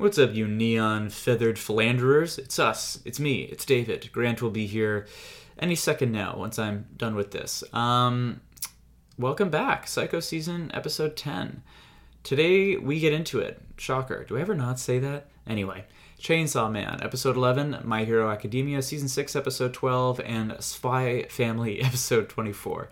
[0.00, 2.38] What's up, you neon feathered philanderers?
[2.38, 3.00] It's us.
[3.04, 3.42] It's me.
[3.42, 4.10] It's David.
[4.12, 5.06] Grant will be here
[5.58, 7.62] any second now once I'm done with this.
[7.74, 8.40] Um,
[9.18, 11.62] welcome back, Psycho Season Episode 10.
[12.22, 13.60] Today we get into it.
[13.76, 14.24] Shocker.
[14.24, 15.28] Do I ever not say that?
[15.46, 15.84] Anyway,
[16.18, 22.30] Chainsaw Man, Episode 11, My Hero Academia, Season 6, Episode 12, and Spy Family, Episode
[22.30, 22.88] 24.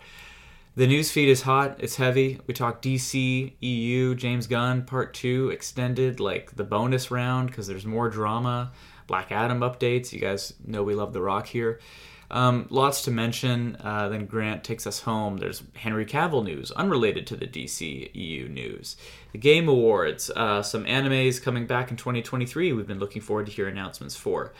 [0.79, 1.75] The news feed is hot.
[1.79, 2.39] It's heavy.
[2.47, 7.85] We talk DC, EU, James Gunn, Part 2, extended, like the bonus round, because there's
[7.85, 8.71] more drama.
[9.05, 10.13] Black Adam updates.
[10.13, 11.81] You guys know we love The Rock here.
[12.31, 13.75] Um, lots to mention.
[13.83, 15.35] Uh, then Grant takes us home.
[15.35, 18.95] There's Henry Cavill news, unrelated to the DC EU news.
[19.33, 22.71] The Game Awards, uh, some animes coming back in 2023.
[22.71, 24.53] We've been looking forward to hear announcements for.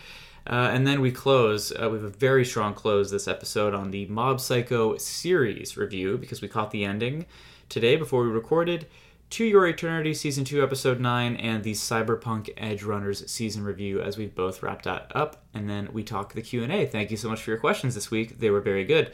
[0.47, 1.71] Uh, and then we close.
[1.71, 6.17] Uh, we have a very strong close this episode on the Mob Psycho series review
[6.17, 7.25] because we caught the ending
[7.69, 8.87] today before we recorded.
[9.31, 14.17] To Your Eternity Season 2, Episode 9, and the Cyberpunk Edge Runners season review as
[14.17, 15.43] we've both wrapped that up.
[15.53, 16.87] And then we talk the Q&A.
[16.87, 18.39] Thank you so much for your questions this week.
[18.39, 19.11] They were very good.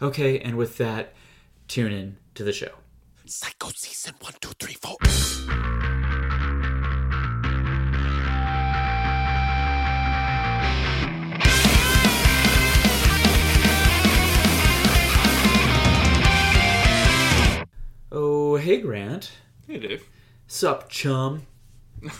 [0.00, 1.12] Okay, and with that,
[1.66, 2.70] tune in to the show.
[3.26, 4.96] Psycho season one, two, three, four.
[18.10, 19.32] Oh, hey Grant.
[19.66, 20.08] Hey, Dave.
[20.46, 21.46] Sup, chum?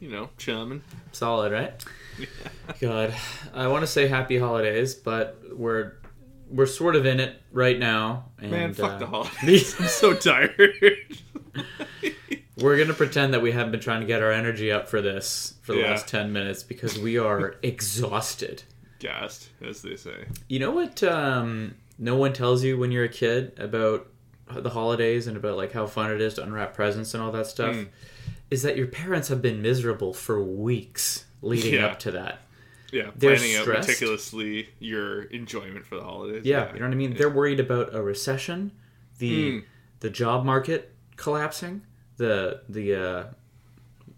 [0.00, 0.82] You know, chumming.
[1.12, 1.82] Solid, right?
[2.80, 3.14] God,
[3.54, 5.92] I want to say happy holidays, but we're
[6.50, 8.24] we're sort of in it right now.
[8.40, 9.76] And, Man, fuck uh, the holidays.
[9.80, 10.96] I'm so tired.
[12.58, 15.54] We're gonna pretend that we haven't been trying to get our energy up for this
[15.62, 15.90] for the Yeah.
[15.90, 18.64] last ten minutes because we are exhausted.
[18.98, 20.24] Gassed, as they say.
[20.48, 21.04] You know what?
[21.04, 24.08] Um, no one tells you when you're a kid about
[24.54, 27.46] the holidays and about like how fun it is to unwrap presents and all that
[27.46, 27.74] stuff.
[27.74, 27.88] Mm.
[28.50, 31.86] Is that your parents have been miserable for weeks leading Yeah.
[31.86, 32.40] up to that.
[32.92, 36.44] Yeah, They're planning out meticulously your enjoyment for the holidays.
[36.44, 37.12] Yeah, you know what I mean.
[37.12, 37.18] Yeah.
[37.18, 38.70] They're worried about a recession,
[39.18, 39.64] the Mm.
[40.00, 41.82] the job market collapsing,
[42.16, 43.24] the the uh,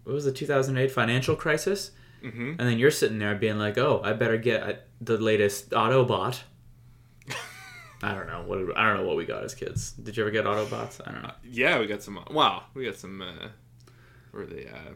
[0.03, 1.91] what was the 2008 financial crisis,
[2.23, 2.55] Mhm.
[2.59, 6.41] and then you're sitting there being like, "Oh, I better get uh, the latest Autobot."
[8.01, 9.91] I don't know what I don't know what we got as kids.
[9.91, 11.01] Did you ever get Autobots?
[11.05, 11.31] I don't know.
[11.43, 12.19] Yeah, we got some.
[12.31, 13.21] Wow, we got some.
[13.21, 13.47] Uh,
[14.31, 14.67] where they?
[14.67, 14.93] Uh,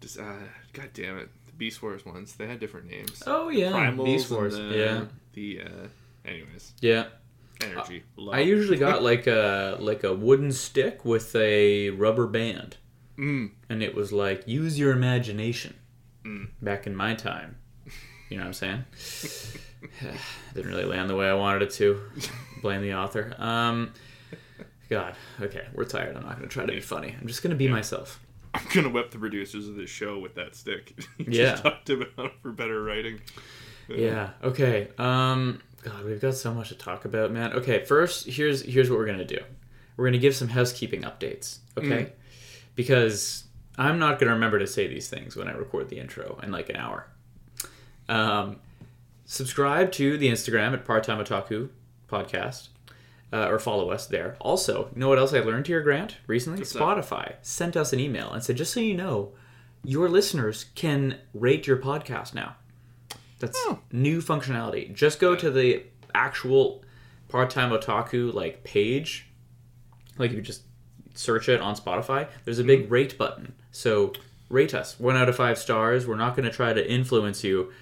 [0.00, 0.24] just uh,
[0.72, 2.34] god damn it, the Beast Wars ones.
[2.34, 3.22] They had different names.
[3.26, 4.54] Oh yeah, Primals Beast and Wars.
[4.56, 7.04] the- Yeah, The uh, anyways, yeah.
[7.62, 8.02] energy.
[8.16, 8.34] love.
[8.34, 12.76] I usually got like a like a wooden stick with a rubber band.
[13.18, 15.74] Mm, and it was like use your imagination
[16.24, 16.48] Mm.
[16.62, 17.56] back in my time
[18.30, 18.84] you know what i'm saying
[20.54, 22.00] didn't really land the way i wanted it to.
[22.62, 23.34] Blame the author.
[23.38, 23.92] Um
[24.88, 26.16] god okay we're tired.
[26.16, 27.14] I'm not going to try to be funny.
[27.20, 28.20] I'm just going to be myself.
[28.54, 30.92] I'm gonna whip the producers of this show with that stick.
[31.18, 31.50] you Yeah.
[31.52, 33.20] just talked about for better writing.
[33.88, 37.52] Yeah okay um god we've got so much to talk about man.
[37.54, 39.40] Okay first here's here's what we're going to do.
[39.96, 42.12] We're going to give some housekeeping updates okay?
[42.74, 43.44] Because
[43.78, 46.50] i'm not going to remember to say these things when i record the intro in
[46.52, 47.06] like an hour.
[48.08, 48.58] Um,
[49.32, 51.68] subscribe to the instagram at part-time otaku
[52.08, 52.68] podcast
[53.32, 56.58] uh, or follow us there also you know what else i learned here grant recently
[56.58, 56.82] What's that?
[56.82, 59.32] spotify sent us an email and said just so you know
[59.84, 62.56] your listeners can rate your podcast now
[63.40, 63.80] that's Oh.
[63.90, 64.94] new functionality.
[64.94, 65.82] Just go to the
[66.14, 66.84] actual
[67.28, 69.26] part-time otaku like page.
[70.16, 70.62] Like if you just
[71.14, 73.54] search it on Spotify, there's a big rate button.
[73.72, 74.12] So
[74.48, 75.00] rate us.
[75.00, 76.06] One out of five stars.
[76.06, 77.72] We're not going to try to influence you,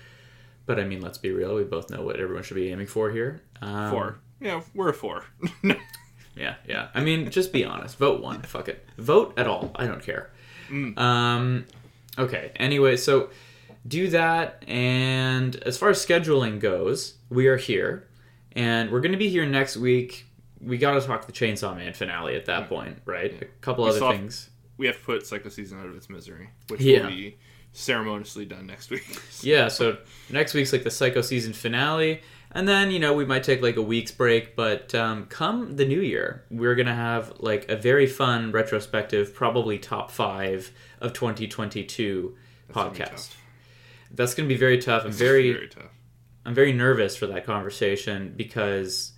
[0.67, 1.55] but I mean, let's be real.
[1.57, 3.43] We both know what everyone should be aiming for here.
[3.63, 4.19] Um, Four.
[4.41, 5.25] Yeah, we're a four.
[6.37, 6.89] Yeah, yeah.
[6.95, 7.99] I mean, just be honest.
[7.99, 8.41] Vote one.
[8.43, 8.87] Fuck it.
[8.97, 9.73] Vote at all.
[9.75, 10.31] I don't care.
[10.97, 11.67] Um,
[12.19, 12.53] okay.
[12.57, 13.31] Anyway, so
[13.87, 14.65] do that.
[14.67, 18.09] And as far as scheduling goes, we are here,
[18.53, 20.27] and we're going to be here next week.
[20.61, 23.35] We got to talk the Chainsaw Man finale at that point, right?
[23.43, 24.51] A couple We other things.
[24.79, 27.03] we have to put Psycho Season out of its misery, which Yeah.
[27.03, 27.37] will be
[27.73, 29.05] ceremoniously done next week.
[29.43, 29.97] Yeah, so
[30.29, 32.21] next week's like the Psycho season finale,
[32.53, 34.55] and then you know we might take like a week's break.
[34.55, 39.79] But um, come the new year, we're gonna have like a very fun retrospective, probably
[39.79, 42.37] top five of 2022
[42.73, 43.09] gonna podcast.
[43.09, 43.37] tough.
[44.11, 45.05] That's gonna be very tough.
[45.07, 45.91] I'm very, very tough.
[46.45, 49.13] I'm very nervous for that conversation because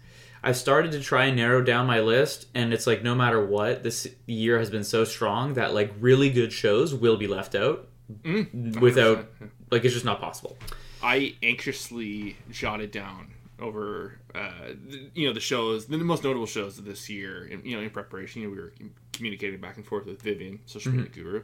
[0.45, 3.83] I've started to try and narrow down my list, and it's like no matter what,
[3.83, 7.89] this year has been so strong that like really good shows will be left out
[8.23, 9.27] Mm, without
[9.71, 10.57] like it's just not possible.
[11.03, 14.51] I anxiously jotted down over, uh,
[14.89, 17.47] the, you know, the shows, the most notable shows of this year.
[17.47, 18.73] In, you know, in preparation, you know, we were
[19.13, 21.21] communicating back and forth with Vivian, social media Mm-hmm.
[21.23, 21.43] guru,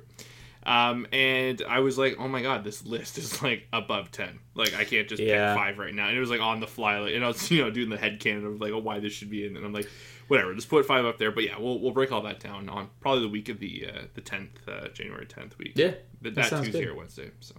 [0.69, 4.39] Um, and I was like, oh my god, this list is like above ten.
[4.55, 5.55] Like I can't just Yeah.
[5.55, 6.09] pick five right now.
[6.09, 7.97] And it was like on the fly, like, and I was you know doing the
[7.97, 9.57] head canon of like, oh, why this should be in.
[9.57, 9.89] And I'm like,
[10.29, 11.31] whatever, just put five up there.
[11.33, 14.01] But yeah, we'll we'll break all that down on probably the week of the uh,
[14.15, 15.73] the tenth, uh, January tenth week.
[15.75, 16.89] Yeah, that, that Tuesday good.
[16.89, 17.31] or Wednesday.
[17.41, 17.55] So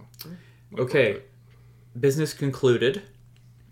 [0.78, 1.20] Okay,
[1.98, 3.02] business concluded.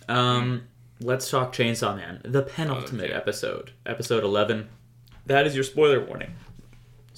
[0.09, 0.63] Um,
[1.01, 3.15] let's talk Chainsaw Man, the penultimate Okay.
[3.15, 4.69] episode, episode eleven.
[5.27, 6.35] That is your spoiler warning.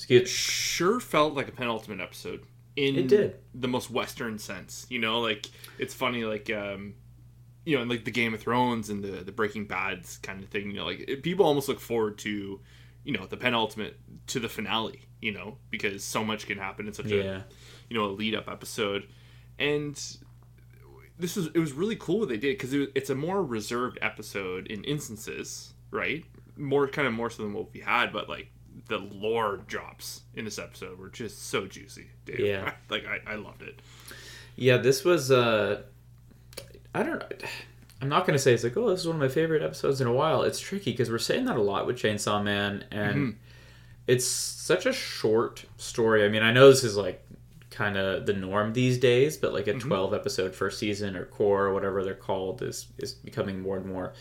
[0.08, 0.29] Excuse.
[0.29, 2.43] sure felt like a penultimate episode
[2.76, 3.37] in It did.
[3.55, 5.47] the most western sense you know like
[5.79, 6.94] it's funny like um
[7.64, 10.49] you know in like the game of thrones and the the breaking bads kind of
[10.49, 12.61] thing you know like it, people almost look forward to
[13.05, 13.99] you know the penultimate
[14.29, 17.17] to the finale you know because so much can happen in such Yeah.
[17.23, 17.43] a
[17.88, 19.06] you know a lead up episode
[19.58, 20.00] and
[21.19, 23.99] this was it was really cool what they did because it, it's a more reserved
[24.00, 26.25] episode in instances right
[26.56, 28.50] more kind of more so than what we had but like
[28.88, 32.40] the lore drops in this episode were just so juicy Dave.
[32.40, 32.72] Yeah.
[32.90, 33.81] like I, I loved it
[34.56, 35.31] Yeah, this was.
[35.31, 35.82] uh
[36.94, 37.22] I don't.
[38.02, 40.06] I'm not gonna say it's like, oh, this is one of my favorite episodes in
[40.06, 40.43] a while.
[40.43, 43.31] It's tricky because we're saying that a lot with Chainsaw Man, and Mm-hmm.
[44.06, 46.25] it's such a short story.
[46.25, 47.22] I mean, I know this is like
[47.70, 49.88] kind of the norm these days, but like a Mm-hmm.
[49.88, 53.87] 12 episode first season or cour or whatever they're called is is becoming more and
[53.87, 54.14] more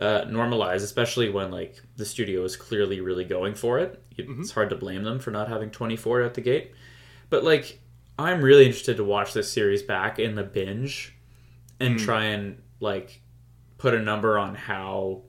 [0.00, 4.02] uh, normalized, especially when like the studio is clearly really going for it.
[4.16, 4.42] It- Mm-hmm.
[4.42, 6.72] It's hard to blame them for not having 24 at the gate.
[7.30, 7.80] But like,
[8.18, 11.16] I'm really interested to watch this series back in the binge
[11.80, 13.20] and try and like
[13.78, 15.22] put a number on how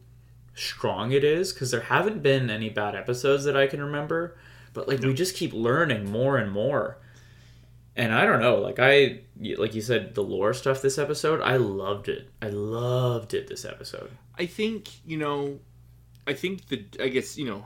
[0.53, 4.37] strong it is because there haven't been any bad episodes that I can remember.
[4.73, 6.99] But like, we just keep learning more and more.
[7.95, 9.19] And I don't know, like I,
[9.57, 12.29] like you said, the lore stuff this episode, I loved it.
[12.41, 14.09] I loved it this episode.
[14.37, 15.59] i think you know
[16.25, 17.65] i think the i guess you know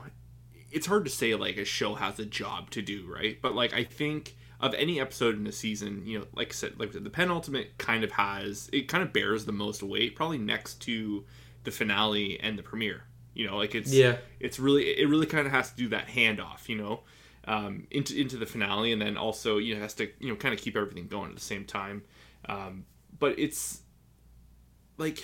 [0.70, 3.72] it's hard to say like a show has a job to do right but like
[3.72, 7.08] i think of any episode in a season you know like i said like the
[7.08, 11.24] penultimate kind of has it kind of bears the most weight probably next to
[11.64, 14.16] the finale and the premiere you know like it's Yeah.
[14.40, 17.00] it's really it really kind of has to do that handoff you know
[17.48, 20.54] um, into into the finale and then also you know has to you know kind
[20.54, 22.02] of keep everything going at the same time
[22.48, 22.84] um,
[23.18, 23.80] but it's
[24.98, 25.22] like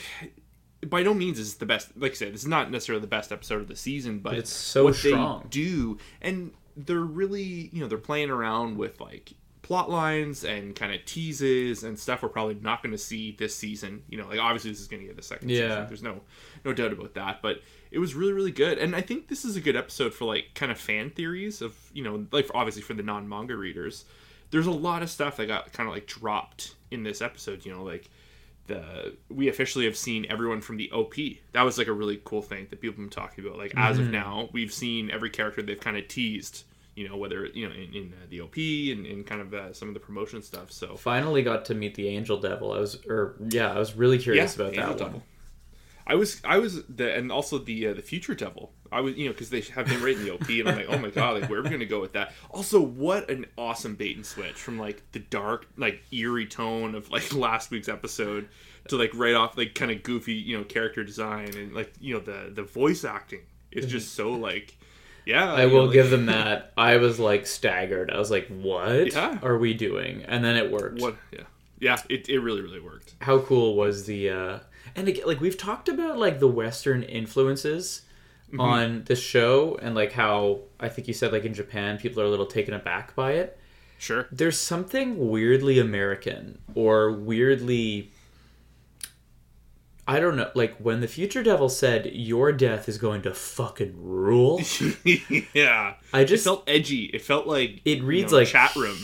[0.86, 3.06] by no means is it the best like i said this is not necessarily the
[3.06, 5.42] best episode of the season but, it's so what strong.
[5.42, 9.32] they do and they're really you know they're playing around with like
[9.62, 13.56] plot lines and kind of teases and stuff we're probably not going to see this
[13.56, 15.68] season you know like obviously this is going to get the second Yeah.
[15.68, 16.20] season there's no
[16.66, 17.62] no doubt about that but
[17.94, 20.46] it was really really good and i think this is a good episode for like
[20.54, 24.04] kind of fan theories of you know like obviously for the non-manga readers
[24.50, 27.72] there's a lot of stuff that got kind of like dropped in this episode you
[27.72, 28.10] know like
[28.66, 31.14] the we officially have seen everyone from the op
[31.52, 33.96] that was like a really cool thing that people have been talking about like as
[33.96, 34.06] Mm-hmm.
[34.06, 36.64] of now we've seen every character they've kind of teased
[36.94, 39.72] you know whether you know in, in uh, the op and in kind of uh,
[39.72, 42.72] some of the promotion stuff so Finally got to meet the Angel Devil.
[42.72, 45.12] I was, or yeah, I was really curious about Angel that Devil.
[45.18, 45.22] one.
[46.06, 48.72] I was, I was the, and also the uh, the future devil.
[48.92, 50.86] I was, you know, because they have him right in the OP, and I'm like,
[50.88, 52.32] oh my god, like where are we gonna go with that?
[52.50, 57.10] Also, what an awesome bait and switch from like the dark, like eerie tone of
[57.10, 58.48] like last week's episode
[58.88, 62.12] to like right off like kind of goofy, you know, character design and like you
[62.14, 63.40] know the the voice acting
[63.72, 64.76] is just so like,
[65.24, 65.52] yeah.
[65.54, 66.72] I you know, will like- give them that.
[66.76, 68.10] I was like staggered.
[68.10, 69.38] I was like, "What Yeah.
[69.42, 71.00] are we doing?" And then it worked.
[71.00, 71.40] what, yeah,
[71.80, 71.96] yeah.
[72.10, 73.14] It, it really really worked.
[73.22, 74.28] How cool was the?
[74.30, 74.58] uh
[74.96, 78.02] And again, like we've talked about, like the Western influences
[78.48, 78.60] Mm-hmm.
[78.60, 82.26] on this show, and like how I think you said, like in Japan, people are
[82.26, 83.58] a little taken aback by it.
[83.98, 84.28] Sure.
[84.30, 88.12] There's something weirdly American or weirdly.
[90.06, 93.94] I don't know, like when the Future Devil said, "Your death is going to fucking
[93.96, 94.60] rule."
[95.54, 95.94] yeah.
[96.12, 97.06] I It just felt edgy.
[97.06, 98.98] It felt like it you reads know, like chat room.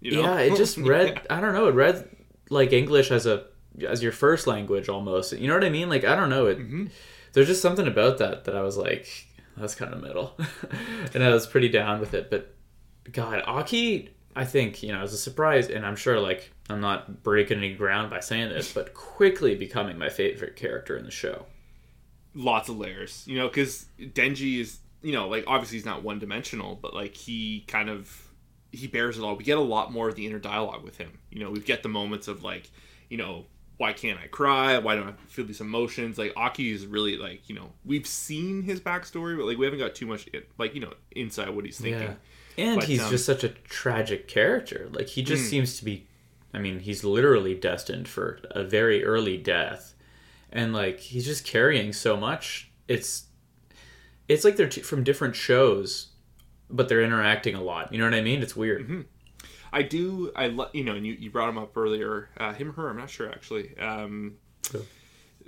[0.00, 0.22] You know?
[0.22, 1.20] Yeah, it just read.
[1.28, 1.66] I don't know.
[1.66, 2.08] It read
[2.48, 3.46] like English as a
[3.86, 5.32] as your first language almost.
[5.32, 5.88] You know what I mean?
[5.88, 6.46] Like I don't know.
[6.46, 6.86] It Mm-hmm.
[7.32, 9.06] there's just something about that that I was like,
[9.56, 10.36] that's kind of middle,
[11.14, 12.30] and I was pretty down with it.
[12.30, 12.54] But
[13.12, 17.22] God, Aki, I think you know, as a surprise, and I'm sure like I'm not
[17.22, 21.46] breaking any ground by saying this, but quickly becoming my favorite character in the show.
[22.34, 26.18] lots of layers, you know, because Denji is, you know, like obviously he's not one
[26.18, 28.28] dimensional, but like he kind of
[28.72, 29.36] he bears it all.
[29.36, 31.18] We get a lot more of the inner dialogue with him.
[31.30, 32.70] You know, we get the moments of like,
[33.08, 33.46] you know,
[33.78, 34.78] why can't I cry?
[34.78, 36.16] Why don't I feel these emotions?
[36.18, 39.80] Like Aki is really like, you know, we've seen his backstory, but like we haven't
[39.80, 40.28] got too much
[40.58, 42.02] like you know inside what he's thinking.
[42.02, 42.14] Yeah.
[42.64, 44.88] And But, he's um, just such a tragic character.
[44.92, 45.48] Like he just Mm.
[45.50, 46.06] seems to be
[46.54, 49.94] I mean, he's literally destined for a very early death.
[50.50, 52.70] And like he's just carrying so much.
[52.88, 53.24] It's
[54.28, 56.08] it's like they're t- from different shows,
[56.70, 57.92] but they're interacting a lot.
[57.92, 58.42] You know what I mean?
[58.42, 58.82] It's weird.
[58.84, 59.00] Mm-hmm.
[59.76, 60.32] I do.
[60.34, 62.30] I lo- you know, and you, you brought him up earlier.
[62.38, 62.88] Uh, him or her?
[62.88, 63.76] I'm not sure actually.
[63.78, 64.36] Um,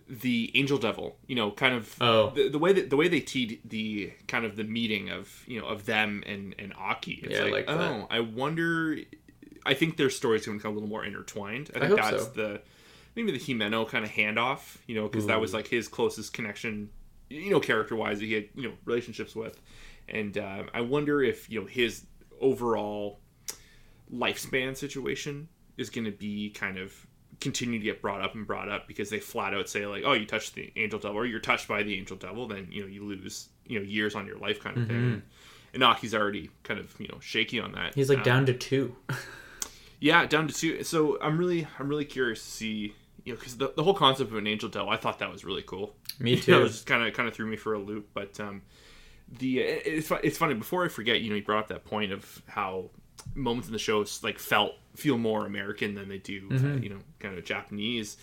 [0.07, 1.17] the Angel Devil.
[1.27, 1.97] You know, kind of.
[1.99, 2.29] Oh.
[2.31, 5.59] The, the way that the way they teed the kind of the meeting of you
[5.59, 7.21] know of them and and Aki.
[7.25, 7.91] It's Yeah, I like, like that.
[7.91, 8.99] oh, I wonder.
[9.65, 11.71] I think their stories going to become a little more intertwined.
[11.75, 12.31] I think hope that's so.
[12.31, 12.61] the
[13.17, 14.77] maybe the Himeno kind of handoff.
[14.87, 16.91] You know, because that was like his closest connection.
[17.31, 19.59] You know, character wise, that he had you know relationships with,
[20.07, 22.05] and um, I wonder if you know his
[22.43, 23.21] overall
[24.13, 26.95] lifespan situation is going to be kind of
[27.41, 30.13] continue to get brought up and brought up because they flat out say like, oh,
[30.13, 32.89] you touched the angel devil or you're touched by the angel devil, then you know
[32.89, 35.23] you lose you know years on your life kind of thing.
[35.75, 37.95] And Aki's already kind of you know shaky on that.
[37.95, 38.97] He's like Um, down to two.
[40.01, 40.83] yeah, down to two.
[40.85, 44.31] So I'm really I'm really curious to see you know because the, the whole concept
[44.31, 45.95] of an angel devil, I thought that was really cool.
[46.19, 46.65] Me You know, too.
[46.65, 48.09] it just kind of kind of threw me for a loop.
[48.15, 48.63] But um,
[49.39, 50.55] the it's it's funny.
[50.55, 52.91] Before I forget, you know, you brought up that point of how
[53.35, 56.99] moments in the show like felt feel more American than they do, uh, you know,
[57.21, 58.17] kind of Japanese.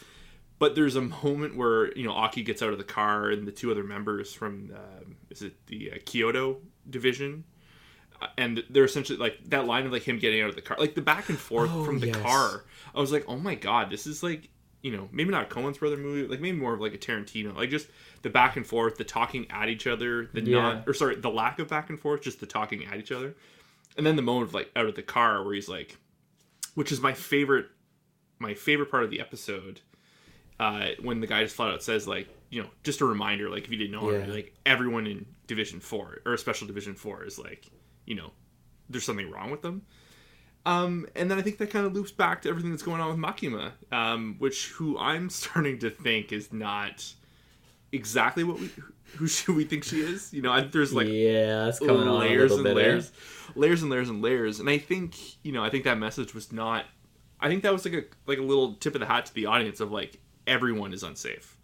[0.57, 3.51] But there's a moment where you know Aki gets out of the car and the
[3.51, 6.57] two other members from um, is it the uh, Kyoto
[6.89, 7.43] division.
[8.21, 10.77] uh, And they're essentially like that line of like him getting out of the car,
[10.79, 12.15] like the back and forth Oh, from the yes.
[12.17, 12.63] car.
[12.95, 14.49] I was like, oh my god, this is like
[14.81, 17.53] you know maybe not a Coen's brother movie, like maybe more of like a Tarantino,
[17.55, 17.87] like just
[18.21, 20.61] the back and forth, the talking at each other, the Yeah.
[20.61, 23.35] not or sorry, the lack of back and forth, just the talking at each other,
[23.97, 25.97] and then the moment of like out of the car where he's like,
[26.75, 27.67] which is my favorite,
[28.39, 29.81] my favorite part of the episode,
[30.59, 33.63] uh, when the guy just flat out says like, you know, just a reminder, like
[33.65, 34.33] if you didn't know already, Yeah.
[34.33, 37.65] like everyone in Division Four or Special Division Four is like,
[38.05, 38.31] you know,
[38.89, 39.81] there's something wrong with them.
[40.65, 43.09] Um, and then I think that kind of loops back to everything that's going on
[43.09, 47.05] with Makima, um, which who I'm starting to think is not
[47.91, 48.69] exactly what we
[49.17, 50.33] who should we think she is.
[50.33, 52.71] You know, I, there's like yeah, it's coming on a layers and bit.
[52.71, 52.75] eh?
[52.75, 53.11] layers,
[53.55, 54.59] layers and layers and layers.
[54.59, 56.85] And I think you know, I think that message was not.
[57.39, 59.45] I think that was like a like a little tip of the hat to the
[59.45, 61.57] audience of like everyone is unsafe,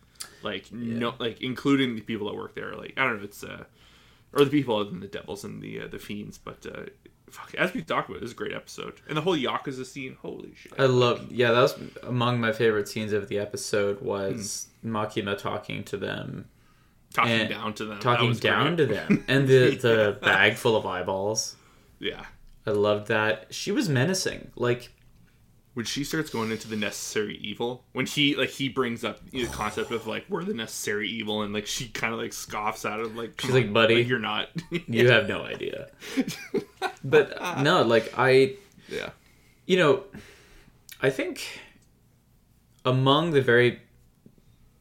[0.43, 2.73] like no, like including the people that work there.
[2.75, 3.63] Like I don't know, if it's uh,
[4.33, 6.37] or the people other than the devils and the uh, the fiends.
[6.37, 6.83] But uh,
[7.29, 10.17] fuck, as we talked about, this is a great episode, and the whole yakuza scene.
[10.21, 10.73] Holy shit!
[10.77, 11.31] I love.
[11.31, 14.01] Yeah, that was among my favorite scenes of the episode.
[14.01, 14.95] Was Hmm.
[14.95, 16.49] Makima talking to them,
[17.13, 18.87] talking and down to them, talking down great.
[18.87, 21.55] to them, and the the bag full of eyeballs.
[21.99, 22.25] Yeah.
[22.65, 23.47] I loved that.
[23.49, 24.51] She was menacing.
[24.55, 24.91] Like
[25.73, 29.45] when she starts going into the necessary evil when he like he brings up the
[29.47, 32.99] concept of like we're the necessary evil and like she kind of like scoffs at
[32.99, 35.87] him like She's like, on, "Buddy." you're not you have no idea.
[37.03, 38.55] But no, like I
[38.89, 39.11] yeah
[39.65, 40.03] you know,
[41.01, 41.61] I think
[42.83, 43.79] among the very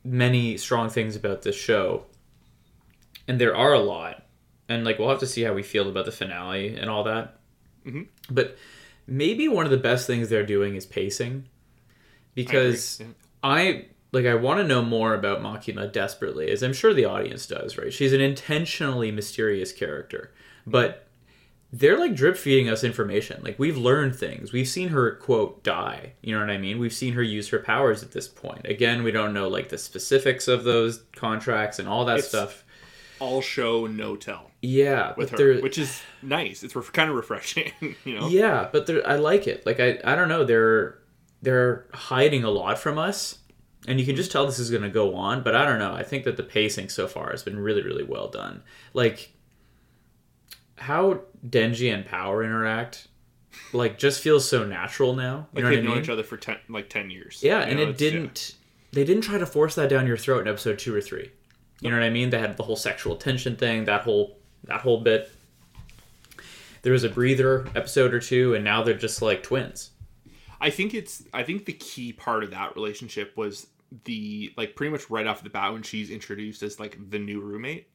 [0.03, 2.07] many strong things about this show,
[3.31, 4.27] and there are a lot,
[4.69, 7.39] and like we'll have to see how we feel about the finale and all that.
[7.87, 8.09] Mhm.
[8.29, 8.57] But
[9.07, 11.47] maybe one of the best things they're doing is pacing,
[12.35, 13.07] because yeah.
[13.43, 17.47] I like I want to know more about Makima desperately, as I'm sure the audience
[17.47, 17.79] does.
[17.79, 17.93] Right?
[17.93, 20.33] She's an intentionally mysterious character,
[20.67, 21.07] but
[21.73, 23.41] they're like drip feeding us information.
[23.45, 24.53] Like we've learned things.
[24.53, 26.15] We've seen her quote die.
[26.21, 26.81] You know what I mean?
[26.81, 28.63] We've seen her use her powers at this point.
[28.67, 32.65] Again, we don't know like the specifics of those contracts and all that It's- stuff.
[33.21, 37.73] All show no tell Yeah, with her which is nice it's ref- kind of refreshing
[38.05, 39.65] you know yeah, but I like it.
[39.67, 40.45] Like I I don't know.
[40.45, 40.99] They're
[41.43, 43.39] they're hiding a lot from us.
[43.89, 45.95] And you can just tell this is going to go on, but I don't know.
[45.95, 48.63] I think that the pacing so far has been really, really well done.
[48.93, 49.33] Like
[50.77, 53.09] how Denji and Power interact,
[53.73, 55.49] like just feels so natural now.
[55.55, 56.03] You like know they've I known mean?
[56.03, 58.57] each other for 10 like 10 years Yeah, you and know, it didn't.
[58.93, 61.31] They didn't try to force that down your throat in episode two or three.
[61.81, 62.31] You know what I mean?
[62.31, 65.31] They had the whole sexual tension thing, that whole that whole bit.
[66.83, 69.91] There was a breather episode or two, and now they're just like twins.
[70.61, 73.67] I think it's I think the key part of that relationship was
[74.05, 77.41] the like pretty much right off the bat when she's introduced as like the new
[77.41, 77.89] roommate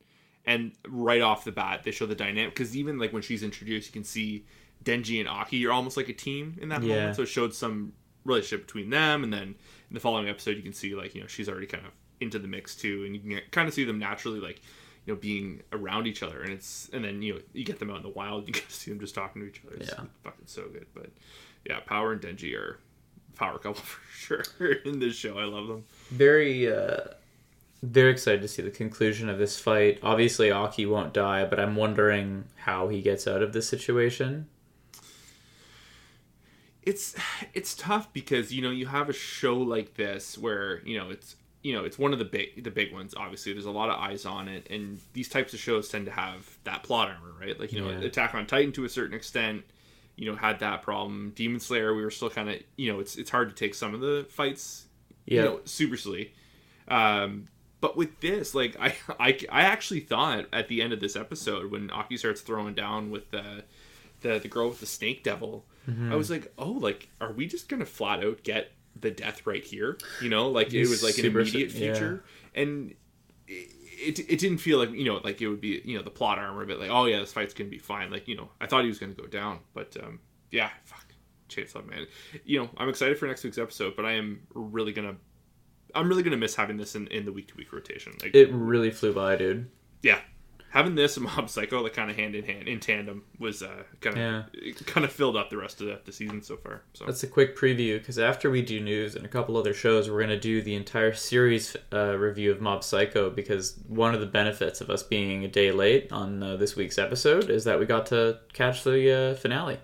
[0.46, 3.88] and right off the bat they show the dynamic because even like when she's introduced
[3.88, 4.46] you can see
[4.84, 6.96] Denji and Aki are almost like a team in that Yeah.
[6.96, 7.94] moment so it showed some
[8.26, 9.44] relationship between them and then
[9.90, 11.92] in the following episode you can see like you know she's already kind of
[12.22, 14.62] into the mix too and you can kind of see them naturally like
[15.06, 17.90] you know being around each other and it's and then you know you get them
[17.92, 19.90] out in the wild you get to see them just talking to each other it's
[19.90, 20.06] Yeah.
[20.24, 21.10] fucking so good but
[21.66, 22.80] yeah power and denji are
[23.36, 27.02] power couple for sure in this show i love them Very, uh,
[27.84, 30.00] very excited to see the conclusion of this fight.
[30.02, 34.48] Obviously, Aki won't die, but I'm wondering how he gets out of this situation.
[36.84, 37.16] it's
[37.54, 41.36] it's tough because you know you have a show like this where you know it's
[41.66, 43.96] you know it's one of the big the big ones obviously there's a lot of
[44.00, 47.60] eyes on it and these types of shows tend to have that plot armor right
[47.60, 48.00] like you know Yeah.
[48.10, 49.64] attack on titan to a certain extent
[50.18, 51.34] you know, had that problem.
[51.36, 53.94] Demon Slayer, we were still kind of, you know, it's it's hard to take some
[53.94, 54.86] of the fights,
[55.26, 55.42] Yeah.
[55.42, 56.30] you know, supersly.
[56.88, 57.50] Um,
[57.82, 61.70] but with this, like, I, I, I actually thought at the end of this episode
[61.70, 63.66] when Aki starts throwing down with the,
[64.22, 66.12] the, the girl with the snake devil, Mm-hmm.
[66.12, 69.64] I was like, oh, like, are we just gonna flat out get the death right
[69.64, 69.98] here?
[70.22, 71.94] You know, like it was like an immediate yeah.
[71.94, 72.24] future,
[72.54, 72.94] and
[73.48, 76.10] it, it, it didn't feel like you know like it would be you know the
[76.10, 78.50] plot armor a bit like oh yeah this fight's gonna be fine like you know
[78.60, 80.20] I thought he was gonna go down but um
[80.52, 81.06] yeah fuck
[81.50, 82.08] Chainsaw Man
[82.44, 85.16] you know I'm excited for next week's episode but I am really gonna
[85.94, 88.52] I'm really gonna miss having this in, in the week to week rotation like It
[88.52, 89.70] really flew by, dude.
[90.02, 90.20] yeah
[90.76, 93.84] having this and Mob Psycho like kind of hand in hand in tandem was uh
[94.02, 94.22] kind of
[94.62, 94.72] Yeah.
[94.86, 97.28] kind of filled up the rest of the, the season so far so That's a
[97.28, 100.40] quick preview because after we do news and a couple other shows, we're going to
[100.40, 104.90] do the entire series uh, review of Mob Psycho because one of the benefits of
[104.90, 108.40] us being a day late on uh, this week's episode is that we got to
[108.54, 109.78] catch the uh, finale.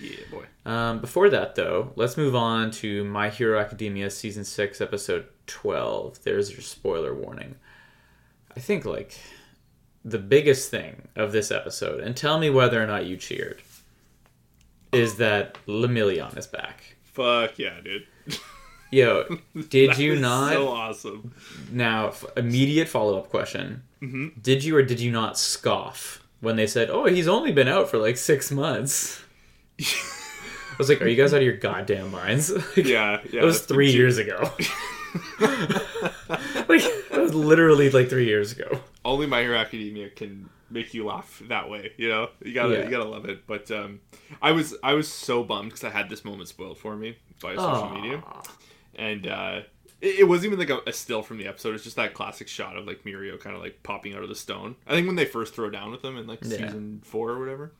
[0.00, 4.80] yeah boy Um, before that, though, let's move on to My Hero Academia Season 6,
[4.80, 6.22] Episode 12.
[6.24, 7.54] There's your spoiler warning.
[8.56, 9.18] I think, like,
[10.06, 13.60] the biggest thing of this episode, and tell me whether or not you cheered,
[14.92, 16.96] is that Lemillion is back.
[17.02, 18.06] fuck yeah dude
[18.92, 19.24] Yo,
[19.68, 20.52] did you not?
[20.52, 21.34] so awesome
[21.72, 23.82] Now, f- immediate follow up question.
[24.00, 24.40] Mm-hmm.
[24.40, 27.90] Did you or did you not scoff when they said, oh, he's only been out
[27.90, 29.20] for like six months?
[29.80, 32.50] I was like, are you guys out of your goddamn minds?
[32.76, 34.38] Like, yeah yeah That was three years ago.
[37.36, 38.80] like that was literally like three years ago.
[39.04, 41.92] only My Hero Academia can make you laugh that way.
[41.96, 42.84] You know, you gotta Yeah.
[42.84, 43.46] you gotta love it.
[43.46, 44.00] But um,
[44.42, 47.54] I was I was so bummed because I had this moment spoiled for me by
[47.56, 48.22] social media,
[48.96, 49.60] and uh,
[50.00, 51.74] it, it wasn't even like a, a still from the episode.
[51.74, 54.34] It's just that classic shot of like Mirio kind of like popping out of the
[54.34, 54.76] stone.
[54.86, 56.56] I think when they first throw down with them in like Yeah.
[56.56, 57.72] season four or whatever.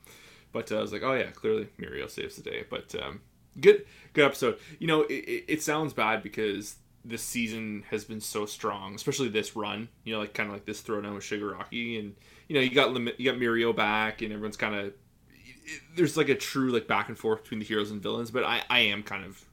[0.53, 2.65] But uh, I was like, oh yeah, clearly Mirio saves the day.
[2.71, 3.21] But um,
[3.61, 4.59] good good episode.
[4.79, 6.77] You know, it, it, it sounds bad because
[7.09, 9.89] this season has been so strong, especially this run.
[10.05, 12.15] You know, like kind of like this throwdown with Shigaraki, and
[12.49, 14.93] you know, you got Lim- you got Mirio back, and everyone's kind of
[15.97, 18.31] there's like a true like back and forth between the heroes and villains.
[18.31, 19.45] But I I am kind of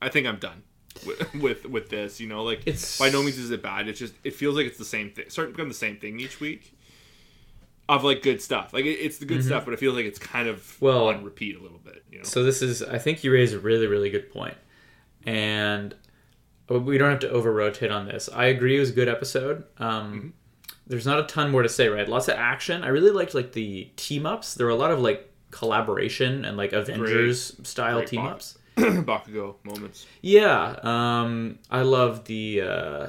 [0.00, 0.62] I think I'm done.
[1.06, 3.88] With, with with this, you know, like It's- by no means is it bad.
[3.88, 6.18] It's just it feels like it's the same thing, starting to become the same thing
[6.20, 6.72] each week
[7.88, 8.72] of like good stuff.
[8.72, 10.84] Like it, it's the good stuff, but it feels like it's kind of Mm-hmm.
[10.84, 12.02] Well- on repeat a little bit.
[12.10, 14.56] You know, So this is, I think you raise a really, really good point,
[15.26, 15.94] and
[16.68, 18.28] we don't have to over rotate on this.
[18.34, 19.64] I agree, it was a good episode.
[19.78, 20.34] Um,
[20.86, 22.08] There's not a ton more to say, right?
[22.08, 22.82] Lots of action.
[22.84, 24.54] I really liked like the team ups.
[24.54, 28.58] There were a lot of like collaboration and like Avengers style Great team Bak- ups.
[28.76, 30.06] Bakugo moments.
[30.20, 32.60] Yeah, um, I love the.
[32.62, 33.06] Uh,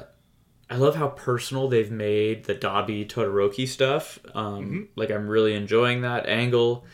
[0.70, 4.18] I love how personal they've made the Dabi Todoroki stuff.
[4.34, 6.84] Um, Like I'm really enjoying that angle.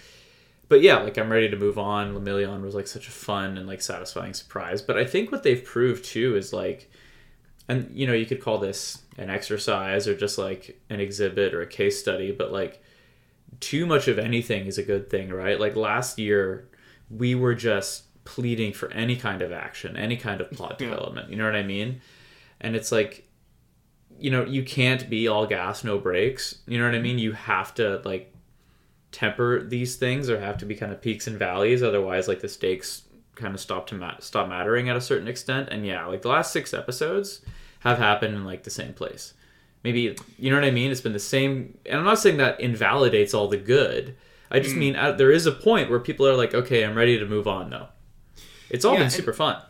[0.69, 2.15] But yeah, like I'm ready to move on.
[2.15, 4.81] Lemillion was like such a fun and like satisfying surprise.
[4.83, 6.91] But I think what they've proved too is like,
[7.69, 11.63] and you know, you could call this an exercise or just like an exhibit or
[11.63, 12.33] a case study.
[12.33, 12.83] But like,
[13.61, 15.61] too much of anything is a good thing, right?
[15.61, 16.69] Like last year,
[17.11, 20.89] we were just pleading for any kind of action, any kind of plot Yeah.
[20.89, 21.31] development.
[21.31, 22.01] You know what I mean?
[22.61, 23.29] And it's like,
[24.19, 26.59] you know, you can't be all gas, no brakes.
[26.67, 27.19] You know what I mean?
[27.19, 28.34] You have to like
[29.15, 31.83] temper these things, or have to be kind of peaks and valleys.
[31.83, 33.03] Otherwise, like the stakes
[33.37, 35.69] kind of stop to ma- stop mattering at a certain extent.
[35.71, 37.41] And yeah, like the last six episodes
[37.81, 39.35] have happened in like the same place.
[39.83, 40.91] Maybe you know what I mean.
[40.91, 44.17] It's been the same, and I'm not saying that invalidates all the good.
[44.51, 44.63] I Mm.
[44.63, 47.27] just mean uh, there is a point where people are like, okay, I'm ready to
[47.27, 47.89] move on though
[48.71, 49.61] It's all Yeah, been super fun.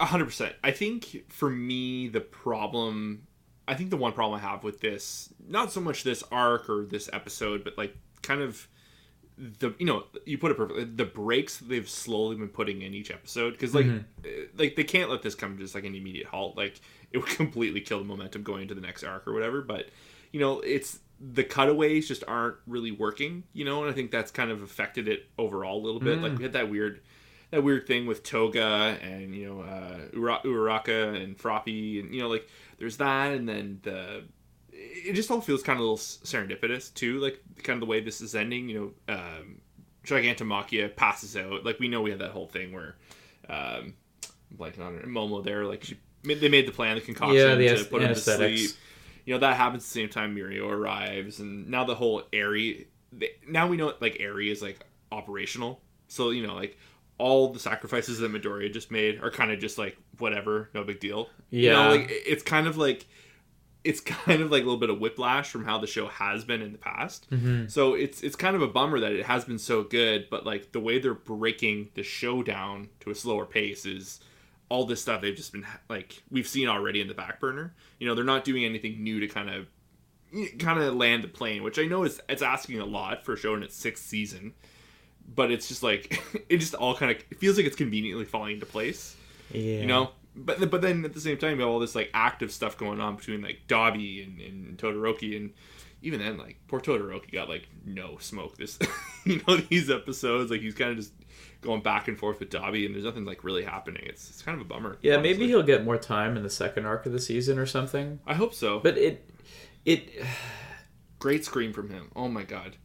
[0.00, 0.54] A hundred percent.
[0.64, 3.26] I think for me the problem
[3.68, 6.84] I think the one problem I have with this, not so much this arc or
[6.84, 8.68] this episode, but like kind of
[9.38, 13.10] the you know you put it perfectly the breaks they've slowly been putting in each
[13.10, 13.86] episode because like
[14.24, 16.80] uh, like they can't let this come to just like an immediate halt like
[17.12, 19.88] it would completely kill the momentum going into the next arc or whatever but
[20.32, 24.30] you know it's the cutaways just aren't really working you know and i think that's
[24.30, 27.00] kind of affected it overall a little bit like we had that weird
[27.50, 32.20] that weird thing with Toga and you know uh, Ura- Uraraka and Froppy and you
[32.20, 34.24] know like there's that and then the
[34.88, 38.00] it just all feels kind of a little serendipitous too like kind of the way
[38.00, 39.60] this is ending you know um,
[40.04, 42.96] Gigantomachia passes out like we know we had that whole thing where
[43.48, 43.94] um,
[44.56, 47.68] blanking on it Momo there like she they made the plan the concoction Yeah, the
[47.68, 48.70] to put him to sleep.
[49.24, 52.88] You know that happens at the same time Mirio arrives and now the whole Eri
[53.48, 55.80] now we know like Eri is like operational.
[56.08, 56.76] So you know like
[57.18, 61.00] all the sacrifices that Midoriya just made are kind of just like whatever no big
[61.00, 61.28] deal.
[61.50, 61.72] You Yeah.
[61.74, 63.06] know, like it's kind of like
[63.86, 66.60] it's kind of like a little bit of whiplash from how the show has been
[66.62, 67.30] in the past.
[67.30, 67.68] Mm-hmm.
[67.68, 70.72] So it's it's kind of a bummer that it has been so good, but like
[70.72, 74.20] the way they're breaking the show down to a slower pace is
[74.68, 77.74] all this stuff they've just been like we've seen already in the back burner.
[77.98, 79.66] You know, they're not doing anything new to kind of
[80.58, 83.36] kind of land the plane, which I know is it's asking a lot for a
[83.36, 84.54] show in its sixth season.
[85.34, 88.54] But it's just like it just all kind of it feels like it's conveniently falling
[88.54, 89.16] into place
[89.50, 89.80] Yeah.
[89.80, 92.52] you know but but then at the same time you have all this like active
[92.52, 95.52] stuff going on between like Dabi and, and Todoroki and
[96.02, 98.78] even then like poor Todoroki got like no smoke this
[99.24, 100.50] you know these episodes.
[100.50, 101.12] Like he's kind of just
[101.62, 104.02] going back and forth with Dabi and there's nothing like really happening.
[104.06, 105.32] It's it's kind of a bummer Yeah, honestly.
[105.32, 108.20] maybe he'll get more time in the second arc of the season or something.
[108.26, 108.78] I hope so.
[108.80, 109.28] But it,
[109.84, 110.10] it
[111.18, 112.10] great scream from him.
[112.14, 112.76] Oh my god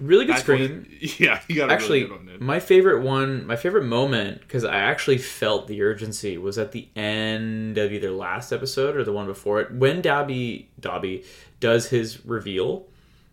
[0.00, 0.86] really good screen.
[1.18, 2.44] yeah he got actually really good one in.
[2.44, 6.86] my favorite one my favorite moment because i actually felt the urgency was at the
[6.96, 11.24] end of either last episode or the one before it when dabi dabi
[11.60, 12.86] does his reveal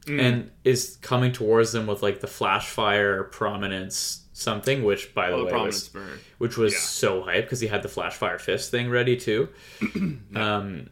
[0.05, 0.19] Mm.
[0.21, 5.35] and is coming towards them with like the flash fire prominence something which by the
[5.37, 6.79] oh, way was burn which was Yeah.
[6.79, 9.47] so hype because he had the flash fire fist thing ready too
[10.35, 10.89] um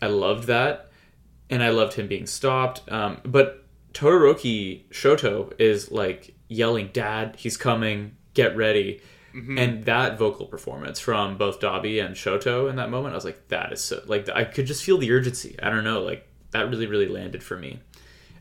[0.00, 0.90] i loved that
[1.50, 7.56] and i loved him being stopped um but todoroki shoto is like yelling dad he's
[7.56, 9.00] coming get ready
[9.34, 9.58] Mm-hmm.
[9.58, 13.46] and that vocal performance from both Dabi and Shoto in that moment, I was like,
[13.48, 15.54] that is so like I could just feel the urgency.
[15.62, 17.78] I don't know, like that really, really landed for me.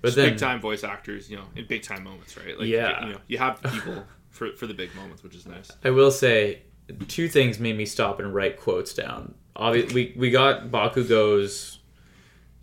[0.01, 3.05] But then, big time voice actors you know in big time moments right like Yeah.
[3.05, 6.09] you know you have people for for the big moments which is nice I will
[6.09, 6.61] say
[7.09, 9.35] two things made me stop and write quotes down.
[9.57, 11.79] Obviously, we, we got Bakugo's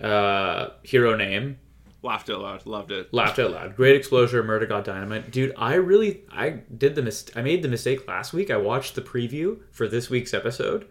[0.01, 1.59] uh, hero name.
[2.05, 3.77] Laughed out loud loved it Laughed out loud.
[3.77, 4.45] Great Explosion.
[4.45, 5.31] murder god dynamite.
[5.31, 8.51] Dude, I really I did the mis- I made the mistake last week.
[8.51, 10.87] I watched the preview for this week's episode.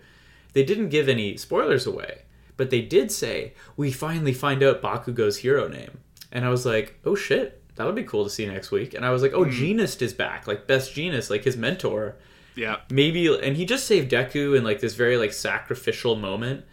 [0.54, 2.23] They didn't give any spoilers away,
[2.58, 5.99] but they did say we finally find out Bakugo's hero name,
[6.32, 8.93] and I was like, oh shit, that'll be cool to see next week.
[8.93, 9.52] And I was like, oh, hmm.
[9.52, 12.17] Jeanist is back, like best Jeanist, like his mentor
[12.56, 16.65] yeah maybe and he just saved Deku in like this very like sacrificial moment.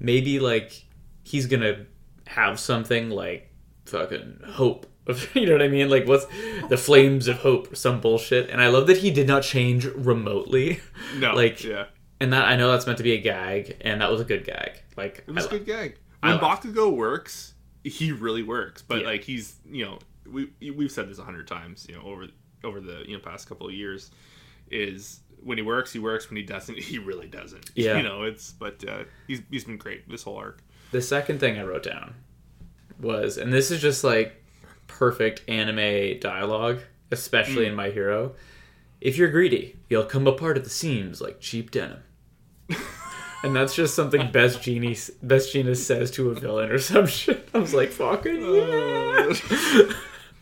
[0.00, 0.84] Maybe like
[1.24, 1.86] he's gonna
[2.26, 3.47] have something like
[3.88, 4.86] fucking hope.
[5.34, 5.88] you know what I mean?
[5.88, 6.26] Like what's
[6.68, 8.50] the flames of hope some bullshit.
[8.50, 10.80] And I love that he did not change remotely.
[11.16, 11.86] no Like yeah
[12.20, 14.44] and that I know that's meant to be a gag, and that was a good
[14.44, 14.72] gag.
[14.96, 15.98] Like It was I a good gag.
[16.20, 16.36] When.
[16.38, 18.82] Bakugo works, he really works.
[18.82, 19.06] But Yeah.
[19.06, 19.98] like he's you know
[20.30, 22.26] we we've said this a hundred times you know over
[22.64, 24.10] over the you know past couple of years
[24.70, 27.96] is when he works he works when he doesn't he really doesn't Yeah.
[27.96, 31.58] you know it's but uh, he's he's been great this whole arc The second thing
[31.58, 32.14] I wrote down
[33.00, 34.42] was, and this is just like
[34.86, 36.80] perfect anime dialogue,
[37.10, 37.70] especially hmm.
[37.70, 38.34] in My Hero.
[39.00, 42.02] If you're greedy, you'll come apart at the seams like cheap denim.
[43.42, 47.48] and that's just something Best Genie Best Jeanist says to a villain or some shit.
[47.54, 49.34] I was like, fucking uh,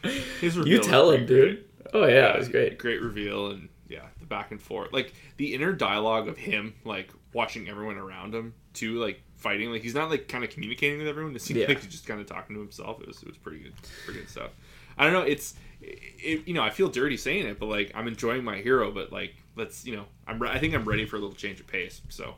[0.03, 0.11] yeah.
[0.41, 1.67] His you tell him, dude.
[1.67, 1.93] great.
[1.93, 2.79] Oh yeah, it was great.
[2.79, 7.13] great reveal and yeah the back and forth like the inner dialogue of him like
[7.33, 11.09] watching everyone around him too like fighting like he's not like kind of communicating with
[11.09, 11.69] everyone it seems Yeah.
[11.69, 13.73] like he's just kind of talking to himself it was it was pretty good
[14.05, 14.51] pretty good stuff
[14.99, 18.09] i don't know it's it, you know i feel dirty saying it but like i'm
[18.09, 21.17] enjoying my hero but like let's you know i'm re- i think i'm ready for
[21.17, 22.35] a little change of pace so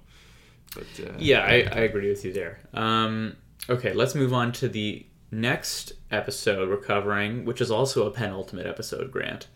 [0.75, 2.61] but uh, Yeah, I, I agree with you there.
[2.75, 3.37] Um,
[3.71, 8.67] okay, let's move on to the next episode we're covering, which is also a penultimate
[8.67, 9.47] episode, Grant.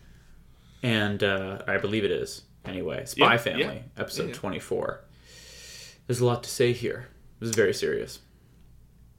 [0.81, 2.41] And uh, I believe it is.
[2.65, 4.01] Anyway, Spy Yeah, Family, yeah.
[4.01, 4.33] episode Yeah, yeah.
[4.39, 5.01] 24.
[6.07, 7.09] There's a lot to say here.
[7.43, 8.19] Is very serious.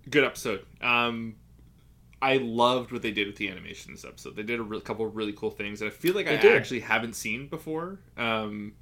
[0.09, 0.65] good episode.
[0.81, 1.37] Um,
[2.23, 4.35] I loved what they did with the animation in this episode.
[4.37, 6.57] They did a re- couple of really cool things that I feel like I did.
[6.57, 7.99] actually haven't seen before.
[8.17, 8.73] Um,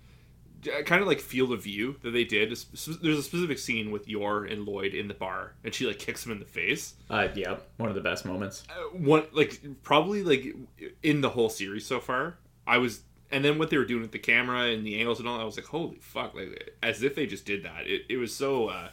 [0.84, 2.50] kind of like Field of View that they did.
[2.50, 6.24] There's a specific scene with Yor and Loid in the bar, and she like kicks
[6.24, 6.94] him in the face.
[7.10, 8.62] Uh, yeah, one of the best moments.
[8.70, 10.54] Uh, one like probably like
[11.02, 12.38] in the whole series so far.
[12.66, 13.00] I was.
[13.32, 15.44] And then what they were doing with the camera and the angles and all, I
[15.44, 17.86] was like, "Holy fuck!" Like, as if they just did that.
[17.86, 18.90] It, it was so uh,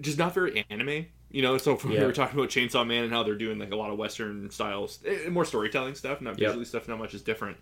[0.00, 1.06] just not very anime.
[1.30, 2.00] You know, so Yeah.
[2.00, 4.50] we were talking about Chainsaw Man and how they're doing like a lot of Western
[4.50, 6.50] styles, eh, more storytelling stuff, not Yep.
[6.50, 7.56] visually stuff, not much is different.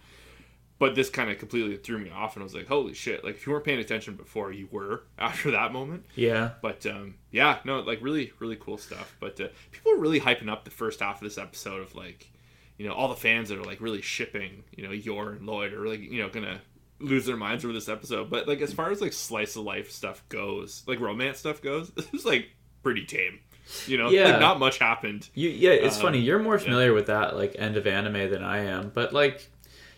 [0.78, 3.36] But this kind of completely threw me off, and I was like, "Holy shit!" Like
[3.36, 6.04] if you weren't paying attention before, you were after that moment.
[6.16, 6.50] Yeah.
[6.60, 9.16] But um, yeah, no, like really, really cool stuff.
[9.20, 12.30] But uh, people are really hyping up the first half of this episode of like,
[12.78, 15.72] you know, all the fans that are like really shipping, you know, Yor and Loid
[15.72, 16.60] are like, you know, gonna
[17.02, 18.30] lose their minds over this episode.
[18.30, 21.90] But like, as far as like slice of life stuff goes, like romance stuff goes,
[21.96, 22.48] this was like
[22.82, 23.40] pretty tame.
[23.86, 24.30] You know, Yeah.
[24.32, 25.28] like not much happened.
[25.34, 26.18] You, yeah, it's Um, funny.
[26.20, 29.48] You're more familiar with that like end of anime than I am, but like,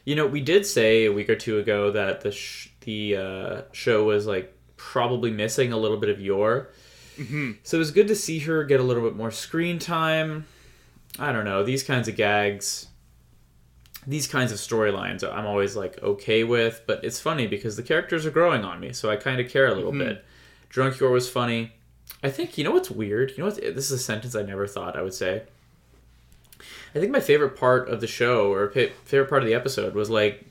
[0.04, 3.62] you know, we did say a week or two ago that the sh- the uh,
[3.72, 6.70] show was like probably missing a little bit of Yor.
[7.16, 10.46] So it was good to see her get a little bit more screen time.
[11.18, 12.88] I don't know these kinds of gags,
[14.06, 15.22] these kinds of storylines.
[15.24, 18.92] I'm always like okay with, but it's funny because the characters are growing on me,
[18.92, 20.24] so I kind of care a little bit.
[20.68, 21.72] Drunk Yor was funny.
[22.22, 23.32] I think you know what's weird.
[23.32, 23.56] You know what?
[23.56, 25.42] This is a sentence I never thought I would say.
[26.94, 30.10] I think my favorite part of the show or favorite part of the episode was
[30.10, 30.44] like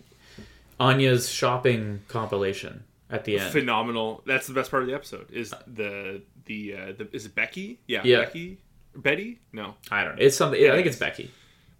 [0.79, 3.51] Anya's shopping compilation at the end.
[3.51, 4.21] Phenomenal.
[4.25, 5.31] That's the best part of the episode.
[5.31, 7.79] Is the the uh, the is it Becky?
[7.87, 8.21] Yeah, Yeah.
[8.21, 8.57] Becky.
[8.95, 9.39] Betty?
[9.51, 10.21] No, I don't know.
[10.23, 10.63] It's something.
[10.63, 11.31] I think it's Becky.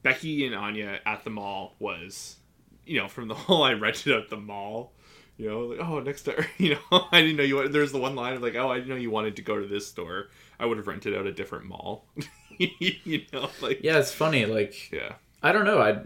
[0.04, 2.36] Becky and Anya at the mall was,
[2.86, 4.94] you know, from the whole I rented at the mall.
[5.36, 7.68] You know, like oh next to, You know, I didn't know you.
[7.68, 9.68] There's the one line of like, oh, I didn't know you wanted to go to
[9.68, 10.30] this store.
[10.60, 12.06] I would have rented out a different mall.
[12.60, 14.46] you know, like Yeah, it's funny.
[14.46, 15.82] Like yeah, I don't know.
[15.82, 16.02] I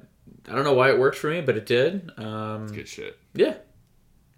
[0.50, 2.10] I don't know why it worked for me, but it did.
[2.18, 3.18] Um, good shit.
[3.34, 3.56] yeah.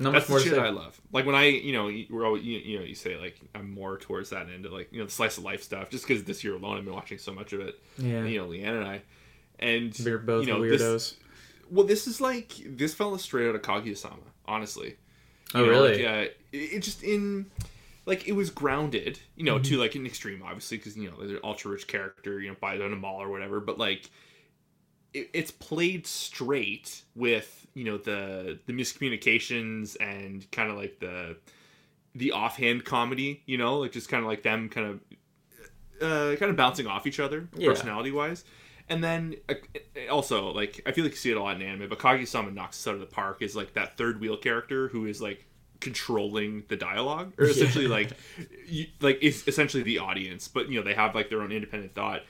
[0.02, 0.58] Not That's much more the shit.
[0.58, 1.00] I love.
[1.12, 3.98] Like when I, you know, we're always, you, you know, you say like I'm more
[3.98, 6.42] towards that end of like you know the slice of life stuff, just because this
[6.42, 7.76] year alone I've been watching so much of it.
[7.98, 8.24] Yeah.
[8.24, 9.02] You know, Leanne and I,
[9.60, 10.78] and We're both you know, weirdos.
[10.80, 11.16] This,
[11.70, 14.18] well, this is like this fell straight out of Kaguya-sama,
[14.48, 14.96] honestly.
[15.54, 16.04] oh, You know, really?
[16.04, 17.46] Like, uh, it, it just in
[18.06, 19.64] like it was grounded, you know, Mm-hmm.
[19.64, 22.56] to like an extreme, obviously, because you know they're an ultra rich character, you know,
[22.60, 23.60] buys on a mall or whatever.
[23.60, 24.10] But like,
[25.14, 31.38] it, it's played straight with you know the the miscommunications and kind of like the
[32.16, 35.00] the offhand comedy, you know, like just kind of like them kind of
[36.02, 37.70] uh, kind of bouncing off each other Yeah.
[37.70, 38.44] personality wise.
[38.90, 39.54] And then uh,
[40.12, 42.80] also like I feel like you see it a lot in anime, but Kaguya-sama knocks
[42.80, 45.46] us out of the park is like that third wheel character who is like
[45.80, 48.12] controlling the dialogue or essentially like
[48.68, 51.94] you, like it's essentially the audience, but you know they have like their own independent
[51.94, 52.22] thought.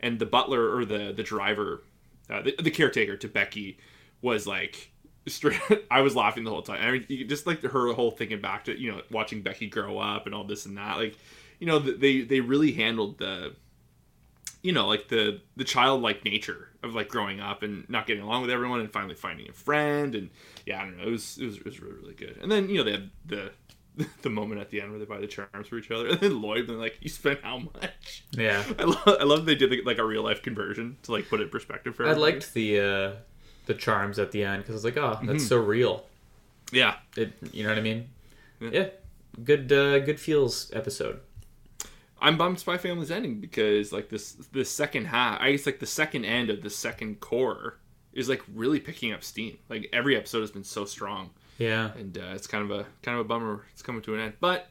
[0.00, 1.82] And the butler or the the driver,
[2.28, 3.78] uh, the, the caretaker to Becky
[4.20, 4.90] was like
[5.26, 5.60] straight.
[5.90, 6.80] I was laughing the whole time.
[6.82, 10.26] I mean, just like her whole thinking back to you know watching Becky grow up
[10.26, 10.96] and all this and that.
[10.96, 11.16] Like,
[11.58, 13.54] you know, they they really handled the,
[14.66, 18.42] you know, like the the childlike nature of like growing up and not getting along
[18.42, 20.30] with everyone and finally finding a friend and
[20.66, 21.04] yeah, I don't know.
[21.04, 22.38] It was it was, it was really really good.
[22.42, 23.50] And then you know they had the.
[24.20, 26.32] The moment at the end where they buy the charms for each other, and then
[26.42, 28.24] Loid, and like, you spent how much?
[28.32, 28.62] Yeah.
[28.78, 31.44] I love, I love they did like a real life conversion to like put it
[31.44, 32.32] in perspective for I everybody.
[32.32, 33.12] liked the uh,
[33.64, 35.48] the charms at the end because I was like, oh, that's Mm-hmm.
[35.48, 36.04] so real.
[36.72, 38.08] yeah It, you know what I mean?
[38.60, 38.68] Yeah.
[38.70, 38.88] Yeah.
[39.42, 41.20] Good, uh, good feels episode.
[42.20, 45.86] I'm bummed Spy Family's ending because like this the second half I guess like the
[45.86, 47.78] second end of the second cour
[48.12, 51.90] is like really picking up steam like every episode has been so strong Yeah.
[51.98, 54.32] and uh, it's kind of a kind of a bummer it's coming to an end
[54.40, 54.68] but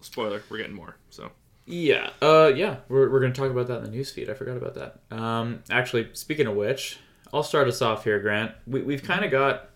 [0.00, 1.30] spoiler we're getting more so
[1.66, 2.10] Yeah.
[2.20, 2.76] Uh, yeah.
[2.88, 4.28] We're, we're going to talk about that in the newsfeed.
[4.28, 5.00] I forgot about that.
[5.16, 6.98] Um, actually, speaking of which,
[7.32, 8.52] I'll start us off here, Grant.
[8.66, 9.70] We, we've kind of got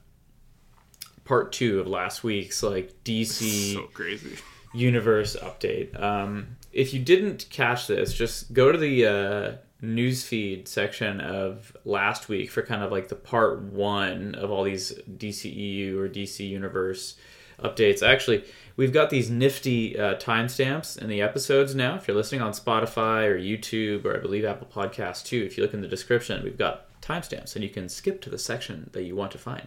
[1.24, 4.36] part two of last week's like DC so crazy
[4.74, 5.98] universe update.
[6.00, 12.28] Um, if you didn't catch this, just go to the uh, newsfeed section of last
[12.28, 17.16] week for kind of like the part one of all these DCEU or DC Universe
[17.60, 18.06] updates.
[18.06, 18.44] Actually,
[18.76, 21.96] we've got these nifty uh, timestamps in the episodes now.
[21.96, 25.64] If you're listening on Spotify or YouTube or I believe Apple Podcasts too, if you
[25.64, 29.02] look in the description, we've got timestamps and you can skip to the section that
[29.02, 29.66] you want to find.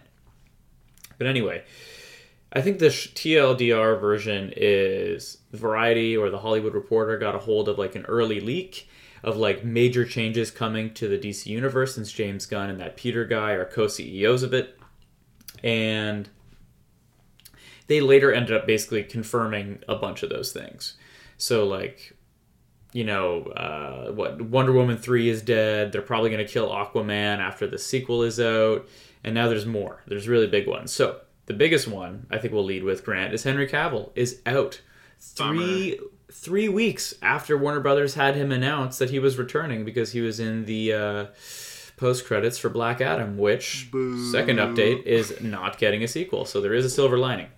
[1.18, 1.64] But anyway,
[2.52, 7.78] I think the TLDR version is Variety or the Hollywood Reporter got a hold of
[7.78, 8.88] like an early leak
[9.22, 13.24] of like major changes coming to the DC universe since James Gunn and that Peter
[13.24, 14.78] guy are co-CEOs of it,
[15.62, 16.28] and
[17.86, 20.94] they later ended up basically confirming a bunch of those things.
[21.38, 22.14] So like,
[22.92, 25.92] you know, uh, what Wonder Woman three is dead.
[25.92, 28.86] They're probably going to kill Aquaman after the sequel is out,
[29.24, 30.02] and now there's more.
[30.06, 30.92] There's really big ones.
[30.92, 31.20] So
[31.52, 34.80] the biggest one I think we'll lead with Grant is Henry Cavill is out.
[35.20, 35.98] Three
[36.32, 40.40] three weeks after Warner Brothers had him announce that he was returning because he was
[40.40, 41.26] in the uh,
[41.96, 43.90] post credits for Black Adam, which
[44.32, 46.46] second update is not getting a sequel.
[46.46, 47.48] So there is a silver lining.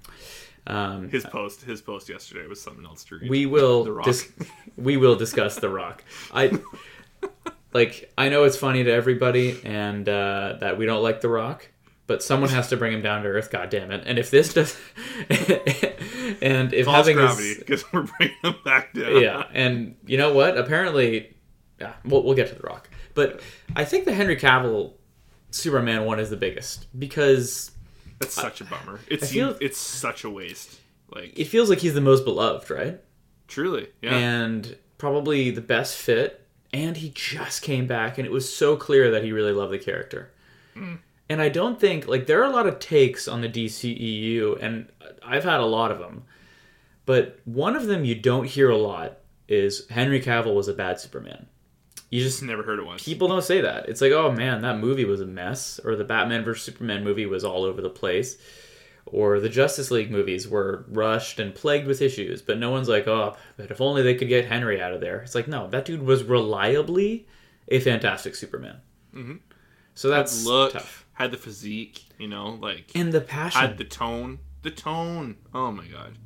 [0.66, 3.30] Um, his post his post yesterday was something else to read.
[3.30, 4.32] We will dis-
[4.76, 6.02] we will discuss the rock.
[6.32, 6.58] I
[7.72, 11.68] like i know it's funny to everybody and uh, that we don't like the rock
[12.06, 14.52] but someone has to bring him down to earth god damn it and if this
[14.54, 14.76] does
[16.42, 19.20] and if false having gravity because we're bringing him back down.
[19.20, 20.56] Yeah and you know what?
[20.58, 21.34] Apparently
[21.80, 22.88] yeah we'll, we'll get to the rock.
[23.14, 23.40] But
[23.76, 24.94] i think the henry cavill
[25.50, 27.70] superman one is the biggest because
[28.18, 29.00] that's such a bummer.
[29.08, 30.78] It's feel- it's such a waste.
[31.14, 33.00] Like it feels like he's the most beloved right?
[33.48, 34.14] Truly yeah.
[34.16, 36.40] And probably the best fit.
[36.72, 39.78] And he just came back, and it was so clear that he really loved the
[39.78, 40.32] character.
[40.74, 40.94] Hmm.
[41.28, 44.88] And I don't think like there are a lot of takes on the DCEU, and
[45.24, 46.24] I've had a lot of them.
[47.06, 51.00] But one of them you don't hear a lot is Henry Cavill was a bad
[51.00, 51.46] Superman.
[52.10, 53.02] You just Never heard it once.
[53.02, 53.88] people don't say that.
[53.88, 57.26] It's like, oh man, that movie was a mess, or the Batman vs Superman movie
[57.26, 58.38] was all over the place,
[59.06, 62.40] or the Justice League movies were rushed and plagued with issues.
[62.40, 65.22] But no one's like, oh, but if only they could get Henry out of there.
[65.22, 67.26] It's like, no, that dude was reliably
[67.68, 68.76] a fantastic Superman.
[69.12, 69.36] Mm-hmm.
[69.94, 71.03] So that's look, tough.
[71.14, 73.60] Had the physique, you know, like And the passion.
[73.60, 75.36] had the tone, the tone.
[75.54, 76.18] Oh my god,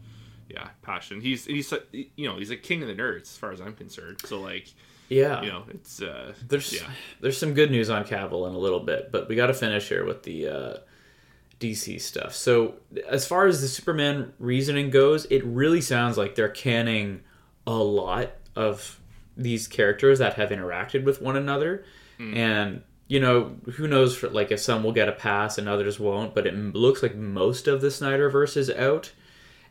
[0.48, 1.20] yeah, passion.
[1.20, 4.18] He's he's you know he's a king of the nerds as far as I'm concerned.
[4.24, 4.72] So like
[5.08, 5.42] yeah.
[5.42, 6.88] you know it's uh There's yeah
[7.20, 9.88] there's some good news on Cavill in a little bit, but we got to finish
[9.88, 10.76] here with the uh,
[11.60, 12.34] DC stuff.
[12.34, 12.74] So
[13.08, 17.20] as far as the Superman reasoning goes, it really sounds like they're canning
[17.66, 19.00] a lot of
[19.36, 21.84] these characters that have interacted with one another,
[22.18, 25.98] and you know who knows for like if some will get a pass and others
[25.98, 29.12] won't, but it looks like most of the Snyderverse is out,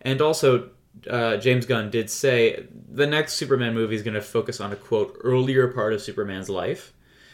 [0.01, 0.69] and also.
[1.07, 4.75] Uh, James Gunn did say the next Superman movie is going to focus on a
[4.75, 6.91] quote earlier part of Superman's life,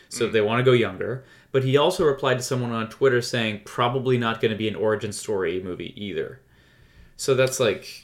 [0.09, 1.23] so they want to go younger.
[1.53, 4.75] But he also replied to someone on Twitter saying probably not going to be an
[4.75, 6.41] origin story movie either.
[7.15, 8.03] So that's like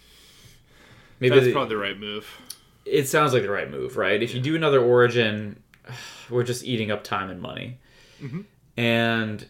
[1.20, 2.26] maybe that's the- probably the right move.
[2.86, 4.24] it sounds like the right move, right?
[4.24, 5.62] If you do another origin,
[6.30, 7.80] we're just eating up time and money.
[8.78, 9.50] And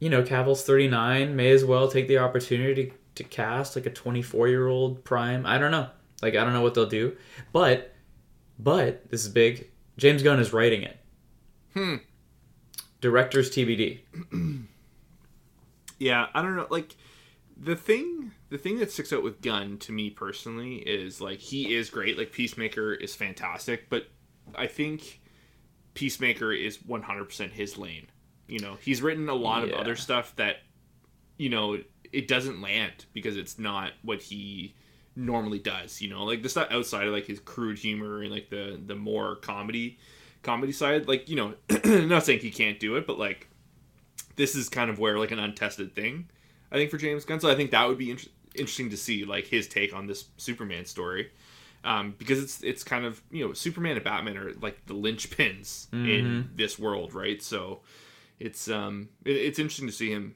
[0.00, 3.90] you know, Cavill's thirty nine, may as well take the opportunity to, cast like a
[3.90, 5.44] twenty four year old prime.
[5.44, 5.88] I don't know,
[6.22, 7.16] like I don't know what they'll do,
[7.52, 7.94] but
[8.58, 9.70] but this is big.
[9.96, 10.96] James Gunn is writing it.
[11.74, 11.96] Hmm.
[13.00, 14.00] Director's TBD.
[15.98, 16.66] Yeah, I don't know.
[16.70, 16.96] Like
[17.56, 21.74] the thing, the thing that sticks out with Gunn to me personally is like he
[21.74, 22.16] is great.
[22.16, 24.06] Like Peacemaker is fantastic, but
[24.54, 25.20] I think
[25.98, 28.06] Peacemaker is 100% his lane.
[28.46, 29.74] You know, he's written a lot Yeah.
[29.74, 30.58] of other stuff that
[31.38, 31.80] you know
[32.12, 34.74] it doesn't land because it's not what he
[35.16, 36.00] normally does.
[36.00, 38.94] You know, like the stuff outside of like his crude humor and like the the
[38.94, 39.98] more comedy
[40.44, 41.08] comedy side.
[41.08, 41.54] Like you know,
[42.06, 43.48] not saying he can't do it, but like
[44.36, 46.28] this is kind of where like an untested thing
[46.70, 49.24] i think for james gunn so i think that would be inter- interesting to see
[49.24, 51.30] like his take on this superman story
[51.88, 55.86] um, because it's it's kind of you know superman and batman are like the linchpins
[55.92, 57.42] in this world right?
[57.42, 57.80] So
[58.38, 60.34] it's um it, it's interesting to see him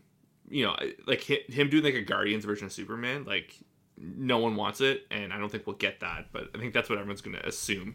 [0.48, 0.74] you know
[1.06, 3.56] like him doing like a guardians version of superman like
[3.96, 6.88] no one wants it and i don't think we'll get that but i think that's
[6.90, 7.94] what everyone's going to assume.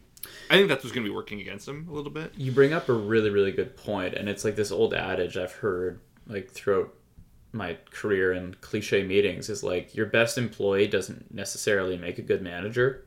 [0.49, 2.33] I think that's what's going to be working against him a little bit.
[2.35, 5.51] You bring up a really, really good point, and it's like this old adage I've
[5.53, 6.93] heard like throughout
[7.53, 12.41] my career in cliche meetings is like your best employee doesn't necessarily make a good
[12.41, 13.05] manager,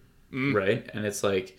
[0.54, 0.88] right?
[0.94, 1.58] And it's like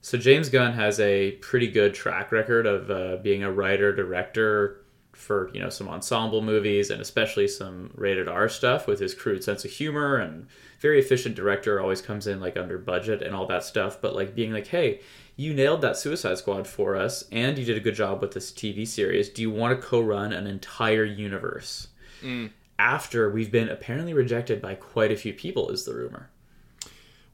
[0.00, 4.78] so James Gunn has a pretty good track record of uh, being a writer director
[5.12, 9.44] for you know some ensemble movies and especially some rated R stuff with his crude
[9.44, 10.48] sense of humor and
[10.80, 14.00] very efficient director always comes in like under budget and all that stuff.
[14.00, 15.00] But like being like hey
[15.36, 18.50] you nailed that Suicide Squad for us and you did a good job with this
[18.50, 19.28] TV series.
[19.28, 21.88] Do you want to co-run an entire universe?
[22.78, 26.28] After we've been apparently rejected by quite a few people is the rumor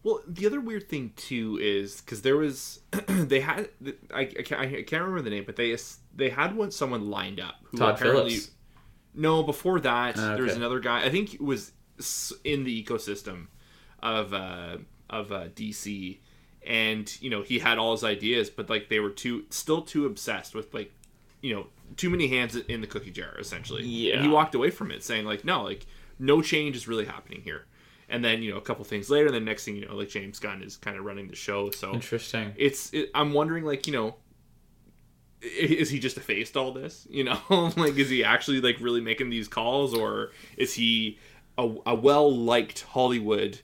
[0.08, 3.68] Well, the other weird thing too is because there was they had
[4.12, 5.76] I, I, can't, I can't remember the name, but they
[6.16, 8.50] they had one someone lined up who Todd apparently Phillips
[9.12, 11.72] no before that Ah, there was another guy I think it was
[12.42, 13.48] in the ecosystem
[14.02, 14.78] of uh,
[15.10, 16.20] of uh, DC
[16.66, 20.06] and you know he had all his ideas but like they were too still too
[20.06, 20.90] obsessed with like
[21.42, 21.66] you know
[21.96, 23.84] too many hands in the cookie jar essentially.
[23.84, 24.14] Yeah.
[24.14, 25.84] and he walked away from it saying like no like
[26.18, 27.66] no change is really happening here
[28.08, 30.08] and then you know a couple things later and the next thing you know like
[30.08, 32.52] james gunn is kind of running the show so interesting.
[32.56, 34.14] it's it, i'm wondering like you know
[35.40, 37.06] is he just effaced all this?
[37.10, 37.38] You know
[37.76, 41.18] like is he actually like really making these calls or is he
[41.56, 43.60] a, a well liked hollywood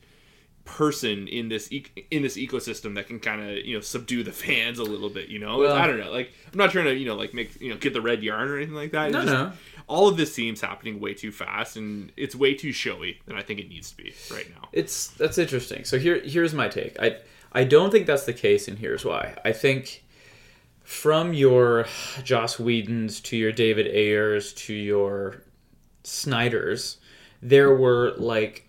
[0.65, 4.33] person in this e- in this ecosystem that can kind of you know subdue the
[4.45, 6.95] fans a little bit you know Well- i don't know like i'm not trying to
[6.95, 9.21] you know like make you know get the red yarn or anything like that No,
[9.21, 9.53] just- no.
[9.89, 13.43] all of this seems happening way too fast and it's way too showy than i
[13.43, 15.85] think it needs to be right now It's that's interesting.
[15.85, 16.99] So here here's my take.
[16.99, 17.17] I
[17.53, 19.37] I don't think that's the case, and here's why.
[19.45, 20.03] I think
[20.83, 21.87] from your
[22.25, 25.43] Joss Whedons to your David Ayers to your
[26.03, 26.99] Snyders,
[27.43, 28.64] there were like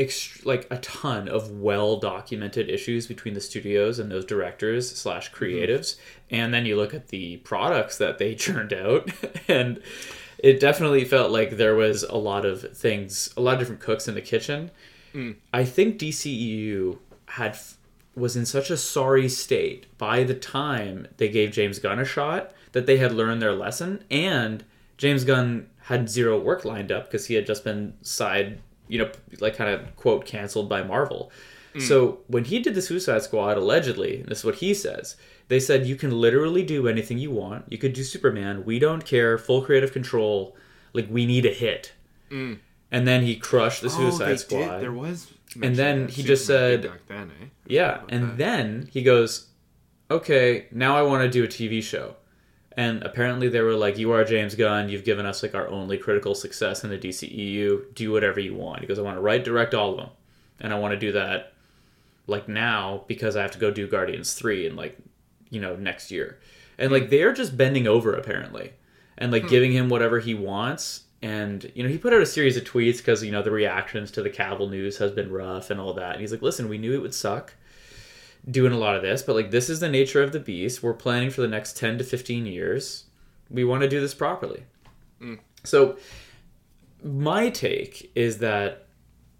[0.00, 5.30] ext- like a ton of well documented issues between the studios and those directors slash
[5.30, 5.44] mm-hmm.
[5.44, 5.96] creatives.
[6.30, 9.10] And then you look at the products that they churned out
[9.48, 9.82] and
[10.38, 14.08] it definitely felt like there was a lot of things a lot of different cooks
[14.08, 14.70] in the kitchen.
[15.14, 15.36] Mm.
[15.52, 17.58] I think dceu had
[18.14, 22.52] was in such a sorry state by the time they gave james gunn a shot
[22.72, 24.64] that they had learned their lesson and
[24.98, 28.60] james gunn had zero work lined up because he had just been side
[28.90, 29.10] you know
[29.40, 31.30] like kind of quote canceled by marvel
[31.78, 35.16] So when he did the Suicide Squad, allegedly, and this is what he says,
[35.48, 37.64] they said you can literally do anything you want.
[37.70, 38.64] You could do Superman.
[38.64, 39.38] We don't care.
[39.38, 40.56] Full creative control.
[40.92, 41.92] Like we need a hit.
[42.90, 44.70] And then he crushed the Suicide oh, Squad.
[44.72, 44.82] Did.
[44.82, 45.32] There was.
[45.62, 47.46] And then he just said- then, eh?
[47.66, 48.38] Yeah, and that.
[48.38, 49.46] then he goes,
[50.10, 52.16] "Okay, now I want to do a TV show."
[52.80, 54.88] And apparently they were like, "You are James Gunn.
[54.88, 57.94] You've given us like our only critical success in the DCEU.
[57.94, 60.08] Do whatever you want." He goes, "I want to write, direct all of them,
[60.58, 61.52] and I want to do that
[62.26, 64.96] like now because I have to go do Guardians three in like
[65.50, 66.38] you know next year."
[66.78, 67.10] And like hmm.
[67.10, 68.72] they're just bending over apparently,
[69.18, 69.48] and like hmm.
[69.48, 71.02] giving him whatever he wants.
[71.20, 74.10] And you know he put out a series of tweets because you know the reactions
[74.12, 76.12] to the Cavill news has been rough and all that.
[76.12, 77.52] And he's like, "Listen, we knew it would suck."
[78.50, 80.82] Doing a lot of this, but like this is the nature of the beast.
[80.82, 83.04] We're planning for the next 10 to 15 years.
[83.48, 84.64] We want to do this properly.
[85.20, 85.40] Mm.
[85.64, 85.98] So
[87.02, 88.86] my take is that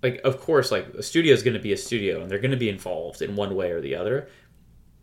[0.03, 2.51] like of course like a studio is going to be a studio and they're going
[2.51, 4.29] to be involved in one way or the other.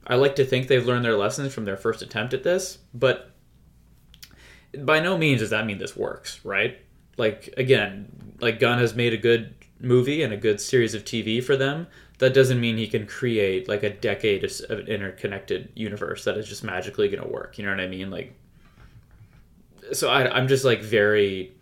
[0.05, 3.31] I like to think they've learned their lessons from their first attempt at this, but
[4.79, 6.79] by no means does that mean this works, right?
[7.17, 11.43] Like again, like Gunn has made a good movie and a good series of TV
[11.43, 11.87] for them.
[12.19, 16.47] That doesn't mean he can create like a decade of an interconnected universe that is
[16.47, 17.57] just magically going to work.
[17.57, 18.09] You know what I mean?
[18.09, 18.33] Like,
[19.93, 21.53] so I, I'm just like very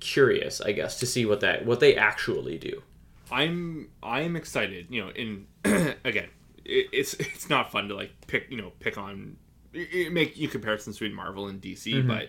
[0.00, 2.82] curious, I guess, to see what that what they actually do.
[3.30, 4.86] I'm I'm excited.
[4.90, 5.46] You know, in
[6.04, 6.28] again,
[6.64, 9.36] it, it's it's not fun to like pick you know pick on
[9.72, 12.08] it make you comparisons between Marvel and DC, Mm-hmm.
[12.08, 12.28] but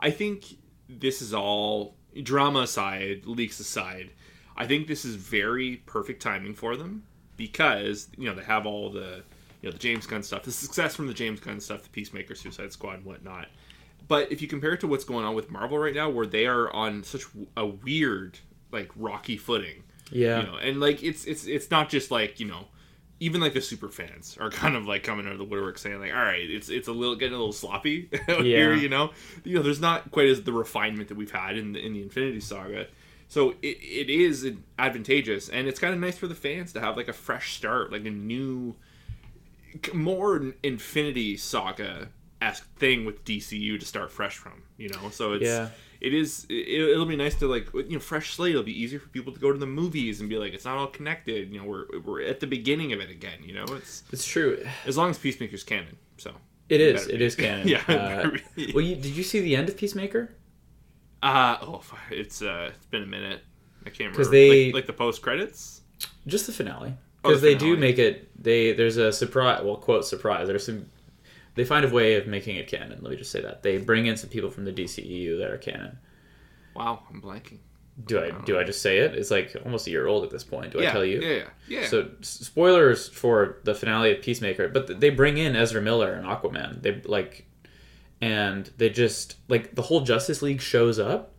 [0.00, 0.44] I think
[0.88, 4.10] this is all drama aside, leaks aside.
[4.58, 7.04] I think this is very perfect timing for them
[7.36, 9.22] because you know they have all the
[9.62, 12.34] you know the James Gunn stuff, the success from the James Gunn stuff, the Peacemaker,
[12.34, 13.46] Suicide Squad, and whatnot.
[14.06, 16.46] But if you compare it to what's going on with Marvel right now, where they
[16.46, 17.22] are on such
[17.56, 18.38] a weird
[18.72, 20.40] like rocky footing, Yeah.
[20.40, 22.66] you know and like it's it's it's not just like you know
[23.20, 25.98] even like the super fans are kind of like coming out of the woodwork saying
[26.00, 29.10] like all right it's it's a little getting a little sloppy out here you know
[29.44, 32.02] you know there's not quite as the refinement that we've had in the in the
[32.02, 32.86] infinity saga
[33.28, 36.96] so it, it is advantageous and it's kind of nice for the fans to have
[36.96, 38.74] like a fresh start like a new
[39.92, 42.08] more infinity saga
[42.40, 45.10] esque thing with DCU to start fresh from, you know.
[45.10, 45.68] So it's Yeah.
[46.00, 48.52] it is it, it'll be nice to like you know fresh slate.
[48.52, 50.76] It'll be easier for people to go to the movies and be like it's not
[50.78, 51.52] all connected.
[51.52, 53.40] You know, we're we're at the beginning of it again.
[53.44, 54.64] You know, it's It's true.
[54.86, 55.96] as long as Peacemaker's canon.
[56.16, 56.32] So
[56.68, 57.06] It is.
[57.08, 57.24] It be.
[57.24, 57.66] is canon.
[57.74, 58.30] Yeah, Uh,
[58.72, 60.30] well, you, did you see the end of Peacemaker?
[61.22, 63.40] Uh oh, it's uh it's been a minute.
[63.86, 65.82] I can't remember they- like, like the post credits.
[66.26, 66.94] Just the finale.
[67.24, 68.28] Oh, Because the they do make it.
[68.40, 69.62] They there's a surprise.
[69.64, 70.46] Well, quote surprise.
[70.46, 70.86] There's some.
[71.54, 73.00] They find a way of making it canon.
[73.02, 75.58] Let me just say that they bring in some people from the DCEU that are
[75.58, 75.98] canon.
[76.74, 77.58] Wow, I'm blanking.
[78.06, 79.16] Do I do I just say it?
[79.16, 80.72] It's like almost a year old at this point.
[80.72, 81.20] Do yeah, I tell you?
[81.20, 81.86] Yeah, yeah, yeah.
[81.88, 86.80] So spoilers for the finale of Peacemaker, but they bring in Ezra Miller and Aquaman.
[86.80, 87.44] They like,
[88.20, 91.34] and they just like the whole Justice League shows up,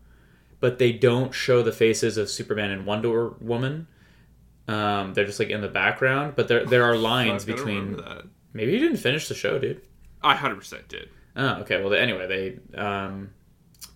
[0.60, 3.88] but they don't show the faces of Superman and Wonder Woman.
[4.68, 7.66] Um, they're just like in the background, but there there are lines Fuck, I don't
[7.66, 7.98] between.
[7.98, 8.26] that.
[8.54, 9.82] Maybe you didn't finish the show, dude.
[10.22, 11.10] I hundred percent did.
[11.36, 11.82] Oh, okay.
[11.82, 13.32] Well, anyway, they, um,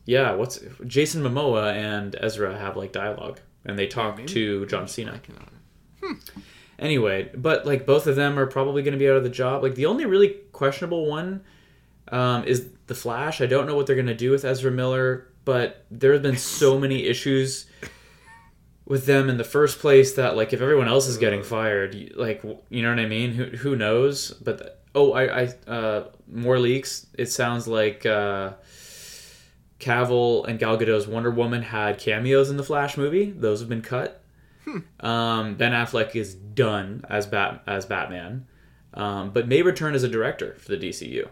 [0.05, 0.33] yeah.
[0.33, 5.19] What's Jason Momoa and Ezra have like dialogue, and they talk to John Cena.
[6.01, 6.31] It.
[6.79, 9.63] Anyway, but like both of them are probably going to be out of the job.
[9.63, 11.43] Like the only really questionable one
[12.11, 13.41] um, is the Flash.
[13.41, 16.37] I don't know what they're going to do with Ezra Miller, but there have been
[16.37, 17.65] so many issues
[18.85, 22.43] with them in the first place that like if everyone else is getting fired, like
[22.69, 23.31] you know what I mean?
[23.31, 24.31] Who who knows?
[24.31, 27.07] But the- oh, I I uh, more leaks.
[27.17, 28.05] It sounds like.
[28.05, 28.53] Uh,
[29.79, 33.31] Cavill and Gal Gadot's Wonder Woman had cameos in the Flash movie.
[33.31, 34.23] Those have been cut.
[35.01, 38.47] Um, ben Affleck is done as Bat as Batman,
[38.93, 41.27] um, but may return as a director for the DCU.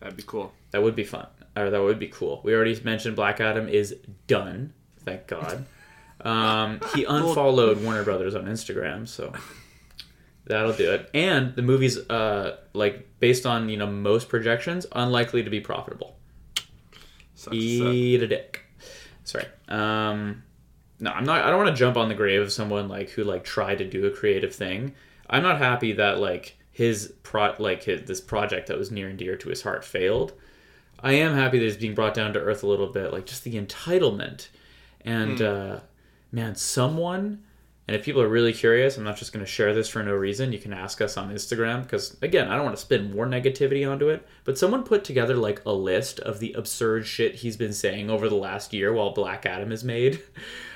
[0.00, 0.52] That'd be cool.
[0.70, 1.26] That would be fun,
[1.56, 2.40] or that would be cool.
[2.42, 3.94] We already mentioned Black Adam is
[4.26, 4.72] done.
[5.04, 5.64] Thank God.
[6.22, 9.32] Um, he unfollowed Warner Brothers on Instagram, so
[10.44, 11.08] that'll do it.
[11.14, 16.16] And the movie's uh, like based on you know most projections, unlikely to be profitable.
[17.34, 17.56] Sucks.
[17.56, 18.62] Eat a dick.
[19.24, 19.46] Sorry.
[19.68, 20.42] Um,
[20.98, 21.42] no, I'm not.
[21.42, 23.88] I don't want to jump on the grave of someone like who like tried to
[23.88, 24.94] do a creative thing.
[25.28, 29.18] I'm not happy that like his pro like his this project that was near and
[29.18, 30.32] dear to his heart failed.
[31.02, 33.44] I am happy that he's being brought down to earth a little bit, like just
[33.44, 34.48] the entitlement
[35.04, 35.80] and uh,
[36.32, 37.42] man, someone.
[37.86, 40.14] And if people are really curious, I'm not just going to share this for no
[40.14, 40.52] reason.
[40.52, 43.90] You can ask us on Instagram because, again, I don't want to spin more negativity
[43.90, 44.26] onto it.
[44.44, 48.28] But someone put together like a list of the absurd shit he's been saying over
[48.28, 50.22] the last year while Black Adam is made.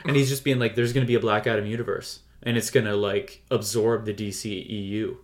[0.07, 2.21] And he's just being like, there's going to be a Black Adam universe.
[2.43, 5.17] and it's gonna like absorb the DCEU,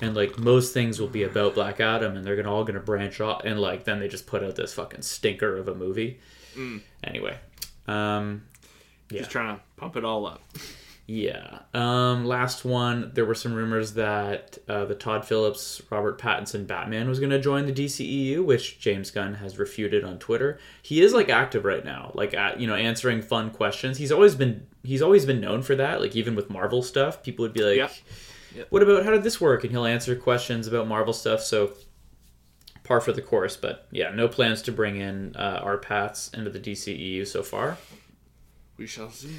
[0.00, 3.20] and like most things will be about Black Adam, and they're gonna all gonna branch
[3.20, 6.18] off, and like then they just put out this fucking stinker of a movie.
[7.04, 7.36] Anyway,
[7.88, 8.42] um,
[9.10, 10.42] Just trying to pump it all up.
[11.06, 11.60] yeah.
[11.74, 17.08] Um, last one, there were some rumors that uh, the Todd Phillips, Robert Pattinson Batman
[17.08, 20.58] was going to join the DCEU, which James Gunn has refuted on Twitter.
[20.82, 23.96] He is like active right now, like at, you know, answering fun questions.
[23.98, 26.00] He's always been he's always been known for that.
[26.00, 27.88] Like even with Marvel stuff, people would be like, Yeah.
[28.56, 28.66] Yep.
[28.70, 31.42] "What about how did this work?" And he'll answer questions about Marvel stuff.
[31.42, 31.72] So
[32.84, 33.56] par for the course.
[33.56, 37.78] But yeah, no plans to bring in uh, R-Patz into the DCEU so far.
[38.76, 39.36] We shall see.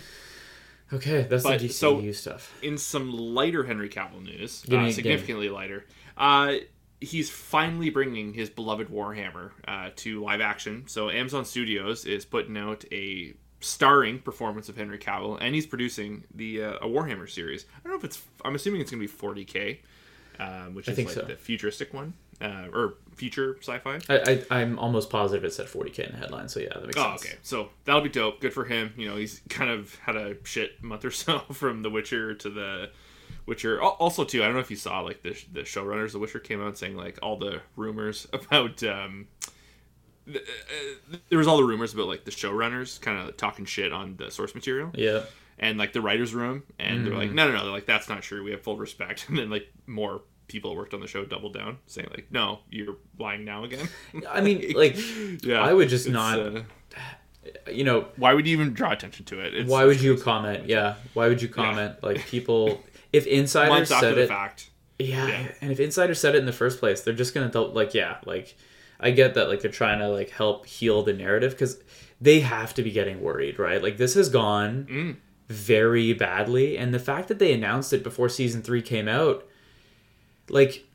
[0.91, 2.53] Okay, that's But, the so- DCEU stuff.
[2.61, 5.85] In some lighter Henry Cavill news, Give me- uh, significantly lighter,
[6.17, 6.55] uh,
[7.01, 10.83] he's finally bringing his beloved Warhammer uh, to live action.
[10.87, 13.33] So Amazon Studios is putting out a
[13.63, 17.65] starring performance of Henry Cavill, and he's producing the uh, a Warhammer series.
[17.75, 18.21] I don't know if it's.
[18.45, 19.79] I'm assuming it's going to be 40k,
[20.39, 21.21] um, which I is like so.
[21.21, 23.99] the futuristic one uh, or future sci-fi.
[24.09, 26.97] I, I, I'm almost positive it said 40k in the headline, so yeah, that makes
[26.97, 27.25] Oh, sense.
[27.25, 27.35] okay.
[27.41, 28.39] So that'll be dope.
[28.41, 28.93] Good for him.
[28.97, 32.49] You know, he's kind of had a shit month or so from The Witcher to
[32.49, 32.89] the
[33.45, 33.81] Witcher.
[33.81, 36.11] Also, too, I don't know if you saw like the the showrunners.
[36.13, 38.83] The Witcher came out saying like all the rumors about.
[38.83, 39.27] um
[40.27, 43.91] Uh, uh, there was all the rumors about like the showrunners kind of talking shit
[43.91, 45.23] on the source material Yeah.
[45.59, 47.35] and like the writers room and they're like mm-hmm.
[47.35, 49.67] no no no they're like that's not true we have full respect and then like
[49.85, 53.63] more people who worked on the show doubled down saying like no you're lying now
[53.63, 53.87] again
[54.29, 54.95] I mean, like,
[55.43, 56.61] yeah I would just not- uh,
[57.71, 59.53] you know, why would you even draw attention to it?
[59.53, 60.67] It's why would you comment?
[60.67, 61.95] Yeah, why would you comment?
[62.01, 64.69] Like, people, if insiders said it, fact?
[64.99, 65.51] yeah, Yeah.
[65.61, 68.55] and if insiders said it in the first place, they're just gonna like, yeah, like,
[69.03, 71.77] I get that, like, they're trying to like help heal the narrative because
[72.21, 73.81] they have to be getting worried, right?
[73.83, 75.15] Like, this has gone Mm.
[75.49, 79.45] very badly, and the fact that they announced it before season three came out,
[80.49, 80.85] like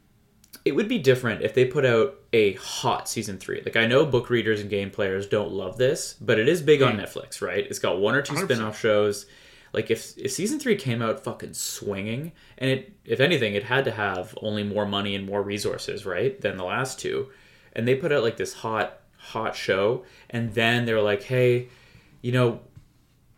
[0.65, 3.61] it would be different if they put out a hot season three.
[3.65, 6.83] Like I know book readers and game players don't love this, but it is big
[6.83, 7.65] on Netflix, right?
[7.67, 8.45] It's got one or 2 100%.
[8.45, 9.27] spin-off shows.
[9.73, 13.85] Like if if season three came out fucking swinging, and it if anything, it had
[13.85, 17.29] to have only more money and more resources, right, than the last two,
[17.79, 21.69] and they put out like this hot hot show, and then they're like, hey,
[22.21, 22.61] you know,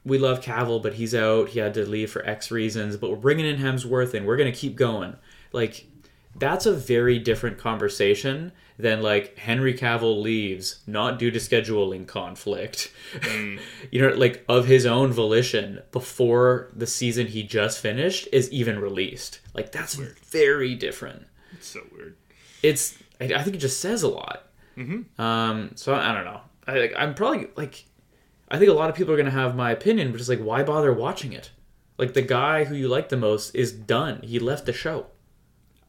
[0.05, 1.51] we love Cavill, but he's out.
[1.51, 4.51] He had to leave for X reasons, but we're bringing in Hemsworth and we're going
[4.51, 5.17] to keep going.
[5.53, 5.87] Like,
[6.35, 12.91] that's a very different conversation than like Henry Cavill leaves not due to scheduling conflict,
[13.13, 13.61] mm.
[13.91, 18.79] you know, like of his own volition before the season he just finished is even
[18.79, 19.41] released.
[19.53, 21.27] Like, that's very different.
[21.53, 22.17] It's so weird.
[22.63, 24.47] It's, I, I think it just says a lot.
[24.77, 25.21] Mm-hmm.
[25.21, 26.41] Um, so I, I don't know.
[26.67, 27.85] I, like, I'm probably like,
[28.49, 30.63] I think a lot of people are gonna have my opinion, but it's like, why
[30.63, 31.51] bother watching it?
[31.99, 34.23] Like the guy who you like the most is done.
[34.23, 35.07] He left the show.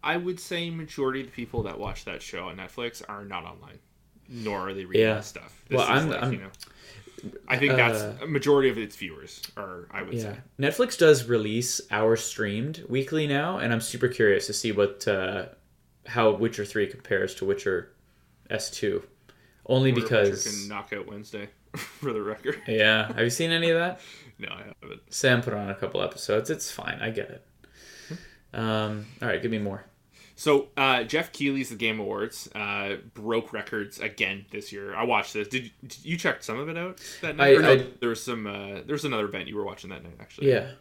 [0.04, 3.46] I would say majority of the people that watch that show on Netflix are not
[3.46, 3.80] online,
[4.28, 5.14] nor are they reading Yeah.
[5.16, 5.64] that stuff.
[5.70, 6.50] This Well, is I'm- like, I'm- you know,
[7.48, 9.88] I think that's Uh, a majority of its viewers are.
[9.92, 10.38] I would Yeah, say.
[10.60, 15.46] Netflix does release hours streamed weekly now, and I'm super curious to see what uh,
[16.08, 17.92] how Witcher Three compares to Witcher
[18.50, 19.04] S Two.
[19.66, 22.62] Only if Witcher because can knock out Wednesday, for the record.
[22.68, 24.00] yeah, have you seen any of that?
[24.40, 25.02] No, I haven't.
[25.14, 26.50] Sam put on a couple episodes.
[26.50, 26.98] It's fine.
[27.00, 27.46] I get it.
[28.54, 29.86] Um, all right, give me more.
[30.36, 34.96] So uh, Geoff Keighley's The Game Awards uh, broke records again this year.
[34.96, 35.48] I watched this.
[35.48, 37.50] Did, did you check some of it out that night?
[37.54, 38.48] I- Or no, I- there was some.
[38.48, 40.50] Uh, there was another event you were watching that night actually.
[40.50, 40.72] Yeah.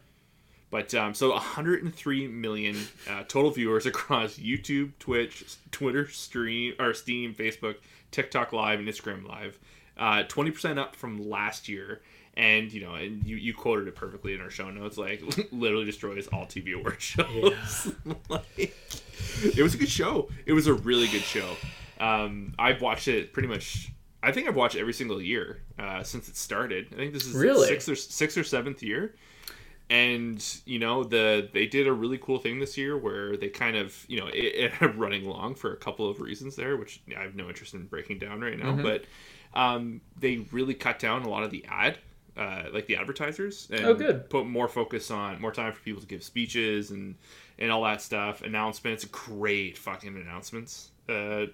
[0.71, 2.77] But um, so 103 million
[3.09, 7.77] uh, total viewers across YouTube, Twitch, Twitter stream, or Steam, Facebook,
[8.12, 9.59] TikTok Live, and Instagram Live.
[9.99, 12.01] Uh, 20% up from last year.
[12.35, 14.97] And you know, and you, you quoted it perfectly in our show notes.
[14.97, 17.93] Like, literally destroys all TV award shows.
[18.29, 18.73] like,
[19.43, 20.29] it was a good show.
[20.47, 21.57] It was a really good show.
[21.99, 23.91] Um, I've watched it pretty much.
[24.23, 26.87] I think I've watched every single year uh, since it started.
[26.93, 27.66] I think this is Really?
[27.66, 29.16] sixth or sixth or seventh year
[29.91, 33.76] and you know the they did a really cool thing this year where they kind
[33.76, 37.01] of you know it, it had running long for a couple of reasons there which
[37.18, 39.05] i have no interest in breaking down right now but
[39.53, 41.99] um, they really cut down a lot of the ad
[42.36, 44.30] uh, like the advertisers and Oh, good.
[44.30, 47.16] put more focus on more time for people to give speeches and
[47.59, 51.47] and all that stuff announcements great fucking announcements uh,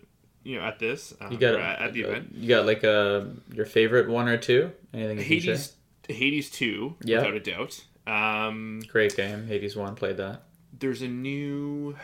[0.45, 2.84] you know at this um, You got at, at the uh, event You got like
[2.84, 3.22] uh,
[3.55, 4.70] your favorite one or two?
[4.93, 5.16] Anything?
[5.18, 5.72] Hades
[6.09, 7.16] hades 2 Yeah.
[7.20, 9.47] without a doubt um Great game.
[9.47, 10.43] Hades One played that.
[10.79, 11.97] there's a new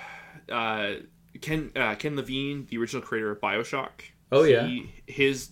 [0.51, 0.95] uh,
[1.41, 3.91] Ken uh, Ken Levine, the original creator of Bioshock.
[4.31, 4.67] Oh, yeah.
[4.67, 5.51] He, his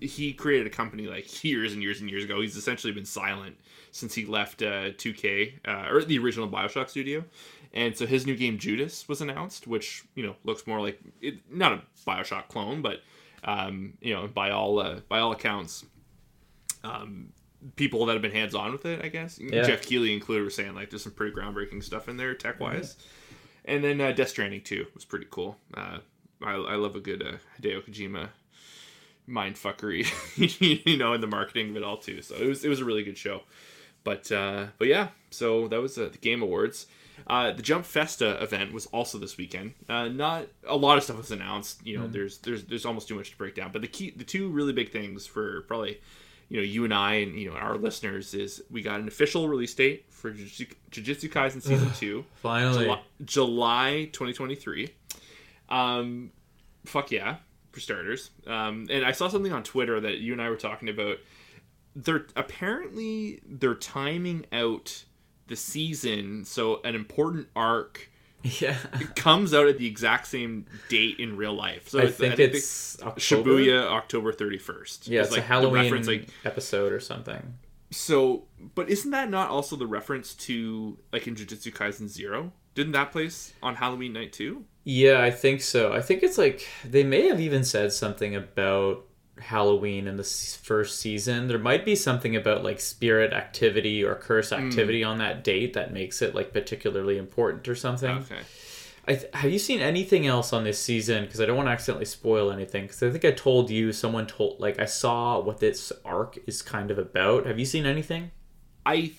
[0.00, 2.40] he created a company like years and years and years ago.
[2.40, 3.56] He's essentially been silent
[3.92, 7.24] since he left uh, 2K uh, or the original Bioshock studio.
[7.74, 11.36] And so his new game Judas was announced, which you know looks more like it,
[11.50, 13.00] not a Bioshock clone, but
[13.44, 15.84] um, you know by all uh, by all accounts,
[16.84, 17.32] um,
[17.76, 19.38] people that have been hands on with it, I guess.
[19.38, 19.62] Yeah.
[19.62, 22.96] Geoff Keighley included were saying like there's some pretty groundbreaking stuff in there tech wise.
[23.64, 25.56] And then uh, Death Stranding 2 was pretty cool.
[25.72, 25.98] Uh,
[26.42, 28.28] I, I love a good uh, Hideo Kojima
[29.26, 30.06] mind fuckery,
[30.86, 32.22] you know, in the marketing of it all too.
[32.22, 33.42] So it was it was a really good show.
[34.04, 36.86] But uh, but yeah, so that was uh, the Game Awards.
[37.26, 39.74] Uh, the Jump Festa event was also this weekend.
[39.88, 41.86] Uh, not a lot of stuff was announced.
[41.86, 43.70] You know, there's there's there's almost too much to break down.
[43.70, 46.00] But the key, the two really big things for probably,
[46.52, 49.48] you know, you and I and you know our listeners is we got an official
[49.48, 52.26] release date for Jujutsu Kaisen season two.
[52.42, 52.84] Finally.
[52.84, 54.90] July, July 2023.
[55.70, 56.30] Um,
[56.84, 57.36] fuck yeah,
[57.70, 58.32] for starters.
[58.46, 61.16] Um, and I saw something on Twitter that you and I were talking about.
[61.96, 65.04] They're apparently they're timing out
[65.46, 68.10] the season so an important arc
[68.60, 68.76] Yeah.
[69.00, 71.88] It comes out at the exact same date in real life.
[71.88, 73.50] So I it's- think they- it's October.
[73.50, 75.08] Shibuya October 31st.
[75.08, 77.54] Yeah, it's, like a Halloween reference, like episode or something.
[77.90, 82.52] so, but isn't that not also the reference to like in Jujutsu Kaisen Zero?
[82.74, 84.64] Didn't that place on Halloween night too?
[84.84, 85.92] Yeah, I think so.
[85.92, 89.04] I think it's like they may have even said something about
[89.40, 91.48] Halloween in the first season.
[91.48, 94.66] There might be something about like spirit activity or curse Hmm.
[94.66, 98.18] activity on that date that makes it like particularly important or something.
[98.18, 98.40] Okay.
[99.08, 101.24] I th- have you seen anything else on this season?
[101.24, 102.84] Because I don't want to accidentally spoil anything.
[102.84, 106.62] Because I think I told you, someone told, like I saw what this arc is
[106.62, 107.46] kind of about.
[107.46, 108.30] Have you seen anything?
[108.86, 109.12] I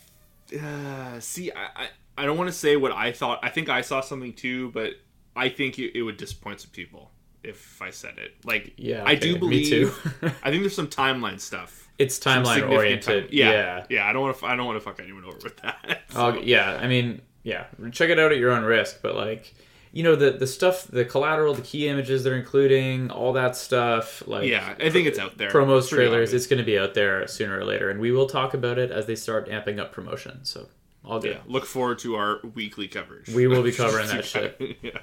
[0.58, 1.52] uh, see.
[1.52, 1.88] I, I
[2.18, 3.40] I don't want to say what I thought.
[3.42, 4.92] I think I saw something too, but
[5.36, 7.10] I think it, it would disappoint some people
[7.44, 8.34] if I said it.
[8.46, 9.70] Like, Yeah, I okay, do me believe.
[9.70, 10.10] too.
[10.44, 11.90] I think there's some timeline stuff.
[12.00, 13.24] It's timeline oriented.
[13.26, 13.86] time- yeah, yeah.
[13.90, 14.08] yeah.
[14.10, 14.46] I don't want to.
[14.46, 16.02] I don't want to fuck anyone over with that.
[16.10, 19.00] So, yeah, I mean, yeah, check it out at your own risk.
[19.02, 19.54] But like,
[19.92, 24.24] you know, the the stuff, the collateral, the key images they're including, all that stuff.
[24.28, 25.50] Like, yeah, I think it's out there.
[25.52, 26.34] promos, trailers, obvious.
[26.34, 28.90] it's going to be out there sooner or later, and we will talk about it
[28.92, 30.44] as they start amping up promotion.
[30.46, 30.68] So
[31.06, 31.32] all good.
[31.36, 33.30] Yeah, look forward to our weekly coverage.
[33.30, 34.78] We will be covering that shit.
[34.82, 35.00] yeah.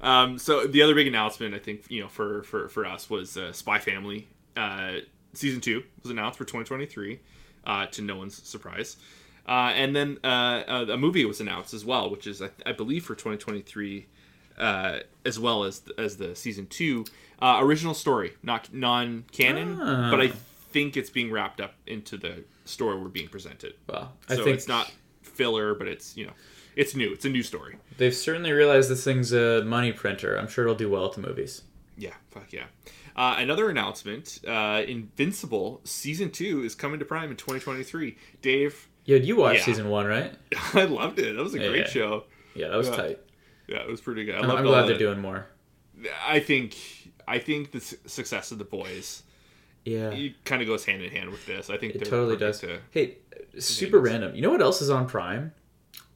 [0.00, 3.36] Um, so the other big announcement, I think, you know, for for for us was
[3.36, 4.96] uh, Spy Family uh,
[5.32, 7.20] season two was announced for 2023,
[7.64, 8.96] uh, to no one's surprise.
[9.46, 10.26] Uh, and then uh,
[10.68, 14.06] uh, a movie was announced as well, which is I, I believe for 2023,
[14.58, 17.06] uh, as well as as the season two
[17.40, 20.10] uh, original story, not non canon, Ah.
[20.10, 20.32] but I
[20.70, 23.72] think it's being wrapped up into the story we're being presented.
[23.88, 24.92] Well, I so think it's not
[25.38, 26.32] filler, but it's you know,
[26.76, 27.12] it's new.
[27.12, 27.76] It's a new story.
[27.96, 30.36] they've certainly realized this thing's a money printer.
[30.38, 31.62] I'm sure it'll do well at the movies.
[31.96, 32.66] Yeah, fuck yeah.
[33.16, 38.16] Uh, another announcement: uh, Invincible season two is coming to Prime in 2023.
[38.42, 39.64] Dave, Yeah, you watched Yeah.
[39.64, 40.32] season one, right?
[40.74, 41.34] I loved it.
[41.36, 41.88] That was a Yeah, great yeah.
[41.88, 42.24] show.
[42.54, 43.18] Yeah, that was tight.
[43.66, 44.34] Yeah, it was pretty good.
[44.36, 45.46] I I'm glad they're doing more.
[46.26, 46.76] I think,
[47.26, 49.24] I think the su- success of the boys
[49.88, 50.10] Yeah.
[50.10, 51.70] it kind of goes hand in hand with this.
[51.70, 52.60] I think It totally does.
[52.60, 53.18] to- Hey,
[53.58, 54.34] super random.
[54.34, 55.52] You know what else is on Prime?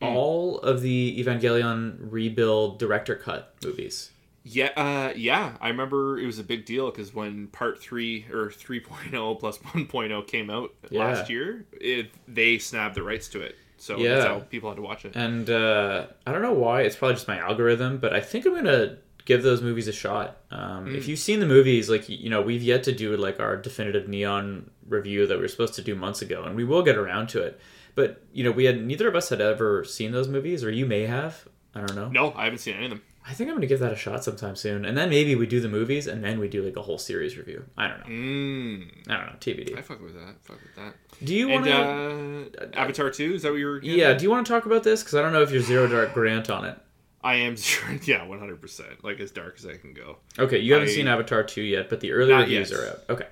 [0.01, 0.09] Hmm.
[0.09, 4.11] All of the Evangelion rebuild director cut movies.
[4.45, 5.57] Yeah, uh, yeah.
[5.61, 10.27] I remember it was a big deal because when Part Three or 3.0 plus 1.0
[10.27, 11.01] came out Yeah.
[11.01, 13.55] last year, it, they snapped the rights to it.
[13.77, 14.15] So Yeah.
[14.17, 15.15] that's how people had to watch it.
[15.15, 16.83] And uh, I don't know why.
[16.83, 20.39] It's probably just my algorithm, but I think I'm gonna give those movies a shot.
[20.51, 20.95] Um, Hmm.
[20.97, 24.09] If you've seen the movies, like you know, we've yet to do like our definitive
[24.09, 27.29] Neon review that we were supposed to do months ago, and we will get around
[27.29, 27.61] to it.
[27.95, 30.87] But you know, we had neither of us had ever seen those movies, or you
[30.87, 31.47] may have.
[31.75, 32.09] I don't know.
[32.09, 33.03] No, I haven't seen any of them.
[33.25, 35.61] I think I'm gonna give that a shot sometime soon, and then maybe we do
[35.61, 37.65] the movies, and then we do like a whole series review.
[37.79, 38.07] I don't know.
[38.07, 39.33] Mm, I don't know.
[39.39, 39.79] TBD.
[39.79, 40.35] I fuck with that.
[40.43, 40.95] Fuck with that.
[41.25, 41.73] Do you want to?
[41.73, 43.81] Uh, Avatar Two is that what you were?
[43.83, 44.13] yeah.
[44.15, 45.03] Do you want to talk about this?
[45.03, 46.77] Because I don't know if you're zero dark Grant on it.
[47.25, 47.89] I am sure.
[48.05, 49.05] Yeah, one hundred percent.
[49.05, 50.19] Like as dark as I can go.
[50.39, 52.81] Okay, you haven't I- seen Avatar 2 yet, but the early reviews yet.
[52.81, 52.99] are out.
[53.11, 53.27] Okay.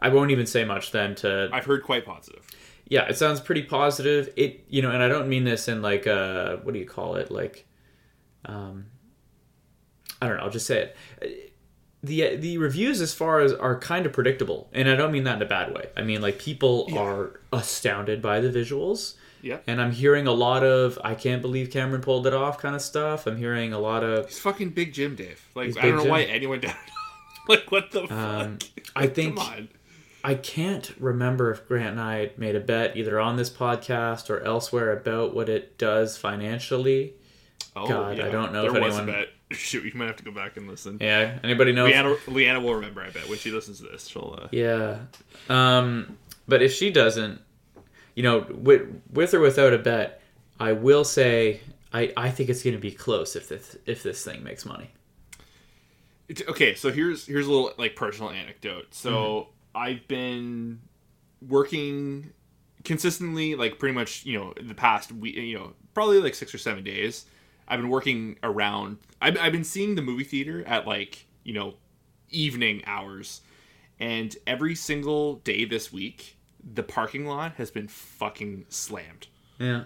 [0.00, 2.44] I won't even say much then to I've heard quite positive.
[2.88, 4.32] Yeah, it sounds pretty positive.
[4.36, 7.14] It you know, and I don't mean this in like uh what do you call
[7.16, 7.30] it?
[7.30, 7.66] Like
[8.44, 8.86] um
[10.20, 11.54] I don't know, I'll just say it.
[12.02, 15.36] The the reviews as far as are kind of predictable, and I don't mean that
[15.36, 15.88] in a bad way.
[15.96, 19.14] I mean like people are astounded by the visuals.
[19.42, 19.58] Yeah.
[19.66, 22.82] And I'm hearing a lot of I can't believe Cameron pulled it off kind of
[22.82, 23.26] stuff.
[23.26, 25.44] I'm hearing a lot of He's fucking Big Jim, Dave.
[25.54, 26.10] Like I don't know Jim.
[26.10, 26.78] why anyone doubted.
[27.48, 28.86] like what the Um, fuck?
[28.96, 29.68] I think- Come on.
[30.24, 34.40] I can't remember if Grant and I made a bet either on this podcast or
[34.44, 37.14] elsewhere about what it does financially.
[37.74, 39.28] Oh, God, I don't know there if anyone- a bet.
[39.52, 40.98] Shoot, you might have to go back and listen.
[41.00, 41.38] Yeah.
[41.42, 41.86] Anybody know?
[41.86, 43.02] if- Leanna, Leanna will remember.
[43.02, 44.38] I bet when she listens to this, she'll.
[44.40, 44.98] Uh, Yeah.
[45.48, 46.16] Um,
[46.46, 47.40] but if she doesn't,
[48.14, 48.82] you know, with,
[49.12, 50.20] with or without a bet,
[50.60, 51.60] I will say
[51.92, 54.90] I, I think it's going to be close if this if this thing makes money.
[56.28, 58.94] It's- okay, so here's here's a little like personal anecdote.
[58.94, 59.48] So Mm-hmm.
[59.74, 60.80] I've been
[61.46, 62.32] working
[62.84, 66.58] consistently, like pretty much you know the past week, you know probably like six or
[66.58, 67.26] seven days.
[67.68, 68.98] I've been working around.
[69.20, 71.74] I've, I've been seeing the movie theater at like you know
[72.30, 73.40] evening hours,
[73.98, 79.26] and every single day this week, the parking lot has been fucking slammed,
[79.58, 79.84] Yeah.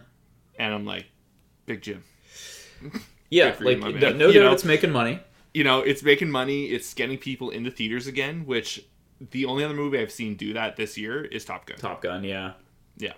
[0.58, 1.06] and I'm like,
[1.66, 2.04] Big Jim.
[3.28, 4.52] Yeah, for you, like no, no You doubt know?
[4.52, 5.18] it's making money.
[5.52, 6.66] you know, it's making money.
[6.66, 8.46] It's getting people into theaters again.
[8.46, 8.84] Which
[9.20, 11.76] the only other movie I've seen do that this year is Top Gun.
[11.76, 12.52] Top Gun, yeah.
[12.98, 13.14] Yeah,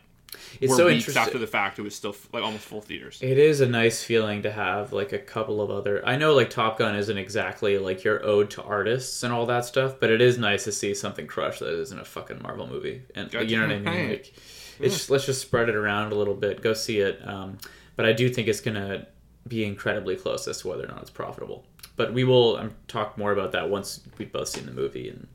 [0.61, 1.23] It's so weeks interesting.
[1.23, 3.19] after the fact, it was still like almost full theaters.
[3.23, 6.05] It is a nice feeling to have like a couple of other.
[6.07, 9.65] I know like Top Gun isn't exactly like your ode to artists and all that
[9.65, 13.03] stuff, but it is nice to see something crush that isn't a fucking Marvel movie.
[13.15, 14.11] And you know what I mean?
[14.11, 14.35] Like,
[14.81, 16.63] it's just, let's just spread it around a little bit.
[16.63, 17.21] Go see it.
[17.27, 17.59] Um,
[17.97, 19.07] but I do think it's gonna
[19.47, 21.65] be incredibly close as to whether or not it's profitable.
[21.97, 25.27] But we will um, talk more about that once we've both seen the movie, and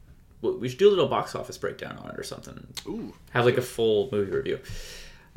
[0.51, 2.67] we should do a little box office breakdown on it or something.
[2.87, 4.59] Ooh, Have like a full movie review.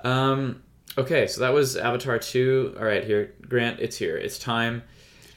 [0.04, 0.62] Um,
[0.98, 2.76] okay, so that was Avatar 2.
[2.78, 4.16] All right, here, Grant, it's here.
[4.16, 4.82] It's time.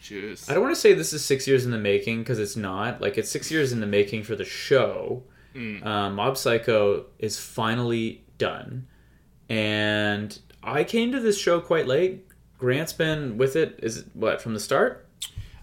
[0.02, 0.50] jeez.
[0.50, 3.02] I don't want to say this is six years in the making because it's not.
[3.02, 5.24] Like, it's six years in the making for the show.
[5.56, 8.88] Um, Mob Psycho is finally done.
[9.50, 12.26] And I came to this show quite late.
[12.58, 15.08] Grant's been with it, is it what, from the start?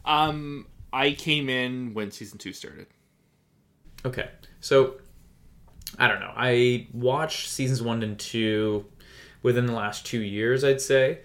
[0.04, 2.86] Um, I came in when season two started.
[4.06, 4.28] Okay.
[4.60, 4.94] So
[5.98, 6.32] I don't know.
[6.34, 8.86] I watched seasons one and two
[9.42, 11.18] within the last two years, I'd say.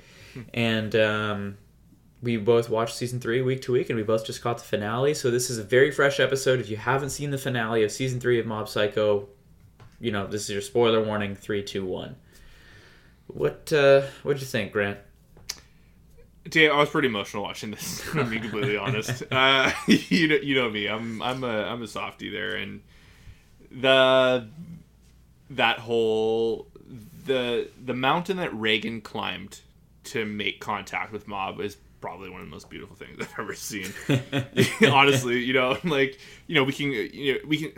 [0.54, 1.58] And um,
[2.22, 5.14] we both watched season three week to week, and we both just caught the finale.
[5.14, 6.60] So this is a very fresh episode.
[6.60, 9.28] If you haven't seen the finale of season three of Mob Psycho,
[10.00, 11.36] you know this is your spoiler warning.
[11.36, 12.16] Three, two, one.
[13.28, 15.00] What uh, what did you think, Grant?
[16.46, 18.02] I was pretty emotional watching this.
[18.12, 20.88] To be completely honest, uh, you know, you know me.
[20.88, 22.82] I'm, I'm a, I'm a softie there, and
[23.72, 24.48] the,
[25.52, 26.68] that whole,
[27.26, 29.62] the, the mountain that Reigen climbed
[30.06, 33.54] to make contact with Mob is probably one of the most beautiful things I've ever
[33.54, 33.94] seen.
[34.92, 37.72] Honestly, you know, like, you know, we can, you know, we can.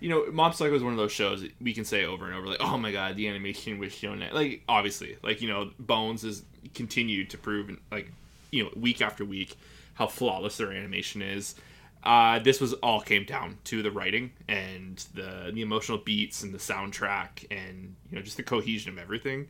[0.00, 2.34] You know, Mob Psycho is one of those shows that we can say over and
[2.34, 6.22] over, like, "Oh my god, the animation was shown." Like, obviously, like you know, Bones
[6.22, 6.42] has
[6.74, 8.10] continued to prove, like,
[8.50, 9.56] you know, week after week,
[9.94, 11.54] how flawless their animation is.
[12.02, 16.54] Uh, this was all came down to the writing and the the emotional beats and
[16.54, 19.48] the soundtrack and you know just the cohesion of everything.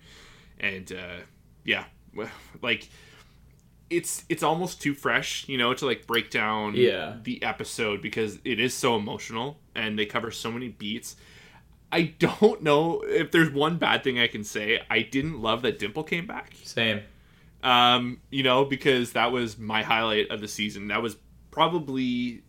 [0.58, 1.20] And uh,
[1.64, 1.84] yeah,
[2.62, 2.88] like
[3.88, 7.16] it's it's almost too fresh, you know, to like break down Yeah.
[7.22, 11.16] the episode because it is so emotional and they cover so many beats.
[11.93, 14.80] I don't know if there's one bad thing I can say.
[14.91, 16.55] I didn't love that Dimple came back.
[16.62, 17.01] Same.
[17.62, 20.88] Um, you know, because that was my highlight of the season.
[20.88, 21.16] That was
[21.51, 22.43] probably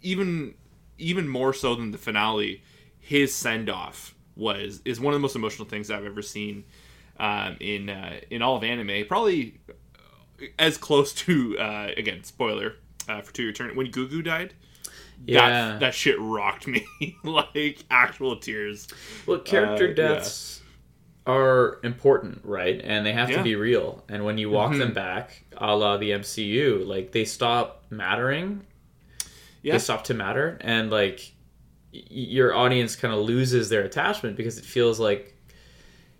[0.00, 0.54] even
[0.96, 2.62] even more so than the finale.
[2.98, 6.64] His send off was is one of the most emotional things I've ever seen
[7.18, 9.06] um, in uh, in all of anime.
[9.06, 9.60] Probably
[10.58, 12.76] as close to uh, again spoiler
[13.08, 14.54] uh, for To Your Eternity when Gugu died.
[15.26, 15.48] Yeah.
[15.48, 16.86] That, that shit rocked me
[17.24, 18.88] like actual tears.
[19.26, 19.94] Well, character Uh, yeah.
[19.94, 20.62] deaths
[21.26, 22.80] are important, right?
[22.82, 23.38] And they have Yeah.
[23.38, 24.02] to be real.
[24.08, 24.78] And when you walk Mhm.
[24.78, 28.64] them back, a la the MCU, like they stop mattering.
[29.62, 29.72] Yeah.
[29.74, 31.32] They stop to matter, and like
[31.92, 35.34] y- your audience kind of loses their attachment because it feels like,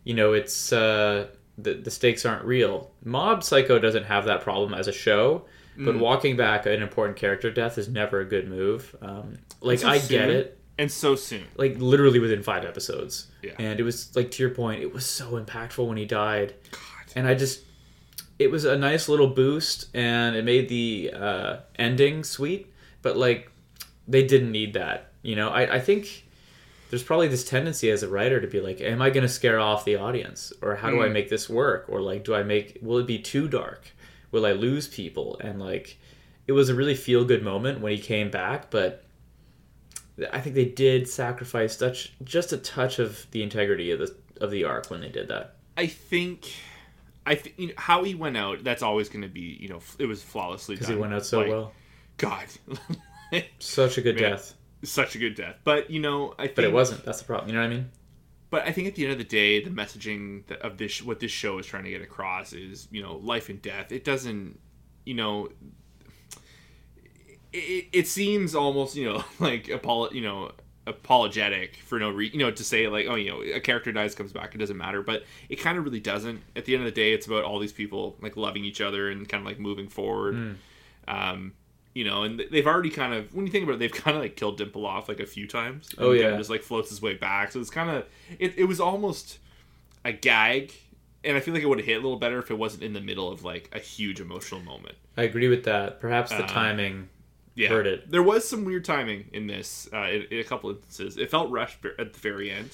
[0.05, 2.91] you know, it's uh, the the stakes aren't real.
[3.05, 5.47] Mob Psycho doesn't have that problem as a show.
[5.79, 6.01] But Mm.
[6.01, 8.97] walking back an important character death is never a good move.
[9.01, 11.45] Um, like so I get it, And so soon.
[11.57, 13.29] like literally within five episodes.
[13.43, 13.53] Yeah.
[13.59, 16.55] And it was like to your point, it was so impactful when he died.
[16.72, 16.81] God.
[17.16, 17.61] And I just
[18.39, 22.66] it was a nice little boost and it made the uh, ending sweet,
[23.03, 23.51] but like
[24.07, 25.12] they didn't need that.
[25.22, 26.24] You know, I, I think
[26.91, 29.85] there's probably this tendency as a writer to be like, Am I gonna scare off
[29.85, 30.53] the audience?
[30.62, 31.12] Or how do I Mm.
[31.12, 31.87] make this work?
[31.89, 33.93] Or like do I make will it be too dark?
[34.31, 35.39] Will I lose people?
[35.43, 35.99] And like
[36.47, 39.05] it was a really feel good moment when he came back, but
[40.33, 44.51] I think they did sacrifice such just a touch of the integrity of the of
[44.51, 45.55] the arc when they did that.
[45.76, 46.53] I think,
[47.24, 48.64] I think you know, how he went out.
[48.64, 51.39] That's always going to be, you know, it was flawlessly Because he went out so
[51.41, 51.72] Like, well.
[52.16, 52.47] God,
[53.61, 54.33] Such a good Man.
[54.33, 54.55] death.
[54.83, 55.57] such a good death.
[55.62, 57.05] But you know, I think, But it wasn't.
[57.05, 57.49] That's the problem.
[57.49, 57.91] You know what I mean?
[58.51, 61.31] But I think at the end of the day, the messaging of this, what this
[61.31, 63.93] show is trying to get across, is you know, life and death.
[63.93, 64.59] It doesn't,
[65.05, 65.51] you know,
[67.53, 70.53] it, it seems almost you know like apolo- you know
[70.87, 74.15] apologetic for no reason you know to say like oh you know a character dies
[74.15, 76.87] comes back it doesn't matter but it kind of really doesn't at the end of
[76.87, 79.59] the day it's about all these people like loving each other and kind of like
[79.59, 80.53] moving forward Hmm.
[81.09, 81.53] um
[81.95, 84.22] you know and they've already kind of when you think about it they've kind of
[84.22, 86.36] like killed dimple off like a few times Oh, yeah.
[86.36, 88.05] just like floats his way back so it's kind of
[88.39, 89.39] it, it was almost
[90.05, 90.72] a gag
[91.24, 92.93] and i feel like it would have hit a little better if it wasn't in
[92.93, 95.99] the middle of like a huge emotional moment I agree with that.
[96.01, 97.09] Perhaps the Uh, timing.
[97.57, 98.09] yeah, Heard it.
[98.09, 101.16] There was some weird timing in this, uh, in, in a couple instances.
[101.16, 102.70] It felt rushed at the very end.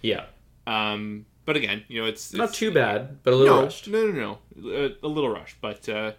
[0.00, 0.26] Yeah.
[0.68, 3.88] Um, but again, you know, it's, Not it's- too bad, but a little No, rushed.
[3.88, 5.56] no, no, no, a, a little rushed.
[5.60, 6.12] But uh,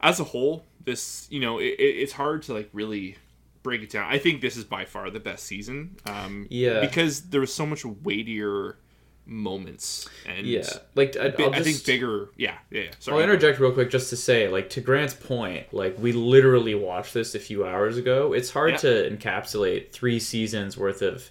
[0.00, 3.16] as a whole, this, you know, it, it- it's hard to like really
[3.62, 4.04] break it down.
[4.12, 5.96] I think this is by far the best season.
[6.06, 6.80] Um, Yeah.
[6.80, 8.76] because there was so much weightier
[9.28, 10.62] moments and Yeah.
[10.94, 12.28] Like I, bi- I'll I think bigger.
[12.36, 12.82] Yeah, yeah.
[12.82, 12.90] yeah.
[13.00, 13.16] Sorry.
[13.16, 17.12] I'll interject real quick just to say, like, to Grant's point, like, we literally watched
[17.12, 18.32] this a few hours ago.
[18.32, 18.76] It's hard Yeah.
[18.78, 21.28] to encapsulate three seasons worth of,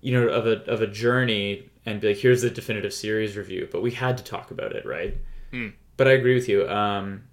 [0.00, 3.68] you know, of a of a journey and be like, here's the definitive series review.
[3.72, 5.16] But we had to talk about it, right?
[5.50, 5.68] Hmm.
[5.96, 6.68] But I agree with you.
[6.68, 7.24] Um,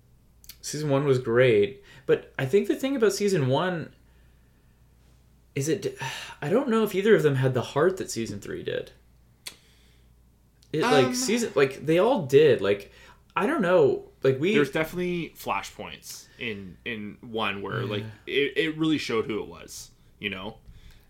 [0.68, 3.94] season one was great, but I think the thing about season one
[5.56, 5.98] is it.
[6.42, 8.92] I don't know if either of them had the heart that season three did.
[10.74, 12.92] It Um, like season like they all did like
[13.36, 18.78] I don't know like we there's definitely flashpoints in in one where like it, it
[18.78, 20.58] really showed who it was you know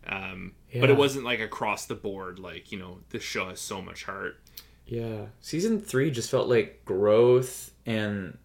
[0.05, 3.81] um but it wasn't like across the board like you know this show has so
[3.81, 4.39] much heart
[4.85, 8.37] yeah season three just felt like growth and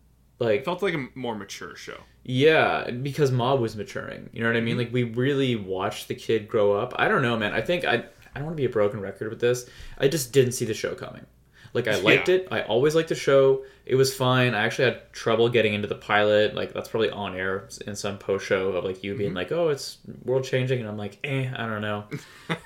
[0.43, 2.01] like it felt like a more mature show.
[2.25, 4.65] Yeah because Mob was maturing you know what I Mm-hmm.
[4.67, 6.93] mean like we really watched the kid grow up.
[6.97, 7.53] I don't know man.
[7.53, 7.95] I think I
[8.35, 9.69] I don't want to be a broken record with this.
[9.99, 11.27] I just didn't see the show coming.
[11.75, 12.35] Like I liked Yeah.
[12.37, 12.49] it.
[12.51, 13.65] I always liked the show.
[13.87, 14.55] It was fine.
[14.55, 16.55] I actually had trouble getting into the pilot.
[16.55, 19.19] Like that's probably on air in some post show of like you Mm-hmm.
[19.19, 22.05] being like oh it's world changing and I'm like eh I don't know.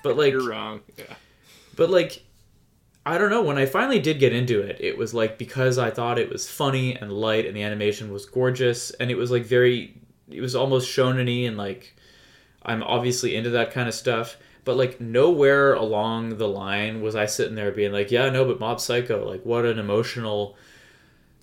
[0.03, 0.81] But like you're wrong.
[0.99, 1.15] Yeah.
[1.77, 2.23] But like,
[3.07, 3.43] I don't know.
[3.43, 6.51] When I finally did get into it, it was like because I thought it was
[6.51, 9.97] funny and light, and the animation was gorgeous, and it was like very,
[10.29, 11.95] it was almost shonen-y, and like,
[12.65, 14.37] I'm obviously into that kind of stuff.
[14.65, 18.59] But like nowhere along the line was I sitting there being like, yeah, no, but
[18.59, 20.57] Mob Psycho, like what an emotional,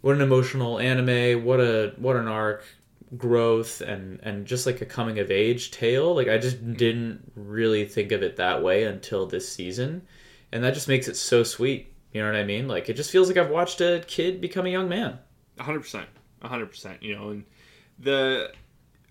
[0.01, 2.65] what an emotional anime, what a what an arc,
[3.17, 6.13] growth, and and just like a coming of age tale.
[6.13, 10.01] Like I just didn't really think of it that way until this season,
[10.53, 11.93] and that just makes it so sweet.
[12.13, 12.67] You know what I mean?
[12.67, 15.19] Like it just feels like I've watched a kid become a young man.
[15.59, 16.07] hundred percent,
[16.41, 17.01] hundred percent.
[17.03, 17.43] You know, and
[17.99, 18.51] the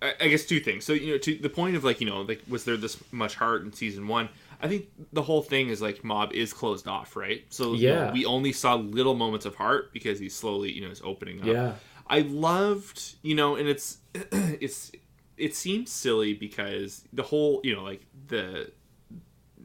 [0.01, 0.83] I, guess two things.
[0.85, 3.35] So you know, to the point of like you know, like was there this much
[3.35, 4.29] heart in season one?
[4.61, 7.43] I think the whole thing is like Mob is closed off, right?
[7.49, 8.11] So you know, Yeah.
[8.13, 11.47] we only saw little moments of heart because he's slowly you know is opening up.
[11.47, 11.73] Yeah.
[12.07, 14.91] I loved you know, and it's it's
[15.37, 18.71] it seems silly because the whole you know like the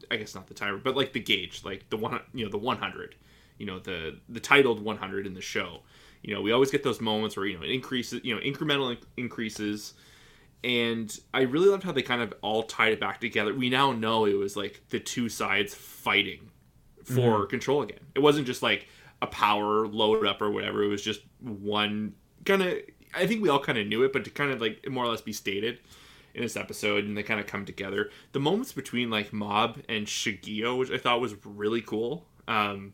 [0.09, 2.57] I guess not the timer, but like the gauge, like the one, you know, the
[2.57, 3.15] 100,
[3.57, 5.81] you know, the the titled 100 in the show.
[6.21, 8.91] You know, we always get those moments where you know it increases, you know, incremental
[8.91, 9.93] in- increases,
[10.63, 13.53] and I really loved how they kind of all tied it back together.
[13.53, 16.49] We now know it was like the two sides fighting
[17.03, 17.49] for mm-hmm.
[17.49, 17.99] control again.
[18.15, 18.87] It wasn't just like
[19.21, 20.83] a power load up or whatever.
[20.83, 22.13] It was just one
[22.45, 22.73] kind of.
[23.15, 25.07] I think we all kind of knew it, but to kind of like more or
[25.07, 25.79] less be stated
[26.33, 28.09] in this episode, and they kind of come together.
[28.31, 32.25] The moments between like Mob and Shigeo, which I thought was really cool.
[32.47, 32.93] Um,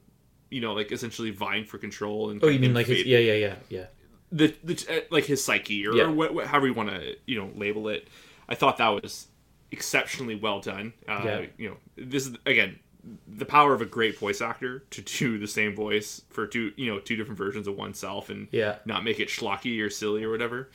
[0.49, 3.33] you know, like essentially vying for control and Oh, you mean like his, yeah, yeah,
[3.33, 3.85] yeah, yeah.
[4.31, 6.03] the, the uh, like his psyche or, Yeah.
[6.03, 8.07] or what, what, however you want to you know label it.
[8.47, 9.27] I thought that was
[9.71, 10.93] exceptionally well done.
[11.07, 11.45] Uh, Yeah.
[11.57, 12.79] You know, this is again
[13.27, 16.91] the power of a great voice actor to do the same voice for two you
[16.91, 18.77] know two different versions of oneself and Yeah.
[18.85, 20.69] not make it schlocky or silly or whatever.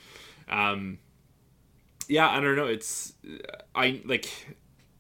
[0.49, 0.99] Um,
[2.11, 2.67] yeah, I don't know.
[2.67, 3.13] It's
[3.75, 4.29] I like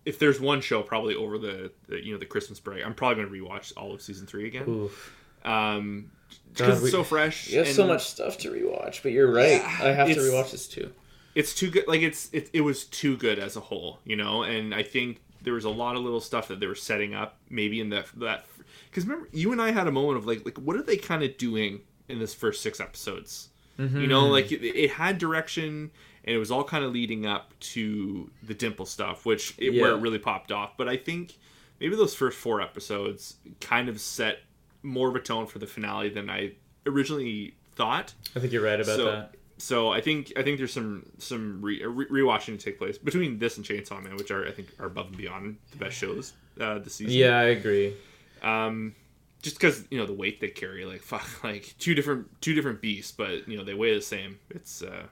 [0.06, 3.22] if there's one show probably over the, the you know the Christmas break, I'm probably
[3.24, 4.68] gonna rewatch all of season three again.
[4.68, 5.16] Oof.
[5.44, 6.10] Um,
[6.54, 7.48] God, because we- so fresh.
[7.50, 9.60] You have so much stuff to rewatch, but you're right.
[9.60, 10.92] Yeah, I have to it's- rewatch this too.
[11.34, 14.42] it's too good like it's it, it was too good as a whole you know
[14.42, 17.38] and i think there was a lot of little stuff that they were setting up
[17.48, 18.44] maybe in that that
[18.90, 21.22] because remember you and i had a moment of like like what are they kind
[21.22, 23.48] of doing in this first six episodes
[23.78, 25.92] you know like it, it had direction
[26.24, 29.92] and it was all kind of leading up to the dimple stuff which it, where
[29.92, 31.38] it really popped off but i think
[31.80, 34.38] maybe those first four episodes kind of set
[34.82, 36.52] more of a tone for the finale than i
[36.86, 39.34] originally thought I think you're right about so, that.
[39.58, 43.38] So I think I think there's some some re, re- rewatching to take place between
[43.38, 46.32] this and Chainsaw Man, which are I think are above and beyond the best shows
[46.60, 47.12] uh, this season.
[47.12, 47.94] Yeah, I agree.
[48.42, 48.94] Um,
[49.42, 52.80] just because you know the weight they carry, like fuck, like two different two different
[52.80, 54.38] beasts, but you know they weigh the same.
[54.50, 55.04] It's uh.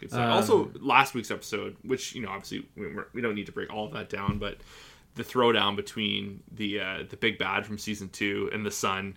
[0.00, 0.20] Good stuff.
[0.20, 3.72] Um, also, last week's episode, which you know, obviously we, we're- don't need to break
[3.72, 4.56] all of that down, but
[5.14, 9.16] the throwdown between the uh, the big bad from season two and the son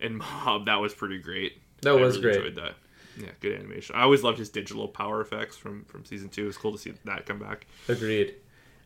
[0.00, 1.60] and Mob that was pretty great.
[1.82, 2.36] That was great.
[2.36, 2.74] Enjoyed that.
[3.18, 3.94] Yeah, good animation.
[3.96, 6.46] I always loved his digital power effects from from season two.
[6.48, 7.66] It's cool to see that come back.
[7.88, 8.36] Agreed.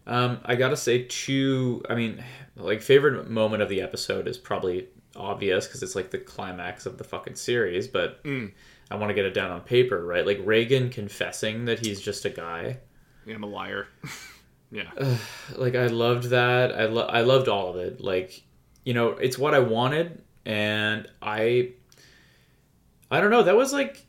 [0.09, 1.82] Um, I gotta say, two.
[1.91, 2.22] I mean,
[2.57, 6.97] like favorite moment of the episode is probably obvious because it's like the climax of
[6.99, 7.89] the fucking series.
[7.89, 8.53] But Mm.
[8.91, 10.24] I want to get it down on paper, right?
[10.26, 12.78] Like Reigen confessing that he's just a guy.
[13.26, 13.89] Yeah, I'm a liar.
[14.70, 14.91] yeah,
[15.57, 16.72] Like I loved that.
[16.74, 18.01] I lo- I loved all of it.
[18.01, 18.43] Like
[18.84, 21.72] you know, it's what I wanted, and I.
[23.11, 23.43] I don't know.
[23.43, 24.05] That was like.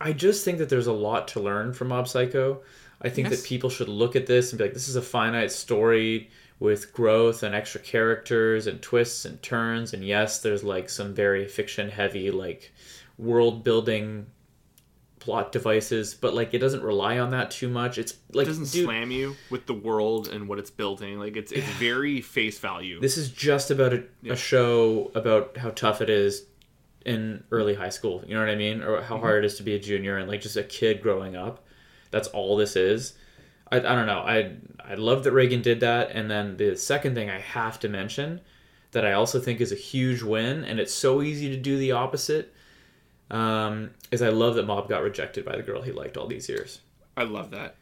[0.00, 2.62] I just think that there's a lot to learn from Mob Psycho.
[3.02, 3.40] I think Yes.
[3.40, 6.92] that people should look at this and be like, this is a finite story with
[6.92, 9.92] growth and extra characters and twists and turns.
[9.92, 12.72] And yes, there's like some very fiction heavy, like
[13.20, 14.26] world building
[15.18, 17.98] plot devices, but like it doesn't rely on that too much.
[17.98, 21.18] It's like, it doesn't dude, slam you with the world and what it's building.
[21.18, 23.00] Like it's it's very face value.
[23.00, 24.32] this is just about a, Yeah.
[24.32, 26.46] a show about how tough it is
[27.04, 28.24] in early high school.
[28.26, 28.82] You know what I mean?
[28.82, 29.24] Or how mm-hmm.
[29.24, 31.64] hard it is to be a junior and like just a kid growing up.
[32.10, 33.14] That's all this is.
[33.70, 34.20] I, I don't know.
[34.20, 36.10] I I love that Reigen did that.
[36.12, 38.40] And then the second thing I have to mention
[38.92, 41.92] that I also think is a huge win, and it's so easy to do the
[41.92, 42.52] opposite,
[43.30, 46.48] um, is I love that Mob got rejected by the girl he liked all these
[46.48, 46.80] years
[47.16, 47.76] I love that.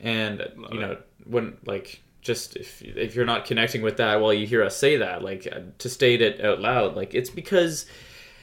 [0.00, 1.06] and Love you know it.
[1.24, 4.96] when like just if if you're not connecting with that while you hear us say
[4.96, 7.86] that like uh, to state it out loud like it's because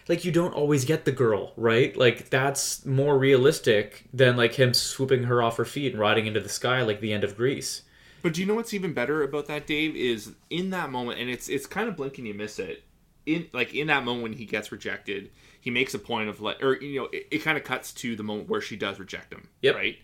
[0.08, 4.74] like you don't always get the girl right like that's more realistic than like him
[4.74, 7.82] swooping her off her feet and riding into the sky like the end of Grease
[8.22, 9.96] But do you know what's even better about that, Dave?
[9.96, 12.84] Is in that moment, and it's it's kind of blink and you miss it.
[13.28, 15.30] In like in that moment when he gets rejected,
[15.66, 18.16] he makes a point of like, or you know, it, it kind of cuts to
[18.16, 19.74] the moment where she does reject him, Yep.
[19.76, 19.98] right?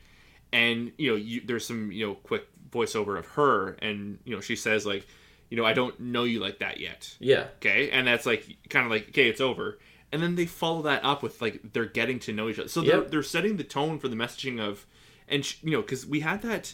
[0.52, 4.42] And you know, you, there's some you know quick voiceover of her, and you know,
[4.42, 5.06] she says like,
[5.52, 7.92] you know, I don't know you like that yet, yeah okay?
[7.92, 9.78] And that's like kind of like, okay, it's over.
[10.12, 12.82] And then they follow that up with like they're getting to know each other, so
[12.82, 13.12] they're Yep.
[13.12, 14.88] they're setting the tone for the messaging of,
[15.28, 16.74] and sh- you know, because we had that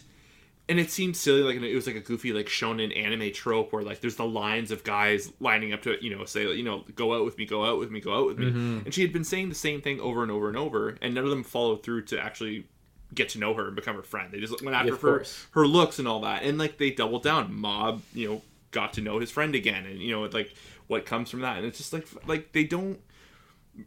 [0.68, 3.82] and it seemed silly like it was like a goofy like shonen anime trope where
[3.82, 7.14] like there's the lines of guys lining up to you know say you know go
[7.14, 8.46] out with me go out with me go out with me.
[8.46, 8.78] Mm-hmm.
[8.84, 11.24] And she had been saying the same thing over and over and over and none
[11.24, 12.66] of them followed through to actually
[13.14, 14.30] get to know her and become her friend.
[14.30, 15.46] They just went after of her course.
[15.52, 16.42] her looks and all that.
[16.42, 17.54] And like they doubled down.
[17.54, 20.52] Mob you know got to know his friend again and you know like
[20.86, 21.56] what comes from that.
[21.56, 23.00] And it's just like like they don't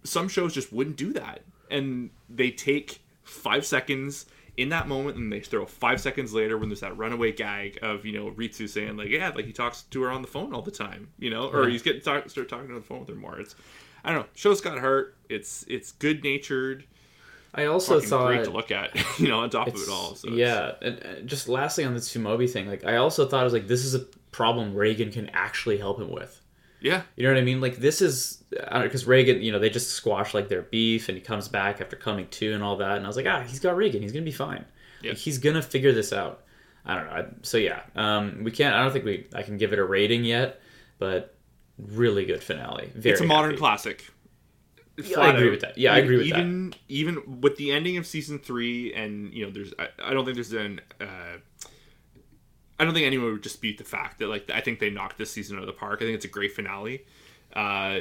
[0.03, 1.41] some shows just wouldn't do that.
[1.69, 4.25] And they take five seconds
[4.57, 8.05] in that moment and they throw five seconds later when there's that runaway gag of
[8.05, 10.61] you know ritsu saying like yeah like he talks to her on the phone all
[10.61, 11.69] the time you know or Yeah.
[11.71, 13.55] he's getting talk, start talking on the phone with her more it's
[14.03, 16.83] i don't know show's got heart it's it's good natured
[17.55, 20.29] i also thought great to look at you know on top of it all so
[20.29, 23.67] yeah, and just lastly on the Tsubomi thing, like I also thought it was like
[23.67, 23.99] this is a
[24.31, 26.40] problem Reigen can actually help him with.
[26.81, 27.61] Yeah You know what I mean?
[27.61, 31.23] Like this is because Reigen, you know, they just squash like their beef, and he
[31.23, 33.75] comes back after coming to and all that, and I was like, ah, he's got
[33.75, 34.65] Reigen, he's gonna be fine.
[35.01, 35.11] Yeah.
[35.11, 36.43] Like, he's gonna figure this out.
[36.85, 37.11] I don't know.
[37.11, 38.75] I, so yeah, um, we can't.
[38.75, 39.27] I don't think we.
[39.35, 40.59] I can give it a rating yet,
[40.99, 41.35] but
[41.77, 42.91] really good finale.
[42.95, 43.59] Very it's a modern happy.
[43.59, 44.11] classic
[44.97, 45.51] Yeah, I agree out.
[45.51, 45.77] with that.
[45.77, 46.39] Yeah, I agree with that.
[46.39, 50.25] even even with the ending of season three, and you know, there's I, I don't
[50.25, 51.37] think there's an uh,
[52.81, 55.31] I don't think anyone would dispute the fact that like I think they knocked this
[55.31, 56.01] season out of the park.
[56.01, 57.05] I think it's a great finale.
[57.53, 57.99] Uh,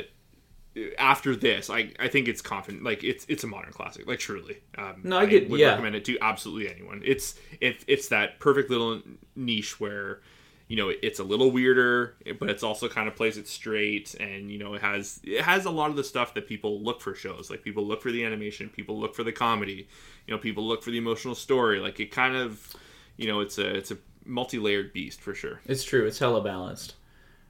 [0.99, 4.59] after this, I, I think it's confident like it's it's a modern classic, like truly.
[4.79, 5.71] Um, No, I get- would yeah.
[5.71, 7.03] recommend it to absolutely anyone.
[7.05, 9.03] It's it, it's that perfect little
[9.35, 10.21] niche where
[10.69, 14.51] you know it's a little weirder, but it's also kind of plays it straight, and
[14.53, 17.15] you know it has it has a lot of the stuff that people look for
[17.17, 17.51] shows.
[17.51, 19.89] Like people look for the animation, people look for the comedy,
[20.27, 21.81] you know, people look for the emotional story.
[21.81, 22.75] Like it kind of
[23.17, 25.61] you know it's a it's a multi-layered beast for sure.
[25.67, 26.07] It's true.
[26.07, 26.95] It's hella balanced.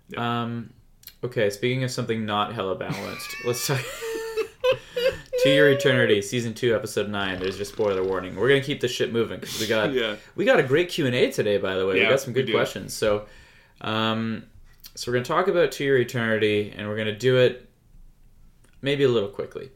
[0.09, 0.43] Yeah.
[0.43, 0.71] Um,
[1.25, 1.51] okay.
[1.51, 3.81] Speaking of something not hella balanced, let's talk.
[5.43, 7.39] to Your Eternity, season two, episode nine.
[7.41, 8.37] There's your spoiler warning.
[8.37, 10.17] We're gonna keep this shit moving because we got Yeah.
[10.37, 11.57] we got a great Q and A today.
[11.59, 12.93] By the way, yeah, we got some good questions.
[12.93, 13.27] So,
[13.81, 14.45] um,
[14.95, 17.69] so we're gonna talk about To Your Eternity, and we're gonna do it
[18.83, 19.71] maybe a little quickly.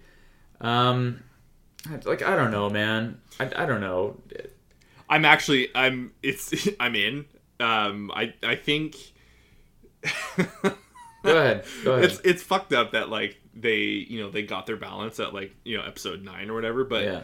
[0.60, 1.22] Um,
[2.04, 3.20] like I don't know, man.
[3.40, 4.20] I, I don't know.
[5.08, 7.26] I'm actually I'm it's I'm in.
[7.60, 8.96] Um I I think
[10.36, 11.64] Go ahead.
[11.82, 12.04] Go ahead.
[12.04, 15.54] it's it's fucked up that like they you know they got their balance at like
[15.64, 17.20] you know episode nine or whatever but yeah.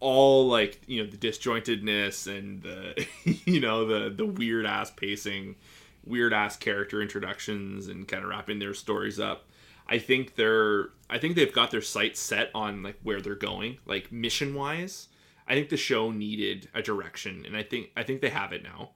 [0.00, 3.06] all like you know the disjointedness and the
[3.44, 5.56] you know the the weird ass pacing
[6.04, 9.44] weird ass character introductions and kind of wrapping their stories up
[9.88, 13.76] i think they're i think they've got their sights set on like where they're going
[13.86, 15.08] like mission wise
[15.48, 18.62] I think the show needed a direction, and I think I think they have it
[18.62, 18.90] now.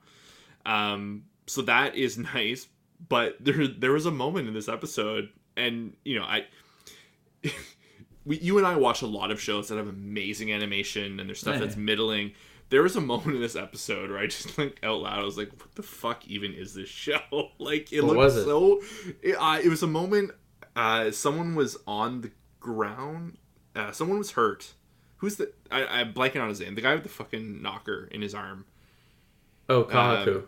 [0.67, 2.69] Um, so that is nice.
[3.09, 6.47] But there there was a moment in this episode, and you know I.
[8.25, 11.41] we, you and I watch a lot of shows that have amazing animation and there's
[11.41, 12.33] stuff that's middling.
[12.69, 15.39] There was a moment in this episode where I just like out loud I was
[15.39, 17.21] like, "What the fuck even is this show?"
[17.59, 18.45] like it What looked it?
[18.45, 18.81] so.
[19.23, 20.33] It, uh, it was a moment.
[20.77, 22.31] Uh, someone was on the
[22.61, 23.39] ground.
[23.75, 24.75] Uh, someone was hurt.
[25.21, 25.53] Who's the?
[25.71, 26.75] I, I'm blanking on his name.
[26.75, 28.65] The guy with the fucking knocker in his arm.
[29.69, 30.37] Oh, Kahaku.
[30.37, 30.47] Um,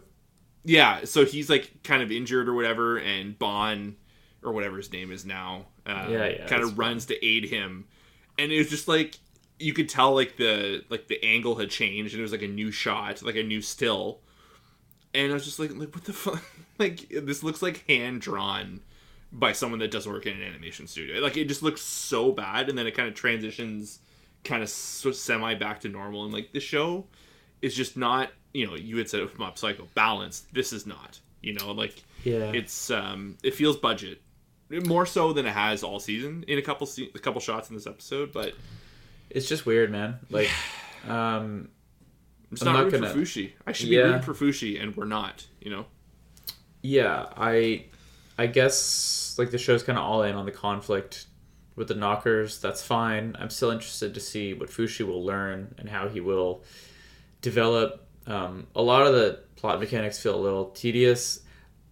[0.65, 3.97] Yeah, so he's like kind of injured or whatever, and Bon
[4.43, 7.87] or whatever his name is now, uh, Yeah, yeah, kind of runs to aid him,
[8.39, 9.19] and it was just like
[9.59, 12.49] you could tell like the like the angle had changed, and it was like a
[12.49, 14.21] new shot, like a new still,
[15.15, 16.43] and I was just like, like what the fuck,
[16.79, 18.81] like this looks like hand drawn
[19.31, 21.21] by someone that doesn't work in an animation studio.
[21.21, 24.01] Like it just looks so bad, and then it kind of transitions,
[24.45, 27.07] kind of semi back to normal, and like the show
[27.61, 31.19] is just not you know you had said with mob psycho balanced this is not
[31.41, 32.51] you know like yeah.
[32.53, 34.21] it's um it feels budget
[34.85, 37.77] more so than it has all season in a couple se- a couple shots in
[37.77, 38.53] this episode but
[39.31, 40.19] it's just weird, man.
[40.29, 40.51] Like,
[41.09, 41.69] um, i'm
[42.61, 44.03] I'm not, not gonna- for fushi i should Yeah.
[44.03, 45.87] be rooting for fushi and we're not you know
[46.85, 47.85] yeah, I,
[48.37, 51.27] I guess like the show's kind of all in on the conflict
[51.77, 52.59] with the knockers.
[52.59, 53.37] That's fine.
[53.39, 56.63] I'm still interested to see what Fushi will learn and how he will
[57.41, 58.07] develop.
[58.27, 61.41] Um, a lot of the plot mechanics feel a little tedious.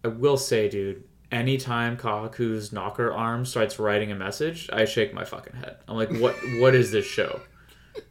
[0.05, 5.25] I will say, dude, anytime Kahaku's knocker arm starts writing a message, I shake my
[5.25, 5.79] fucking head.
[5.89, 6.35] I'm like, what?
[6.59, 7.41] what is this show?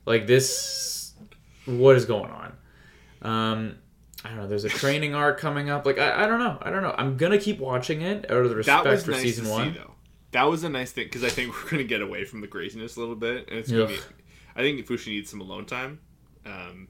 [0.06, 1.14] Like this?
[1.66, 2.54] What is going on?
[3.22, 3.76] Um,
[4.24, 4.48] I don't know.
[4.48, 5.86] There's a training arc coming up.
[5.86, 6.58] Like I, I don't know.
[6.62, 6.96] I don't know.
[6.98, 9.74] I'm gonna keep watching it out of the respect for nice season to one.
[9.74, 9.94] see though
[10.32, 12.96] that was a nice thing because i think we're gonna get away from the craziness
[12.96, 13.98] a little bit and it's gonna be
[14.56, 16.00] i think fushi needs some alone time
[16.46, 16.88] um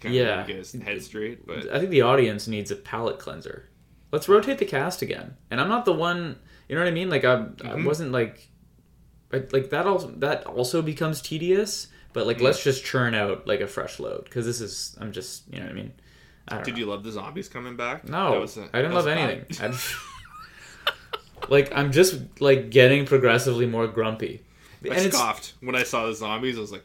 [0.00, 0.40] kind Yeah.
[0.42, 3.68] of get his head straight but I think the audience needs a palate cleanser.
[4.12, 5.36] Let's rotate the cast again.
[5.50, 6.38] And I'm not the one.
[6.68, 7.08] You know what I mean?
[7.08, 7.38] Like I, I
[7.78, 7.84] Mhm.
[7.86, 8.48] wasn't like,
[9.32, 9.86] I, like that.
[9.86, 11.88] Also, that also becomes tedious.
[12.12, 14.94] But like, let's just churn out like a fresh load because this is.
[15.00, 15.48] I'm just.
[15.50, 15.92] You know what I mean?
[16.48, 16.80] I don't did know.
[16.80, 19.46] you love the zombies coming back No, a- I didn't love anything.
[21.44, 24.42] I- like I'm just like getting progressively more grumpy.
[24.84, 26.58] I And it's scoffed when I saw the zombies.
[26.58, 26.84] I was like,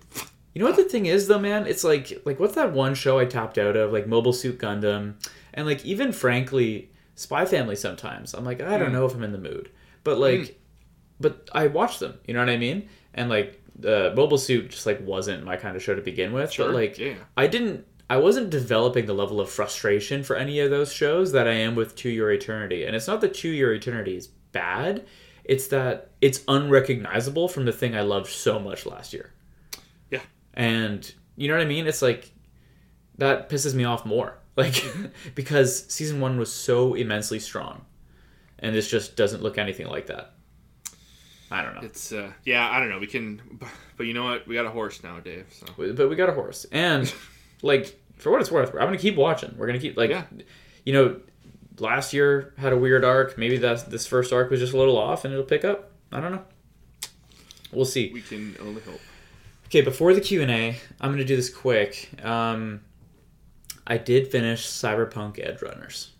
[0.53, 1.67] You know what the thing is though, man?
[1.67, 5.15] It's like like what's that one show I tapped out of, like Mobile Suit Gundam,
[5.53, 7.75] and like even frankly, Spy Family.
[7.75, 8.93] Sometimes I'm like I don't Mm.
[8.93, 9.69] know if I'm in the mood,
[10.03, 10.59] but like,
[11.19, 12.13] but I watch them.
[12.25, 12.87] You know what I mean?
[13.13, 16.51] And like uh, Mobile Suit just like wasn't my kind of show to begin with.
[16.51, 17.15] Sure, But like yeah.
[17.35, 17.85] I didn't.
[18.11, 21.75] I wasn't developing the level of frustration for any of those shows that I am
[21.75, 22.83] with To Your Eternity.
[22.85, 25.05] And it's not that To Your Eternity is bad.
[25.43, 29.31] It's that it's unrecognizable from the thing I loved so much last year.
[30.11, 30.21] Yeah.
[30.53, 31.87] And you know what I mean?
[31.87, 32.31] It's like
[33.17, 34.35] that pisses me off more.
[34.59, 34.83] Like
[35.35, 37.85] because season 1 was so immensely strong.
[38.59, 40.33] And this just doesn't look anything like that.
[41.49, 41.81] I don't know.
[41.83, 42.99] It's uh, yeah, I don't know.
[42.99, 43.41] We can,
[43.97, 44.45] but you know what?
[44.47, 45.45] We got a horse now, Dave.
[45.51, 47.13] So but we got a horse and
[47.61, 50.25] like for what it's worth i'm gonna keep watching we're gonna keep like Yeah.
[50.85, 51.21] you know
[51.81, 53.37] last year had a weird arc.
[53.37, 55.91] Maybe that's this first arc was just a little off and it'll pick up.
[56.11, 56.43] I don't know.
[57.71, 58.11] We'll see.
[58.13, 58.99] We can only hope.
[59.67, 62.09] okay before the q&a i'm gonna do this quick.
[62.23, 62.81] Um
[63.85, 66.11] i did finish cyberpunk edge runners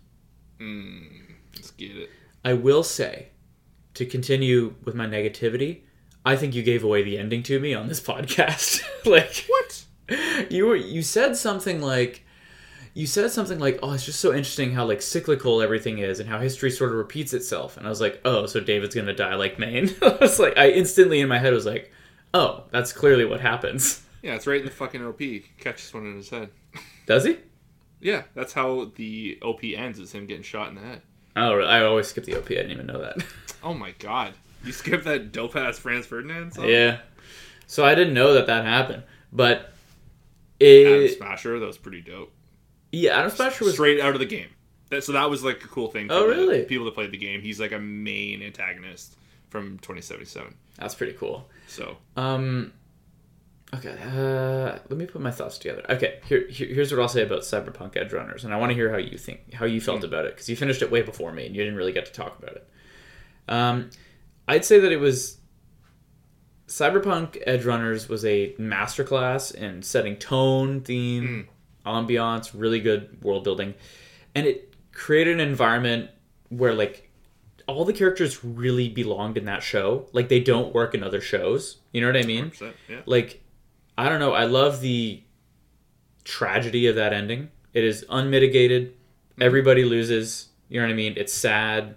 [0.60, 1.08] Mm,
[1.56, 2.10] let's get it.
[2.44, 3.28] i will say
[3.94, 5.80] to continue with my negativity
[6.24, 8.82] i think you gave away the ending to me on this podcast.
[9.06, 9.84] Like What?
[10.52, 12.24] you were you said something like
[13.00, 16.28] you said something like oh it's just so interesting how like cyclical everything is and
[16.28, 19.34] how history sort of repeats itself and i was like oh so david's gonna die
[19.34, 21.90] like maine i was like i instantly in my head was like
[22.34, 25.20] oh that's clearly what happens Yeah, it's right in the fucking OP.
[25.58, 26.50] Catches one in his head.
[27.06, 27.38] does he
[28.00, 29.98] Yeah, that's how the OP ends.
[29.98, 31.00] Is him getting shot in the head.
[31.36, 33.16] oh i always skip the op i didn't even know that
[33.62, 34.34] Oh my god!
[34.62, 36.68] You skipped that dope ass Franz Ferdinand song.
[36.68, 36.98] yeah
[37.66, 39.72] so i didn't know that that happened but
[40.60, 41.58] Adam it Smasher.
[41.58, 42.30] That was pretty dope.
[42.92, 44.48] Yeah adam smasher was straight out of the game.
[44.90, 46.08] That, so that was like a cool thing.
[46.08, 46.64] For Oh, really?
[46.64, 47.40] People that played the game.
[47.42, 49.16] He's like a main antagonist
[49.48, 50.54] from 2077.
[50.76, 52.72] that's pretty cool So Um.
[53.72, 53.96] Okay.
[54.02, 55.84] Uh, let me put my thoughts together.
[55.88, 56.18] Okay.
[56.26, 58.90] Here, here, here's what I'll say about Cyberpunk Edge Runners, and I want to hear
[58.90, 61.46] how you think, how you felt about it, because you finished it way before me,
[61.46, 62.68] and you didn't really get to talk about it.
[63.46, 63.90] Um,
[64.48, 65.38] I'd say that it was
[66.66, 71.48] Cyberpunk Edge Runners was a masterclass in setting tone, theme,
[71.86, 73.74] ambiance, really good world building,
[74.34, 76.10] and it created an environment
[76.48, 77.10] where like
[77.66, 80.06] all the characters really belonged in that show.
[80.12, 81.78] Like they don't work in other shows.
[81.92, 82.52] You know what I mean?
[82.88, 83.00] yeah.
[83.06, 83.42] Like
[83.96, 84.32] I don't know.
[84.32, 85.22] I love the
[86.24, 87.50] tragedy of that ending.
[87.72, 88.92] It is unmitigated.
[88.92, 89.42] Mm-hmm.
[89.42, 90.48] Everybody loses.
[90.68, 91.14] You know what I mean?
[91.16, 91.96] It's sad.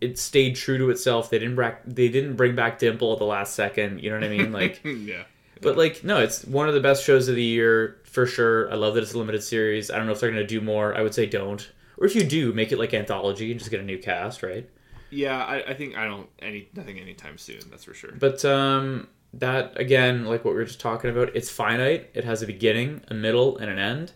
[0.00, 1.30] It stayed true to itself.
[1.30, 4.02] They didn't bring they didn't bring back Dimple at the last second.
[4.02, 4.52] You know what I mean?
[4.52, 5.24] Like, yeah.
[5.62, 8.70] But like, no, it's one of the best shows of the year for sure.
[8.70, 9.90] I love that it's a limited series.
[9.90, 10.94] I don't know if they're gonna do more.
[10.96, 11.70] I would say don't.
[11.96, 14.68] Or if you do, make it like anthology and just get a new cast, right?
[15.10, 17.60] Yeah, I, I think I don't any nothing anytime soon.
[17.70, 18.12] That's for sure.
[18.12, 22.10] But um, that again, like what we were just talking about, it's finite.
[22.14, 24.12] It has a beginning, a middle, and an end.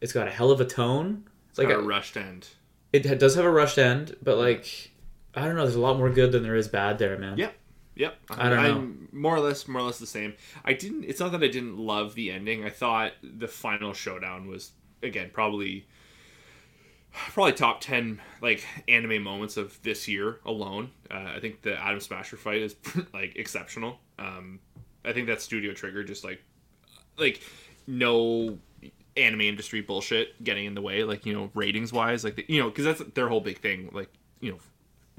[0.00, 1.24] It's got a hell of a tone.
[1.48, 2.48] It's like Got a a, rushed end.
[2.92, 4.90] it does have a rushed end, but like
[5.34, 5.62] I don't know.
[5.62, 7.38] There's a lot more good than there is bad there, man.
[7.38, 7.54] Yep.
[7.96, 8.18] Yep.
[8.30, 8.70] I don't know.
[8.70, 10.34] I'm more or less more or less the same.
[10.64, 12.64] I didn't it's not that I didn't love the ending.
[12.64, 15.86] I thought the final showdown was again probably
[17.10, 20.90] probably top 10 like anime moments of this year alone.
[21.10, 22.76] Uh, I think the Adam Smasher fight is
[23.14, 23.98] like exceptional.
[24.18, 24.60] Um
[25.04, 26.42] I think that Studio Trigger just like
[27.16, 27.40] like
[27.86, 28.58] no
[29.16, 32.60] anime industry bullshit getting in the way like you know ratings wise like the, you
[32.60, 34.10] know because that's their whole big thing like
[34.40, 34.58] you know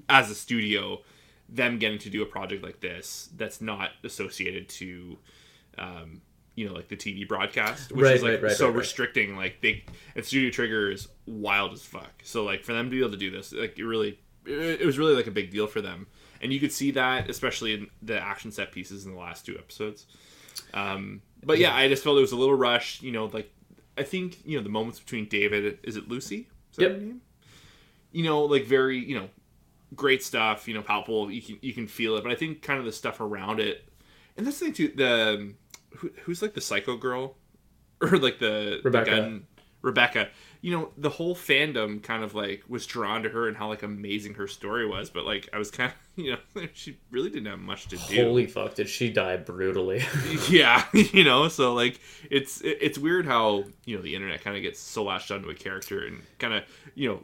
[0.07, 1.01] as a studio
[1.49, 5.17] them getting to do a project like this that's not associated to
[5.77, 6.21] um
[6.55, 9.61] you know like the tv broadcast which Right, is like right, right, so restricting like
[9.61, 12.11] they and studio trigger is wild as fuck.
[12.23, 14.85] So like for them to be able to do this like it really it, it
[14.85, 16.07] was really like a big deal for them.
[16.41, 19.57] And you could see that especially in the action set pieces in the last two
[19.57, 20.05] episodes.
[20.73, 23.49] Um but yeah i just felt it was a little rushed you know like
[23.97, 26.47] i think you know the moments between david is it lucy?
[26.71, 26.91] Is that Yep.
[26.93, 27.21] her name?
[28.11, 29.29] You know like very you know
[29.95, 32.79] great stuff you know palpable you can you can feel it but i think kind
[32.79, 33.87] of the stuff around it
[34.35, 35.55] and that's the thing too the um,
[35.97, 37.35] who, who's like the psycho girl
[38.01, 39.11] or like the the Rebecca.
[39.11, 39.47] gun
[39.81, 40.27] rebecca
[40.61, 43.83] you know the whole fandom kind of like was drawn to her and how like
[43.83, 47.45] amazing her story was but like i was kind of you know she really didn't
[47.45, 48.73] have much to do Holy fuck!
[48.73, 50.03] Did she die brutally?
[50.49, 51.99] yeah you know so like
[52.29, 55.55] it's it's weird how you know the internet kind of gets so latched onto a
[55.55, 56.63] character and kind of
[56.95, 57.23] you know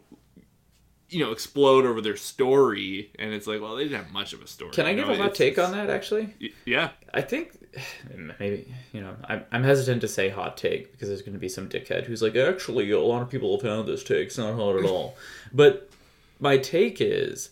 [1.14, 4.42] you know explode over their story and it's like well they didn't have much of
[4.42, 5.14] a story Can I you give know?
[5.14, 5.90] a hot take on that?
[5.90, 6.34] Actually,
[6.66, 7.52] yeah I think
[8.40, 11.50] maybe you know I'm, I'm hesitant to say hot take because there's going to be
[11.50, 14.56] some dickhead who's like actually a lot of people have found this take it's not
[14.56, 15.16] hot at all
[15.54, 15.90] but
[16.40, 17.50] my take is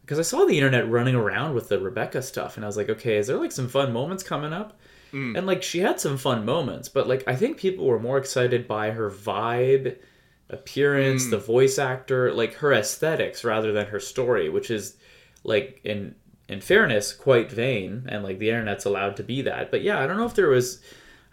[0.00, 2.90] because I saw the internet running around with the Rebecca stuff and I was like
[2.90, 4.78] okay is there like some fun moments coming up
[5.12, 5.36] mm.
[5.36, 8.66] and like she had some fun moments but like I think people were more excited
[8.66, 9.96] by her vibe
[10.48, 14.96] appearance the voice actor like her aesthetics rather than her story which is
[15.42, 16.14] like in
[16.48, 19.70] in fairness quite vain and like the internet's allowed to be that.
[19.72, 20.80] But yeah i don't know if there was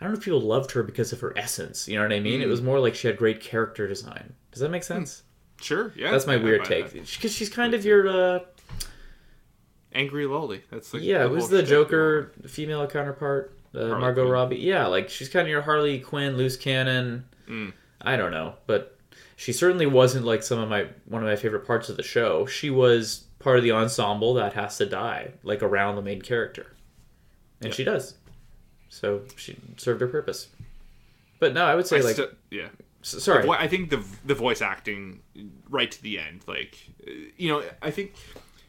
[0.02, 2.20] i don't know if people loved her because of her essence you know what i
[2.20, 2.42] mean?
[2.42, 4.34] It was more like she had great character design.
[4.52, 5.22] Does that make sense?
[5.62, 6.10] Sure yeah.
[6.10, 6.92] That's my I- weird take.
[6.94, 8.40] because she's kind of your uh
[9.94, 10.64] angry lolly.
[10.72, 13.56] That's like yeah who's the joker female counterpart?
[13.76, 14.32] Uh, margot Quinn.
[14.32, 14.58] robbie?
[14.58, 17.26] Yeah like she's kind of your harley quinn loose cannon.
[17.48, 17.74] Mm.
[18.02, 18.93] i don't know but
[19.36, 22.46] she certainly wasn't like some of my one of my favorite parts of the show.
[22.46, 26.74] She was part of the ensemble that has to die like around the main character.
[27.62, 27.76] And Yeah.
[27.76, 28.16] she does.
[28.90, 30.48] So she served her purpose.
[31.40, 32.70] But no i would say I like sti- yeah.
[33.02, 33.46] S- sorry.
[33.48, 35.20] Well, I think the the voice acting
[35.70, 36.78] right to the end, like
[37.38, 38.14] you know, I think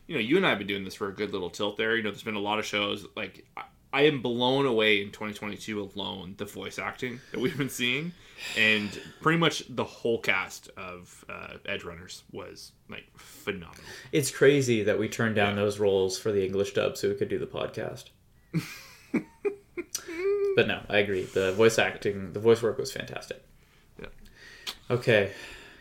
[0.09, 1.97] you know, you and I have been doing this for a good little tilt there.
[1.97, 3.47] You know, there's been a lot of shows like
[3.95, 8.13] I, am blown away in 2022 alone the voice acting that we've been seeing,
[8.59, 8.91] and
[9.23, 13.85] pretty much the whole cast of uh, Edge Runners was like phenomenal.
[14.13, 15.63] it's crazy that we turned down Yeah.
[15.63, 18.11] those roles for the english dub so we could do the podcast
[20.57, 23.43] but no i agree the voice acting the voice work was fantastic
[24.01, 24.07] Yeah.
[24.91, 25.33] okay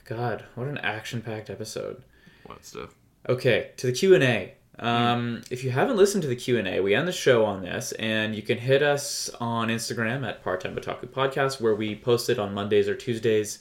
[0.05, 2.03] god what an action-packed episode
[2.45, 2.93] What stuff?
[3.29, 4.53] Okay, to the Q and A.
[4.79, 7.61] Um, If you haven't listened to the Q and A, we end the show on
[7.61, 11.95] this, and you can hit us on Instagram at Part Time Otaku Podcast, where we
[11.95, 13.59] post it on Mondays or Tuesdays,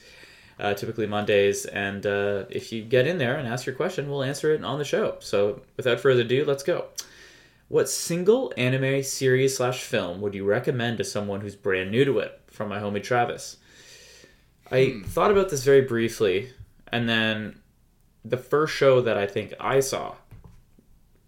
[0.59, 1.67] uh, typically Mondays.
[1.67, 4.79] And uh, if you get in there and ask your question, we'll answer it on
[4.79, 5.17] the show.
[5.21, 6.87] So, without further ado, let's go.
[7.69, 12.19] What single anime series slash film would you recommend to someone who's brand new to
[12.19, 12.41] it?
[12.51, 13.57] From my homie Travis.
[14.71, 16.53] I thought about this very briefly,
[16.89, 17.61] and then
[18.25, 20.15] the first show that I think I saw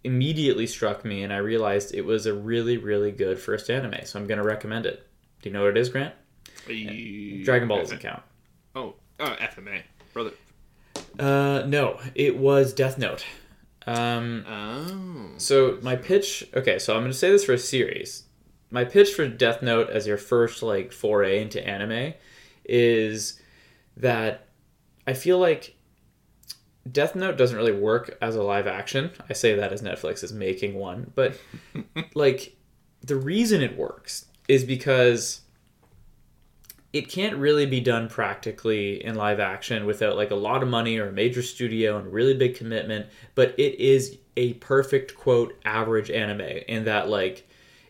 [0.05, 4.05] immediately struck me, and I realized it was a really, really good first anime.
[4.05, 5.05] So I'm going to recommend it.
[5.41, 6.13] Do you know what it is, Grant?
[7.43, 8.23] Dragon Ball doesn't count.
[8.75, 9.81] Oh, uh, FMA,
[10.13, 10.31] brother.
[11.19, 13.25] Uh, no, it was Death Note.
[13.87, 16.47] Um, Oh, so my pitch.
[16.55, 18.23] Okay, so I'm going to say this for a series.
[18.71, 22.13] My pitch for Death Note as your first like foray into anime
[22.65, 23.39] is
[23.97, 24.47] that
[25.05, 25.75] I feel like
[26.91, 29.11] Death Note doesn't really work as a live action.
[29.29, 31.39] I say that as Netflix is making one, but
[32.13, 32.55] like
[33.01, 35.41] the reason it works is because
[36.95, 40.97] it can't really be done practically in live action without like a lot of money
[40.97, 43.05] or a major studio and really big commitment
[43.35, 47.49] but it is a perfect quote average anime in that like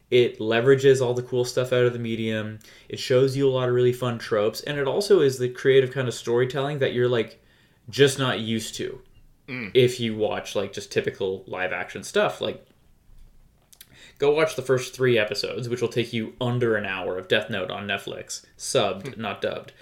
[0.10, 2.58] it leverages all the cool stuff out of the medium
[2.90, 5.92] it shows you a lot of really fun tropes and it also is the creative
[5.92, 7.45] kind of storytelling that you're like
[7.90, 9.02] just not used to
[9.48, 9.72] mm.
[9.74, 12.66] if you watch like just typical live action stuff like
[14.18, 17.50] go watch the first three episodes, which will take you under an hour of Death
[17.50, 19.22] Note on Netflix, subbed, hmm.
[19.22, 19.74] not dubbed.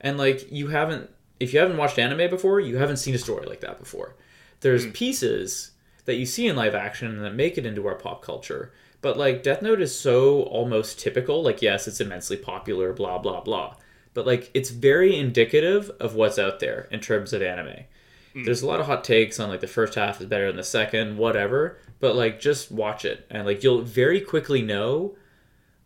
[0.00, 3.46] And like you haven't, if you haven't watched anime before, you haven't seen a story
[3.46, 4.16] like that before.
[4.60, 4.92] There's hmm.
[4.92, 5.72] pieces
[6.04, 8.72] that you see in live action and that make it into our pop culture.
[9.02, 11.42] But like Death Note is so almost typical.
[11.42, 13.76] Like yes, it's immensely popular, blah blah blah.
[14.14, 17.84] But like it's very indicative of what's out there in terms of anime.
[18.32, 20.62] There's a lot of hot takes on like the first half is better than the
[20.62, 21.78] second, whatever.
[21.98, 25.16] But like just watch it and like you'll very quickly know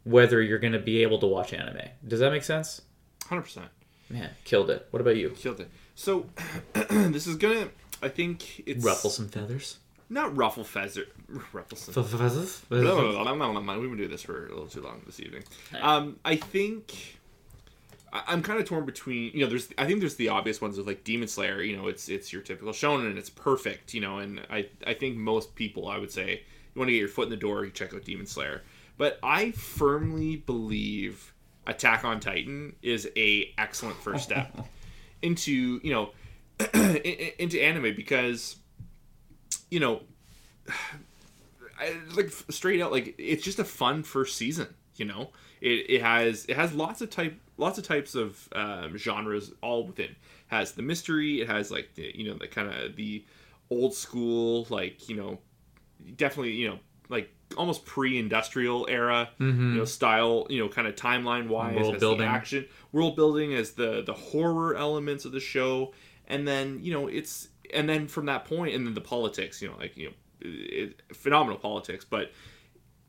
[0.05, 1.89] whether you're gonna be able to watch anime.
[2.07, 2.83] Does that make sense?
[3.27, 3.69] Hundred percent.
[4.11, 4.87] Man, killed it.
[4.91, 5.31] What about you?
[5.31, 5.71] Killed it.
[5.95, 6.27] So
[6.73, 7.69] this is gonna.
[8.03, 9.79] I think it's Ruffle some feathers.
[10.11, 11.07] Not ruffle feather.
[11.53, 12.05] Ruffle some.
[12.05, 12.63] Feathers.
[12.71, 14.83] No, no, no, no, no, no, no, We've been doing this for a little too
[14.83, 15.45] long this evening.
[15.81, 17.19] Um, I think
[18.15, 19.33] I- I'm kind of torn between.
[19.35, 19.69] You know, there's.
[19.77, 21.61] I think there's the obvious ones of like Demon Slayer.
[21.63, 23.93] You know, it's it's your typical shonen and it's perfect.
[23.93, 26.43] You know, and I I think most people I would say
[26.75, 28.63] you want to get your foot in the door, you check out Demon Slayer.
[28.97, 31.33] But I firmly believe
[31.67, 34.57] Attack on Titan is a excellent first step
[35.23, 36.11] into you know
[36.75, 38.57] in- in- into anime because
[39.71, 40.03] you know
[41.81, 45.31] I, like straight out like it's just a fun first season you know
[45.61, 49.87] it, it has it has lots of type lots of types of um, genres all
[49.87, 50.15] within.
[50.49, 53.25] Has the mystery it has like the, you know the kind of the
[53.71, 55.39] old school like you know
[56.17, 56.79] definitely you know
[57.09, 62.27] like almost pre-industrial era you know style you know kind of timeline wise World building.
[62.27, 65.93] action world building as the the horror elements of the show.
[66.27, 69.69] And then you know it's and then from that point and then the politics you
[69.69, 72.33] know like you know it, phenomenal politics but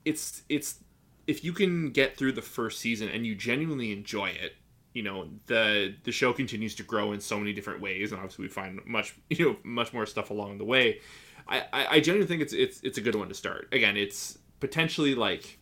[0.05, 0.79] it's it's
[1.27, 4.55] if you can get through the first season and you genuinely enjoy it
[4.95, 8.43] you know the the show continues to grow in so many different ways and obviously
[8.43, 10.99] we find much you know much more stuff along the way.
[11.47, 13.67] I i, I genuinely think it's it's it's a good one to start.
[13.71, 15.59] Again it's potentially like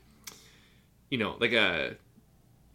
[1.09, 1.95] you know like a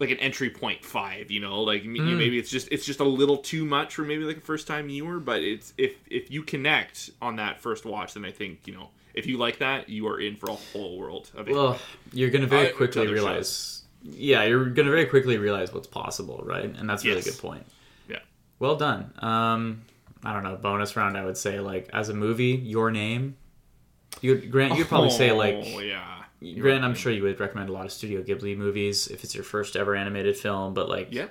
[0.00, 3.00] like an entry point five you know like m- you maybe it's just it's just
[3.00, 6.30] a little too much for maybe like a first time viewer but it's if if
[6.30, 9.88] you connect on that first watch then i think you know if you like that
[9.88, 11.78] you are in for a whole world of it Well,
[12.12, 13.82] you're gonna very Uh, quickly realize.
[14.02, 16.64] Yeah, you're gonna very quickly realize what's possible, right?
[16.78, 17.30] And that's a really Yes.
[17.30, 17.66] good point.
[18.08, 18.20] yeah
[18.58, 19.12] Well done.
[19.18, 19.82] Um,
[20.24, 20.56] I don't know.
[20.56, 23.36] Bonus round, I would say like as a movie, your name.
[24.20, 26.24] You Grant, you'd probably say like oh yeah
[26.60, 26.84] Grant.
[26.84, 29.76] I'm sure you would recommend a lot of Studio Ghibli movies if it's your first
[29.76, 30.74] ever animated film.
[30.74, 31.26] But like, yeah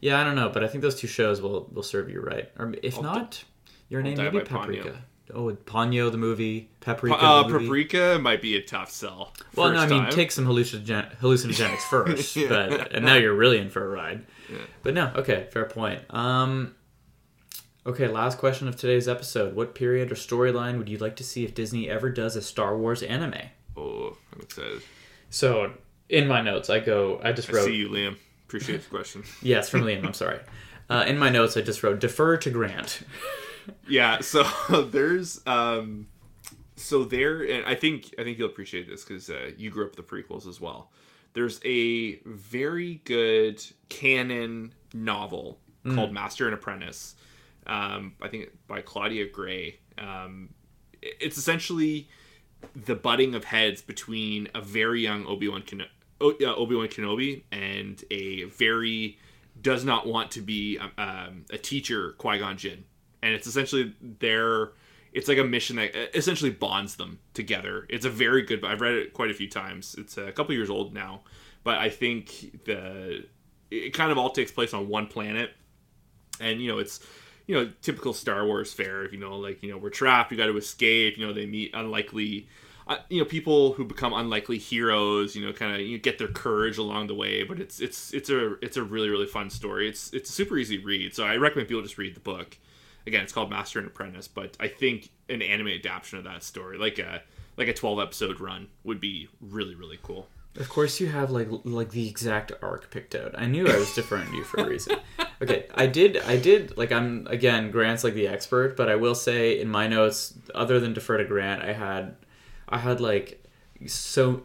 [0.00, 0.48] yeah, I don't know.
[0.48, 2.50] But I think those two shows will will serve you right.
[2.58, 3.44] Or if I'll not,
[3.90, 4.96] your name die maybe by Ponyo.
[5.34, 7.16] Oh, Ponyo the movie, Paprika.
[7.16, 7.64] uh, the movie.
[7.66, 10.12] paprika might be a tough sell Well, no, I mean time.
[10.12, 12.48] take some hallucinogen- hallucinogenics first, Yeah.
[12.48, 14.26] but and now you're really in for a ride.
[14.82, 16.02] But no, okay, fair point.
[16.10, 16.74] Um,
[17.86, 21.44] okay, last question of today's episode: What period or storyline would you like to see
[21.44, 23.34] if Disney ever does a Star Wars anime?
[23.76, 24.82] oh i'm excited
[25.30, 25.72] So
[26.08, 28.16] in my notes, I go, I just i wrote, see you liam
[28.46, 30.04] appreciate the question yes, from Liam.
[30.04, 30.40] I'm sorry.
[30.88, 33.02] Uh, in my notes, I just wrote defer to Grant.
[33.88, 34.42] yeah so
[34.90, 36.06] there's um
[36.76, 39.96] so there and i think i think you'll appreciate this because uh, you grew up
[39.96, 40.90] with the prequels as well.
[41.32, 45.58] There's a very good canon novel
[45.94, 47.14] called master and apprentice
[47.66, 49.78] um i think by claudia gray.
[49.98, 50.50] Um
[51.02, 52.08] it's essentially
[52.74, 55.86] the butting of heads between a very young obi-wan Keno-
[56.20, 59.18] o- uh, obi-wan kenobi and a very
[59.62, 62.84] does not want to be um, a teacher qui-gon jinn
[63.22, 64.72] and it's essentially their
[65.12, 67.86] it's like a mission that essentially bonds them together.
[67.88, 69.94] It's a very good i've read it quite a few times.
[69.98, 71.22] It's a couple years old now
[71.62, 73.24] but i think the
[73.70, 75.52] it kind of all takes place on one planet.
[76.40, 77.00] And you know it's
[77.46, 80.36] you know typical star wars fare If you know like you know we're trapped we
[80.36, 82.48] got to escape you know they meet unlikely
[82.86, 86.28] uh, you know people who become unlikely heroes you know kind of you get their
[86.28, 89.88] courage along the way but it's it's it's a it's a really really fun story.
[89.88, 92.56] It's it's a super easy read so i recommend people just read the book
[93.06, 96.78] again it's called master and apprentice but i think an anime adaptation of that story
[96.78, 97.22] like a
[97.56, 101.48] like a 12 episode run would be really really cool Of course, you have like
[101.64, 103.36] like the exact arc picked out.
[103.38, 104.96] I knew I was deferring to you for a reason.
[105.42, 106.18] Okay, I did.
[106.18, 106.76] I did.
[106.76, 107.70] Like I'm again.
[107.70, 111.24] Grant's like the expert, but I will say in my notes, other than defer to
[111.24, 112.16] Grant, I had,
[112.68, 113.42] I had like,
[113.86, 114.42] so.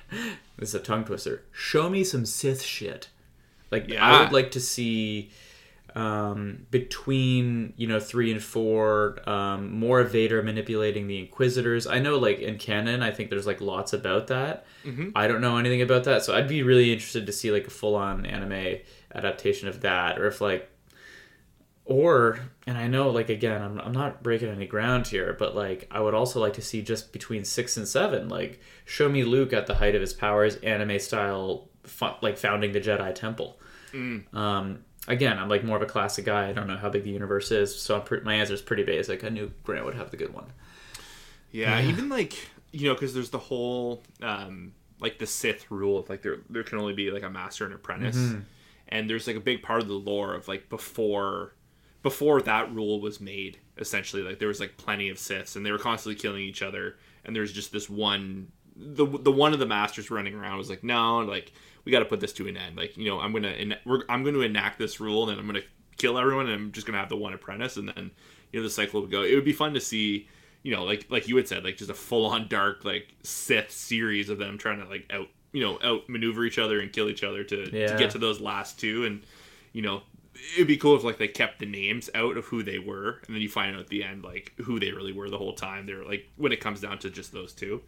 [0.58, 1.44] this is a tongue twister.
[1.52, 3.08] Show me some Sith shit.
[3.70, 5.30] Like I would like to see
[5.94, 11.86] um, between you know three and four um, more Vader manipulating the Inquisitors.
[11.86, 14.66] I know like in canon, I think there's like lots about that.
[14.84, 15.12] Mhm.
[15.14, 17.70] I don't know anything about that, so I'd be really interested to see like a
[17.70, 18.78] full on anime
[19.14, 20.68] adaptation of that, or if like
[21.86, 25.86] or and i know like again I'm, I'm not breaking any ground here but like
[25.90, 29.52] i would also like to see just between six and seven like show me luke
[29.52, 31.68] at the height of his powers anime style
[32.22, 33.58] like founding the jedi temple
[34.32, 36.48] um again i'm like more of a classic guy.
[36.48, 38.84] I don't know how big the universe is so I'm pre- my answer is pretty
[38.84, 39.22] basic.
[39.24, 40.46] I knew grant would have the good one.
[41.50, 42.34] Yeah, even like
[42.72, 46.64] you know, because there's the whole um, like the Sith rule of like there there
[46.64, 48.40] can only be like a master and apprentice, Mm-hmm.
[48.88, 51.52] and there's like a big part of the lore of like before
[52.02, 53.58] before that rule was made.
[53.78, 56.96] Essentially, like there was like plenty of Siths, and they were constantly killing each other,
[57.24, 60.82] and there's just this one the the one of the masters running around was like
[60.82, 61.52] no, like
[61.84, 62.76] we got to put this to an end.
[62.76, 65.46] Like you know, I'm gonna en- we're, I'm gonna enact this rule, and then I'm
[65.46, 65.64] gonna
[65.96, 68.10] kill everyone, and I'm just gonna have the one apprentice, and then
[68.52, 69.22] you know the cycle would go.
[69.22, 70.28] It would be fun to see
[70.62, 73.70] you know, like like you had said, like just a full on dark like Sith
[73.70, 77.08] series of them trying to like out you know out maneuver each other and kill
[77.10, 79.22] each other to to get to those last two, and
[79.72, 80.02] you know
[80.56, 83.34] it'd be cool if like they kept the names out of who they were, and
[83.36, 85.84] then you find out at the end like who they really were the whole time.
[85.86, 87.82] they're like when it comes down to just those two,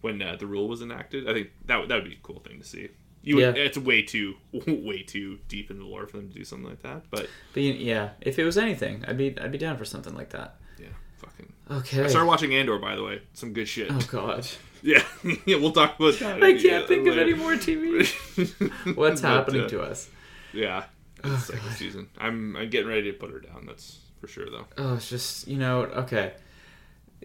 [0.00, 1.28] when uh, the rule was enacted.
[1.28, 2.88] I think that would- that would be a cool thing to see.
[3.22, 3.62] You would, Yeah.
[3.62, 4.34] it's way too
[4.66, 7.62] way too deep in the lore for them to do something like that, but but
[7.62, 10.86] yeah if it was anything i'd be i'd be down for something like that yeah,
[11.18, 11.52] fucking.
[11.70, 13.88] okay I started watching Andor by the way, some good shit.
[13.90, 14.46] oh god
[14.84, 15.04] Yeah,
[15.46, 16.42] yeah, we'll talk about that.
[16.42, 18.02] i can't think of any more tv
[18.96, 20.10] what's But, happening uh, to us
[20.52, 20.84] Yeah,
[21.18, 21.76] it's Oh, second God.
[21.76, 22.08] season.
[22.18, 23.64] I'm I'm getting ready to put her down.
[23.66, 24.66] That's for sure, though.
[24.76, 26.32] Oh, it's just you know okay.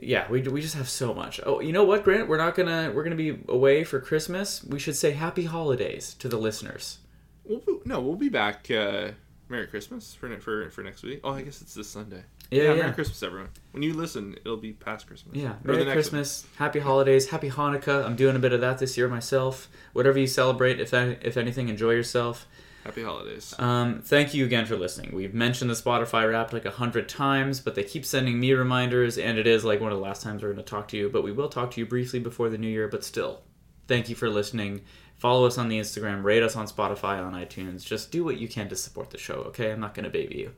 [0.02, 1.40] Yeah, we, we just have so much.
[1.46, 2.28] Oh, you know what, Grant?
[2.28, 4.64] We're not gonna we're gonna be away for Christmas.
[4.64, 7.00] We should say Happy Holidays to the listeners.
[7.46, 8.70] We'll, be- no, we'll be back.
[8.70, 9.12] Uh,
[9.50, 11.22] Merry Christmas for for for next week.
[11.24, 12.24] Oh, I guess it's this Sunday.
[12.52, 12.74] Yeah, yeah.
[12.76, 13.50] Merry Christmas, everyone.
[13.72, 15.36] When you listen, it'll be past Christmas.
[15.36, 18.06] Yeah, Or Merry Christmas, Happy Holidays, Happy Hanukkah.
[18.06, 19.68] I'm doing a bit of that this year myself.
[19.94, 22.48] Whatever you celebrate, if that, if anything, enjoy yourself.
[22.88, 23.54] Happy holidays.
[23.60, 25.14] Um, thank you again for listening.
[25.14, 29.18] We've mentioned the Spotify Wrapped like a hundred times, but they keep sending me reminders,
[29.18, 31.10] and it is like one of the last times we're going to talk to you.
[31.10, 32.88] But we will talk to you briefly before the new year.
[32.88, 33.42] But still,
[33.90, 34.84] thank you for listening.
[35.18, 37.86] Follow us on the Instagram, rate us on Spotify, on iTunes.
[37.86, 39.34] Just do what you can to support the show.
[39.48, 40.54] Okay, I'm not going to baby you.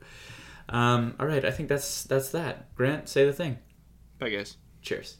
[0.68, 2.72] Um, all right, I think that's that's that.
[2.76, 3.58] Grant, say the thing.
[4.20, 4.56] Bye, guys.
[4.82, 5.16] Cheers.